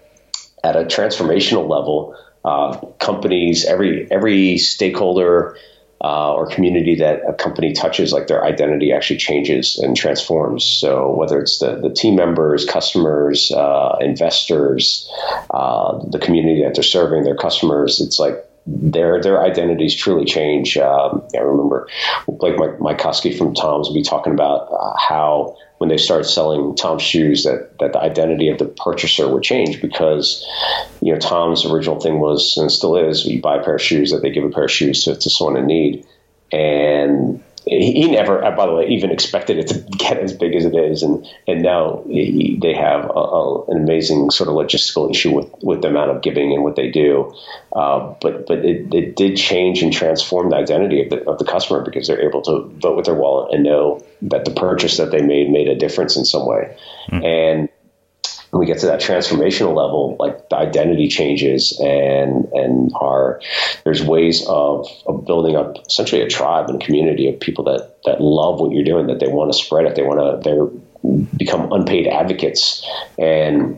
At 0.64 0.76
a 0.76 0.84
transformational 0.84 1.70
level, 1.70 2.16
uh, 2.44 2.78
companies 3.00 3.66
every 3.66 4.10
every 4.12 4.58
stakeholder. 4.58 5.58
Uh, 6.04 6.34
or 6.34 6.46
community 6.46 6.94
that 6.94 7.22
a 7.28 7.34
company 7.34 7.72
touches, 7.72 8.12
like 8.12 8.28
their 8.28 8.44
identity 8.44 8.92
actually 8.92 9.18
changes 9.18 9.80
and 9.80 9.96
transforms. 9.96 10.64
So 10.64 11.10
whether 11.16 11.40
it's 11.40 11.60
the, 11.60 11.78
the 11.78 11.90
team 11.90 12.16
members, 12.16 12.66
customers, 12.66 13.50
uh, 13.52 13.96
investors, 14.02 15.10
uh, 15.50 15.98
the 16.10 16.20
community 16.20 16.64
that 16.64 16.76
they're 16.76 16.84
serving, 16.84 17.24
their 17.24 17.36
customers, 17.36 18.02
it's 18.02 18.20
like 18.20 18.45
their 18.68 19.22
their 19.22 19.44
identities 19.44 19.96
truly 19.96 20.26
change. 20.26 20.78
Um, 20.78 21.28
I 21.36 21.40
remember 21.40 21.88
like 22.28 22.58
Mike, 22.58 22.80
Mycoskie 22.80 23.38
from 23.38 23.54
Tom's 23.54 23.90
would 23.90 23.96
be 23.96 24.04
talking 24.04 24.34
about 24.34 24.68
uh, 24.72 24.96
how 24.98 25.56
when 25.78 25.90
they 25.90 25.98
started 25.98 26.26
selling 26.26 26.76
Tom's 26.76 27.04
shoes 27.04 27.44
that 27.44 27.78
that 27.80 27.94
the 27.94 28.00
identity 28.00 28.50
of 28.50 28.58
the 28.58 28.66
purchaser 28.66 29.28
would 29.30 29.44
change 29.44 29.82
because 29.82 30.44
you 31.02 31.14
know 31.14 31.20
Tom's 31.20 31.66
original 31.66 32.00
thing 32.00 32.20
was 32.20 32.58
and 32.58 32.72
still 32.72 32.96
is 32.96 33.26
you 33.26 33.42
buy 33.42 33.58
a 33.58 33.64
pair 33.64 33.76
of 33.76 33.82
shoes 33.82 34.12
that 34.12 34.22
they 34.22 34.32
give 34.32 34.44
a 34.44 34.50
pair 34.50 34.66
of 34.66 34.72
shoes 34.72 35.04
to, 35.04 35.16
to 35.16 35.30
someone 35.30 35.58
in 35.58 35.68
need 35.68 36.06
and 36.52 37.44
he 37.68 38.10
never, 38.12 38.44
uh, 38.44 38.56
by 38.56 38.66
the 38.66 38.74
way, 38.74 38.88
even 38.88 39.12
expected 39.12 39.58
it 39.58 39.68
to 39.68 39.80
get 39.98 40.18
as 40.18 40.34
big 40.34 40.56
as 40.56 40.66
it 40.66 40.76
is, 40.76 41.04
and 41.04 41.28
and 41.48 41.62
now 41.62 42.04
he, 42.08 42.60
they 42.62 42.74
have 42.74 43.06
a, 43.06 43.20
a, 43.20 43.66
an 43.66 43.78
amazing 43.84 44.30
sort 44.30 44.50
of 44.50 44.56
logistical 44.56 45.10
issue 45.10 45.34
with, 45.34 45.52
with 45.64 45.82
the 45.82 45.88
amount 45.88 46.12
of 46.12 46.22
giving 46.22 46.54
and 46.54 46.64
what 46.64 46.76
they 46.76 46.90
do. 46.90 47.34
Uh, 47.74 48.14
but 48.22 48.46
but 48.48 48.60
it, 48.60 48.94
it 48.94 49.16
did 49.16 49.36
change 49.36 49.82
and 49.82 49.92
transform 49.92 50.50
the 50.50 50.56
identity 50.56 51.02
of 51.02 51.10
the 51.10 51.30
of 51.30 51.40
the 51.40 51.46
customer 51.46 51.82
because 51.82 52.08
they're 52.08 52.28
able 52.28 52.42
to 52.42 52.72
vote 52.82 52.96
with 52.96 53.06
their 53.06 53.16
wallet 53.16 53.54
and 53.54 53.64
know 53.64 54.04
that 54.22 54.46
the 54.46 54.52
purchase 54.52 54.98
that 54.98 55.12
they 55.12 55.22
made 55.22 55.50
made 55.50 55.68
a 55.68 55.76
difference 55.76 56.16
in 56.16 56.26
some 56.26 56.46
way, 56.46 56.76
mm. 57.10 57.24
and 57.24 57.70
when 58.56 58.62
we 58.62 58.66
get 58.66 58.80
to 58.80 58.86
that 58.86 59.02
transformational 59.02 59.76
level, 59.76 60.16
like 60.18 60.48
the 60.48 60.56
identity 60.56 61.10
changes 61.10 61.78
and 61.84 62.46
and 62.54 62.90
our 63.02 63.42
there's 63.84 64.02
ways 64.02 64.46
of, 64.48 64.88
of 65.08 65.26
building 65.26 65.58
up 65.58 65.76
essentially 65.90 66.22
a 66.22 66.30
tribe 66.30 66.70
and 66.70 66.82
a 66.82 66.86
community 66.86 67.28
of 67.28 67.38
people 67.42 67.66
that 67.66 67.98
that 68.06 68.22
love 68.22 68.62
what 68.62 68.72
you're 68.72 68.86
doing, 68.86 69.08
that 69.08 69.20
they 69.20 69.28
want 69.28 69.52
to 69.52 69.58
spread 69.58 69.86
it, 69.86 69.96
they 69.96 70.04
want 70.04 70.22
to 70.22 70.50
they're 70.50 70.68
become 71.38 71.70
unpaid 71.74 72.08
advocates 72.08 72.90
and 73.20 73.78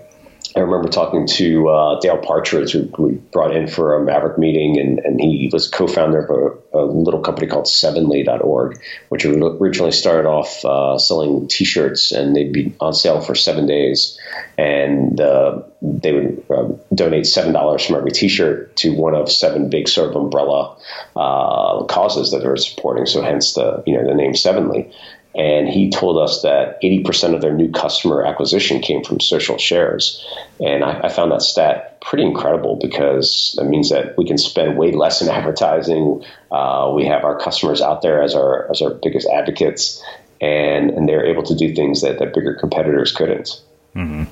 I 0.58 0.62
remember 0.62 0.89
talking 0.89 1.28
to 1.28 1.70
uh, 1.70 1.99
Dale 1.99 2.18
Partridge, 2.18 2.72
who 2.72 2.91
we 2.97 3.12
brought 3.32 3.55
in 3.55 3.68
for 3.68 3.95
a 3.95 4.03
Maverick 4.03 4.39
meeting, 4.39 4.80
and, 4.80 4.97
and 4.99 5.22
he 5.22 5.51
was 5.53 5.68
co-founder 5.68 6.26
of 6.26 6.30
a, 6.74 6.80
a 6.80 6.84
little 6.84 7.20
company 7.20 7.45
called 7.45 7.68
Sevenly.org, 7.68 8.82
which 9.10 9.24
originally 9.24 9.91
started 9.91 10.28
off 10.28 10.66
uh, 10.66 10.97
selling 10.97 11.47
T-shirts, 11.47 12.12
and 12.12 12.36
they'd 12.36 12.51
be 12.51 12.74
on 12.80 12.93
sale 12.93 13.22
for 13.22 13.36
seven 13.36 13.68
days, 13.68 14.20
and 14.58 15.22
uh, 15.22 15.62
they 15.84 16.12
would 16.12 16.43
um, 16.49 16.80
donate 16.95 17.28
seven 17.28 17.53
dollars 17.53 17.86
from 17.86 17.95
every 17.95 18.12
T-shirt 18.12 18.76
to 18.78 18.95
one 18.95 19.14
of 19.14 19.32
seven 19.32 19.70
big 19.70 19.88
sort 19.88 20.10
of 20.10 20.16
umbrella 20.16 20.76
uh, 21.16 21.84
causes 21.84 22.32
that 22.32 22.41
they're 22.41 22.58
supporting. 22.58 23.05
So 23.05 23.22
hence 23.22 23.53
the 23.53 23.84
you 23.86 23.95
know 23.95 24.08
the 24.08 24.16
name 24.16 24.34
Sevenly. 24.34 24.91
And 25.38 25.70
he 25.70 25.92
told 25.92 26.18
us 26.18 26.42
that 26.42 26.82
80% 26.82 27.36
of 27.36 27.42
their 27.42 27.54
new 27.54 27.72
customer 27.72 28.26
acquisition 28.26 28.82
came 28.82 29.04
from 29.04 29.20
social 29.20 29.60
shares. 29.60 30.26
And 30.60 30.84
I, 30.84 31.02
I, 31.02 31.10
found 31.10 31.32
that 31.32 31.44
stat 31.44 32.02
pretty 32.02 32.26
incredible 32.26 32.80
because 32.82 33.54
that 33.56 33.66
means 33.66 33.92
that 33.92 34.18
we 34.18 34.26
can 34.26 34.40
spend 34.40 34.80
way 34.80 34.94
less 34.94 35.22
in 35.22 35.30
advertising. 35.30 36.24
Uh, 36.52 36.92
we 36.96 37.06
have 37.06 37.24
our 37.24 37.38
customers 37.38 37.82
out 37.82 38.02
there 38.02 38.24
as 38.24 38.34
our, 38.34 38.68
as 38.72 38.82
our 38.82 38.96
biggest 38.96 39.30
advocates, 39.30 40.04
and, 40.42 40.90
and 40.90 41.08
they're 41.08 41.28
able 41.28 41.44
to 41.44 41.54
do 41.54 41.76
things 41.76 42.02
that, 42.02 42.18
that 42.18 42.34
bigger 42.34 42.56
competitors 42.56 43.12
couldn't. 43.12 43.62
Mm-hmm. 43.96 44.24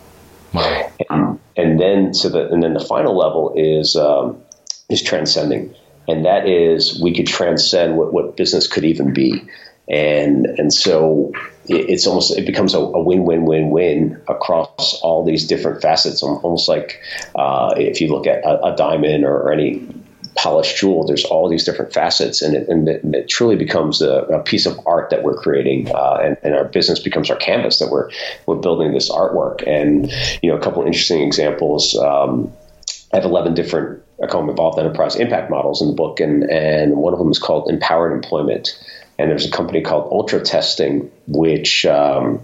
Wow. 0.58 0.92
And, 1.12 1.40
and, 1.56 1.80
then, 1.80 2.14
so 2.16 2.30
the, 2.30 2.50
and 2.50 2.64
then 2.64 2.74
the 2.74 2.84
final 2.84 3.16
level 3.16 3.54
is, 3.56 3.96
um, 3.96 4.42
is 4.90 5.04
transcending. 5.04 5.76
And 6.08 6.26
that 6.26 6.48
is, 6.48 7.00
we 7.00 7.14
could 7.14 7.28
transcend 7.28 7.96
what, 7.96 8.12
what 8.12 8.38
business 8.38 8.66
could 8.68 8.86
even 8.86 9.14
be 9.14 9.48
and 9.88 10.46
and 10.46 10.74
so 10.74 11.32
it's 11.68 12.06
almost 12.06 12.38
it 12.38 12.46
becomes 12.46 12.74
a, 12.74 12.80
a 12.80 13.02
win-win-win-win 13.02 14.22
across 14.28 15.00
all 15.02 15.26
these 15.26 15.48
different 15.48 15.82
facets. 15.82 16.22
Almost 16.22 16.68
like 16.68 17.02
uh, 17.36 17.74
if 17.78 18.02
you 18.02 18.10
look 18.10 18.28
at 18.28 18.44
a, 18.44 18.64
a 18.66 18.76
diamond 18.76 19.26
or, 19.26 19.36
or, 19.36 19.52
any 19.52 19.88
polished 20.36 20.78
jewel 20.78 21.06
there's 21.08 21.24
all 21.24 21.48
these 21.48 21.64
different 21.64 21.94
facets 21.94 22.42
and 22.42 22.58
it, 22.58 22.68
and 22.68 22.90
it, 22.90 23.02
and 23.06 23.16
it 23.16 23.30
truly 23.30 23.56
becomes 23.56 24.02
a, 24.02 24.24
a, 24.24 24.44
piece 24.44 24.66
of 24.66 24.78
art 24.86 25.10
that 25.10 25.24
we're 25.24 25.34
creating 25.34 25.90
uh, 25.96 26.20
and, 26.22 26.36
and, 26.44 26.54
our 26.54 26.66
business 26.66 27.00
becomes 27.00 27.30
our 27.30 27.38
canvas 27.38 27.80
that 27.80 27.90
we're 27.90 28.10
we're 28.46 28.58
building 28.58 28.94
this 28.94 29.10
artwork. 29.10 29.66
And 29.66 30.12
you 30.42 30.52
know 30.52 30.58
a 30.58 30.62
couple 30.62 30.84
interesting 30.84 31.22
examples 31.22 31.98
um, 31.98 32.52
I 33.14 33.18
have 33.18 33.26
11 33.26 33.54
different 33.54 34.04
I 34.22 34.28
call 34.28 34.42
them 34.42 34.50
evolved 34.50 34.80
enterprise 34.80 35.16
impact 35.16 35.50
models 35.50 35.82
in 35.82 35.88
the 35.88 35.94
book. 35.94 36.20
And 36.20 36.44
and 36.50 36.98
one 36.98 37.14
of 37.14 37.20
them 37.20 37.30
is 37.30 37.40
called 37.40 37.70
empowered 37.70 38.12
employment 38.12 38.78
and 39.18 39.30
there's 39.30 39.46
a 39.46 39.52
company 39.52 39.82
called 39.82 40.12
Ultra 40.12 40.42
Testing, 40.42 41.12
which 41.28 41.86
um, 41.86 42.44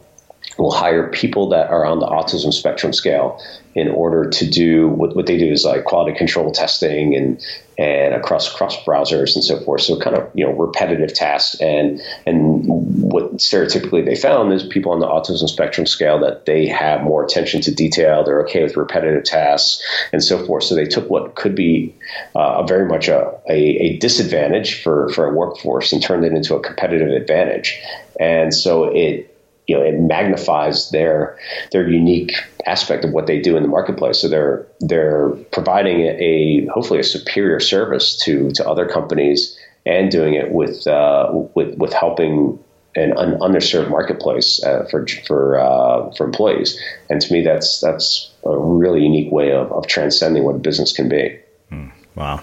will 0.57 0.71
hire 0.71 1.09
people 1.09 1.49
that 1.49 1.69
are 1.69 1.85
on 1.85 1.99
the 1.99 2.07
autism 2.07 2.53
spectrum 2.53 2.93
scale 2.93 3.41
in 3.73 3.87
order 3.87 4.29
to 4.29 4.49
do 4.49 4.89
what, 4.89 5.15
what 5.15 5.25
they 5.25 5.37
do 5.37 5.49
is 5.49 5.63
like 5.63 5.85
quality 5.85 6.17
control 6.17 6.51
testing 6.51 7.15
and 7.15 7.43
and 7.77 8.13
across 8.13 8.53
cross 8.53 8.77
browsers 8.83 9.33
and 9.33 9.43
so 9.43 9.59
forth. 9.61 9.81
So 9.81 9.97
kind 9.97 10.15
of 10.15 10.29
you 10.35 10.45
know 10.45 10.51
repetitive 10.51 11.13
tasks 11.13 11.59
and 11.61 12.01
and 12.25 12.63
what 12.67 13.37
stereotypically 13.37 14.05
they 14.05 14.15
found 14.15 14.51
is 14.51 14.63
people 14.63 14.91
on 14.91 14.99
the 14.99 15.07
autism 15.07 15.47
spectrum 15.47 15.87
scale 15.87 16.19
that 16.19 16.45
they 16.45 16.67
have 16.67 17.01
more 17.01 17.23
attention 17.23 17.61
to 17.61 17.73
detail. 17.73 18.23
They're 18.23 18.43
okay 18.43 18.61
with 18.61 18.75
repetitive 18.75 19.23
tasks 19.23 19.81
and 20.11 20.23
so 20.23 20.45
forth. 20.45 20.65
So 20.65 20.75
they 20.75 20.85
took 20.85 21.09
what 21.09 21.35
could 21.35 21.55
be 21.55 21.95
uh, 22.35 22.63
very 22.63 22.87
much 22.87 23.07
a, 23.07 23.33
a, 23.49 23.55
a 23.55 23.97
disadvantage 23.97 24.83
for 24.83 25.09
for 25.09 25.27
a 25.27 25.33
workforce 25.33 25.93
and 25.93 26.03
turned 26.03 26.25
it 26.25 26.33
into 26.33 26.55
a 26.55 26.59
competitive 26.59 27.09
advantage. 27.09 27.81
And 28.19 28.53
so 28.53 28.83
it 28.83 29.30
you 29.71 29.77
know 29.77 29.83
it 29.83 29.97
magnifies 29.99 30.89
their 30.89 31.37
their 31.71 31.87
unique 31.89 32.33
aspect 32.65 33.05
of 33.05 33.11
what 33.11 33.27
they 33.27 33.39
do 33.39 33.55
in 33.55 33.63
the 33.63 33.69
marketplace. 33.69 34.19
So 34.19 34.27
they're 34.27 34.67
they're 34.81 35.29
providing 35.51 36.01
a 36.01 36.65
hopefully 36.73 36.99
a 36.99 37.03
superior 37.03 37.59
service 37.61 38.17
to 38.25 38.51
to 38.51 38.67
other 38.67 38.85
companies 38.85 39.57
and 39.85 40.11
doing 40.11 40.33
it 40.33 40.51
with 40.51 40.85
uh, 40.87 41.29
with 41.55 41.77
with 41.77 41.93
helping 41.93 42.59
an, 42.95 43.17
an 43.17 43.39
underserved 43.39 43.89
marketplace 43.89 44.61
uh, 44.63 44.85
for 44.91 45.07
for 45.25 45.57
uh, 45.57 46.11
for 46.11 46.25
employees. 46.25 46.77
And 47.09 47.21
to 47.21 47.33
me, 47.33 47.41
that's 47.41 47.79
that's 47.79 48.29
a 48.43 48.57
really 48.57 49.03
unique 49.03 49.31
way 49.31 49.53
of, 49.53 49.71
of 49.71 49.87
transcending 49.87 50.43
what 50.43 50.55
a 50.55 50.59
business 50.59 50.91
can 50.91 51.07
be. 51.07 51.39
Mm, 51.71 51.91
wow. 52.15 52.41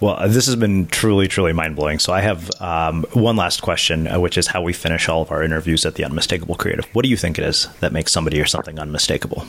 Well, 0.00 0.16
uh, 0.16 0.28
this 0.28 0.46
has 0.46 0.56
been 0.56 0.86
truly, 0.88 1.26
truly 1.26 1.52
mind 1.52 1.74
blowing. 1.74 1.98
So, 1.98 2.12
I 2.12 2.20
have 2.20 2.50
um, 2.60 3.04
one 3.12 3.36
last 3.36 3.62
question, 3.62 4.06
uh, 4.06 4.20
which 4.20 4.36
is 4.36 4.48
how 4.48 4.60
we 4.60 4.72
finish 4.72 5.08
all 5.08 5.22
of 5.22 5.30
our 5.30 5.42
interviews 5.42 5.86
at 5.86 5.94
the 5.94 6.04
Unmistakable 6.04 6.54
Creative. 6.54 6.84
What 6.94 7.02
do 7.02 7.08
you 7.08 7.16
think 7.16 7.38
it 7.38 7.44
is 7.44 7.68
that 7.80 7.92
makes 7.92 8.12
somebody 8.12 8.40
or 8.40 8.46
something 8.46 8.78
unmistakable? 8.78 9.46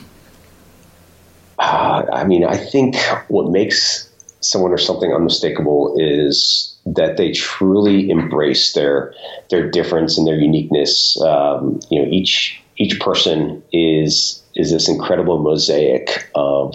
Uh, 1.58 2.06
I 2.12 2.24
mean, 2.24 2.44
I 2.44 2.56
think 2.56 2.96
what 3.28 3.50
makes 3.50 4.08
someone 4.40 4.72
or 4.72 4.78
something 4.78 5.12
unmistakable 5.12 5.94
is 5.98 6.76
that 6.86 7.16
they 7.16 7.32
truly 7.32 8.08
embrace 8.08 8.72
their 8.72 9.12
their 9.50 9.68
difference 9.70 10.16
and 10.16 10.26
their 10.26 10.38
uniqueness. 10.38 11.20
Um, 11.20 11.80
you 11.90 12.00
know, 12.00 12.08
each 12.10 12.60
each 12.76 12.98
person 13.00 13.62
is 13.72 14.42
is 14.54 14.70
this 14.70 14.88
incredible 14.88 15.38
mosaic 15.40 16.30
of 16.34 16.74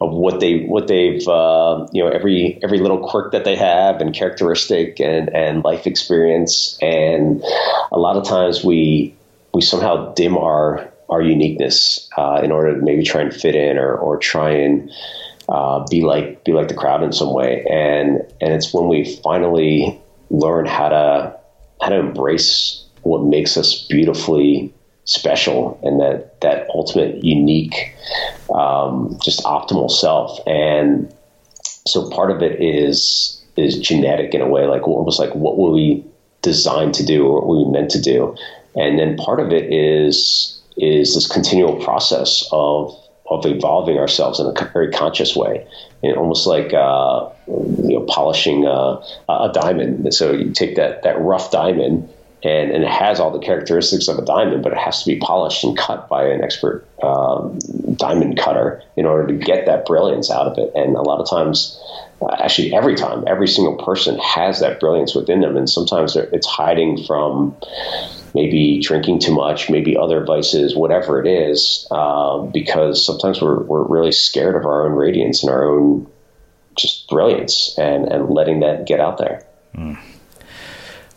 of 0.00 0.12
what 0.12 0.40
they 0.40 0.64
what 0.64 0.88
they've 0.88 1.26
uh, 1.28 1.86
you 1.92 2.02
know 2.02 2.08
every 2.08 2.58
every 2.62 2.78
little 2.78 3.08
quirk 3.08 3.32
that 3.32 3.44
they 3.44 3.56
have 3.56 4.00
and 4.00 4.14
characteristic 4.14 5.00
and 5.00 5.34
and 5.34 5.64
life 5.64 5.86
experience 5.86 6.78
and 6.80 7.42
a 7.90 7.98
lot 7.98 8.16
of 8.16 8.24
times 8.24 8.64
we 8.64 9.14
we 9.52 9.60
somehow 9.60 10.12
dim 10.14 10.36
our 10.36 10.92
our 11.08 11.22
uniqueness 11.22 12.08
uh, 12.16 12.40
in 12.42 12.50
order 12.50 12.74
to 12.74 12.82
maybe 12.82 13.04
try 13.04 13.20
and 13.20 13.34
fit 13.34 13.54
in 13.54 13.78
or 13.78 13.96
or 13.96 14.18
try 14.18 14.50
and 14.50 14.90
uh, 15.48 15.84
be 15.88 16.02
like 16.02 16.44
be 16.44 16.52
like 16.52 16.68
the 16.68 16.74
crowd 16.74 17.02
in 17.02 17.12
some 17.12 17.32
way. 17.32 17.64
And 17.70 18.22
and 18.40 18.52
it's 18.52 18.72
when 18.72 18.88
we 18.88 19.18
finally 19.22 20.00
learn 20.30 20.66
how 20.66 20.88
to 20.88 21.38
how 21.80 21.88
to 21.88 21.96
embrace 21.96 22.84
what 23.02 23.22
makes 23.22 23.56
us 23.56 23.86
beautifully 23.88 24.72
special 25.06 25.78
and 25.82 26.00
that 26.00 26.40
that 26.40 26.68
ultimate 26.74 27.24
unique 27.24 27.94
um, 28.54 29.18
just 29.22 29.42
optimal 29.44 29.90
self. 29.90 30.38
And 30.46 31.12
so 31.86 32.10
part 32.10 32.30
of 32.30 32.42
it 32.42 32.60
is 32.60 33.42
is 33.56 33.78
genetic 33.78 34.34
in 34.34 34.42
a 34.42 34.48
way 34.48 34.66
like 34.66 34.86
almost 34.86 35.18
like 35.18 35.34
what 35.34 35.56
were 35.56 35.70
we 35.70 36.04
designed 36.42 36.94
to 36.94 37.04
do 37.04 37.26
or 37.26 37.40
what 37.40 37.46
were 37.46 37.64
we 37.64 37.70
meant 37.70 37.90
to 37.92 38.00
do? 38.00 38.36
And 38.74 38.98
then 38.98 39.16
part 39.16 39.40
of 39.40 39.52
it 39.52 39.72
is 39.72 40.60
is 40.76 41.14
this 41.14 41.26
continual 41.26 41.82
process 41.82 42.46
of 42.52 42.94
of 43.28 43.44
evolving 43.44 43.98
ourselves 43.98 44.38
in 44.38 44.46
a 44.46 44.70
very 44.72 44.90
conscious 44.90 45.34
way, 45.34 45.66
and 46.02 46.16
almost 46.16 46.46
like 46.46 46.74
uh, 46.74 47.28
you 47.46 47.98
know 47.98 48.04
polishing 48.08 48.66
a, 48.66 49.00
a 49.28 49.50
diamond. 49.52 50.12
So 50.14 50.32
you 50.32 50.52
take 50.52 50.76
that 50.76 51.02
that 51.04 51.20
rough 51.20 51.50
diamond 51.50 52.08
and, 52.46 52.70
and 52.70 52.84
it 52.84 52.90
has 52.90 53.18
all 53.18 53.32
the 53.32 53.44
characteristics 53.44 54.06
of 54.06 54.18
a 54.18 54.24
diamond, 54.24 54.62
but 54.62 54.70
it 54.70 54.78
has 54.78 55.02
to 55.02 55.10
be 55.10 55.18
polished 55.18 55.64
and 55.64 55.76
cut 55.76 56.08
by 56.08 56.24
an 56.24 56.44
expert 56.44 56.86
um, 57.02 57.58
diamond 57.96 58.38
cutter 58.38 58.82
in 58.96 59.04
order 59.04 59.26
to 59.26 59.34
get 59.34 59.66
that 59.66 59.84
brilliance 59.84 60.30
out 60.30 60.46
of 60.46 60.56
it. 60.56 60.70
And 60.76 60.94
a 60.94 61.02
lot 61.02 61.20
of 61.20 61.28
times, 61.28 61.76
uh, 62.22 62.36
actually, 62.38 62.72
every 62.72 62.94
time, 62.94 63.24
every 63.26 63.48
single 63.48 63.74
person 63.84 64.16
has 64.20 64.60
that 64.60 64.78
brilliance 64.78 65.12
within 65.12 65.40
them, 65.40 65.56
and 65.56 65.68
sometimes 65.68 66.14
it's 66.14 66.46
hiding 66.46 67.02
from 67.04 67.56
maybe 68.32 68.80
drinking 68.80 69.18
too 69.18 69.34
much, 69.34 69.68
maybe 69.68 69.96
other 69.96 70.24
vices, 70.24 70.76
whatever 70.76 71.20
it 71.20 71.26
is, 71.26 71.88
uh, 71.90 72.38
because 72.38 73.04
sometimes 73.04 73.42
we're 73.42 73.60
we're 73.64 73.82
really 73.82 74.12
scared 74.12 74.54
of 74.54 74.64
our 74.64 74.86
own 74.86 74.92
radiance 74.92 75.42
and 75.42 75.50
our 75.50 75.64
own 75.64 76.06
just 76.76 77.08
brilliance, 77.08 77.74
and 77.76 78.06
and 78.06 78.30
letting 78.30 78.60
that 78.60 78.86
get 78.86 79.00
out 79.00 79.18
there. 79.18 79.44
Mm. 79.74 79.98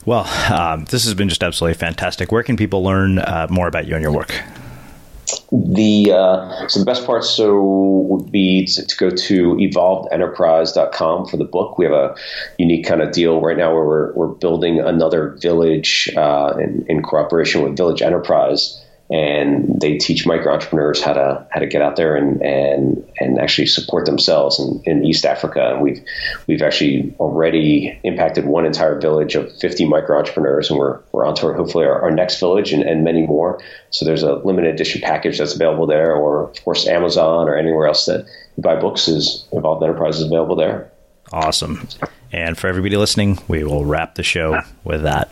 Well, 0.10 0.26
um, 0.52 0.86
this 0.86 1.04
has 1.04 1.14
been 1.14 1.30
just 1.30 1.44
absolutely 1.44 1.76
fantastic. 1.76 2.32
Where 2.32 2.42
can 2.42 2.58
people 2.58 2.84
learn 2.84 3.20
uh, 3.20 3.46
more 3.52 3.68
about 3.68 3.86
you 3.86 3.94
and 3.94 4.02
your 4.02 4.12
work? 4.12 4.34
The 5.52 6.12
uh, 6.12 6.68
so 6.68 6.80
the 6.80 6.86
best 6.86 7.06
part 7.06 7.24
so 7.24 7.62
would 7.62 8.32
be 8.32 8.66
to, 8.66 8.88
to, 8.88 8.98
go 8.98 9.12
to 9.12 9.54
evolvedenterprise.com 9.54 11.28
for 11.28 11.38
the 11.38 11.44
book. 11.44 11.78
We 11.78 11.86
have 11.86 11.94
a 11.94 12.16
unique 12.58 12.88
kind 12.88 13.04
of 13.04 13.12
deal 13.12 13.40
right 13.40 13.56
now 13.56 13.72
where 13.72 13.86
we're, 13.86 14.14
we're 14.14 14.28
building 14.30 14.80
another 14.80 15.38
village 15.40 16.12
uh, 16.18 16.56
in, 16.58 16.88
in 16.90 17.04
cooperation 17.04 17.62
with 17.62 17.78
Village 17.78 18.02
Enterprise 18.02 18.79
and 19.12 19.82
they 19.82 19.98
teach 19.98 20.28
micro 20.28 20.54
entrepreneurs 20.54 21.02
how 21.02 21.14
to 21.14 21.46
how 21.50 21.60
to 21.60 21.66
get 21.66 21.82
out 21.82 21.96
there 21.96 22.16
and 22.16 22.42
and 22.44 23.12
and 23.20 23.40
actually 23.40 23.66
support 23.66 24.06
themselves 24.06 24.60
in, 24.60 24.82
in 24.86 25.06
East 25.06 25.26
Africa. 25.26 25.72
And 25.72 25.82
we've 25.82 26.04
we've 26.48 26.62
actually 26.62 27.14
already 27.20 28.00
impacted 28.04 28.46
one 28.46 28.66
entire 28.66 29.00
village 29.00 29.36
of 29.36 29.52
50 29.58 29.86
micro 29.86 30.18
entrepreneurs, 30.18 30.70
and 30.70 30.78
we're 30.78 31.00
we're 31.12 31.26
on 31.26 31.36
to 31.36 31.54
hopefully 31.54 31.86
our, 31.86 32.02
our 32.02 32.12
next 32.12 32.40
village 32.40 32.72
and, 32.72 32.84
and 32.84 33.04
many 33.04 33.26
more. 33.26 33.60
So 33.90 34.06
there's 34.06 34.24
a 34.24 34.36
limited 34.36 34.76
edition 34.76 35.02
package 35.02 35.40
that's 35.40 35.56
available 35.56 35.88
there, 35.88 36.16
or 36.16 36.50
of 36.50 36.64
course 36.64 36.88
Amazon 36.88 37.50
or 37.50 37.58
anywhere 37.58 37.88
else 37.88 38.06
that 38.06 38.26
you 38.58 38.64
buy 38.64 38.76
books 38.76 39.08
is 39.08 39.48
Evolved 39.54 39.84
Enterprise 39.84 40.18
is 40.18 40.24
available 40.24 40.56
there. 40.56 40.92
Awesome. 41.32 41.88
And 42.32 42.58
for 42.58 42.68
everybody 42.68 42.96
listening, 42.96 43.40
we 43.48 43.64
will 43.64 43.86
wrap 43.86 44.16
the 44.16 44.24
show 44.24 44.56
ah. 44.56 44.68
with 44.84 45.04
that. 45.04 45.32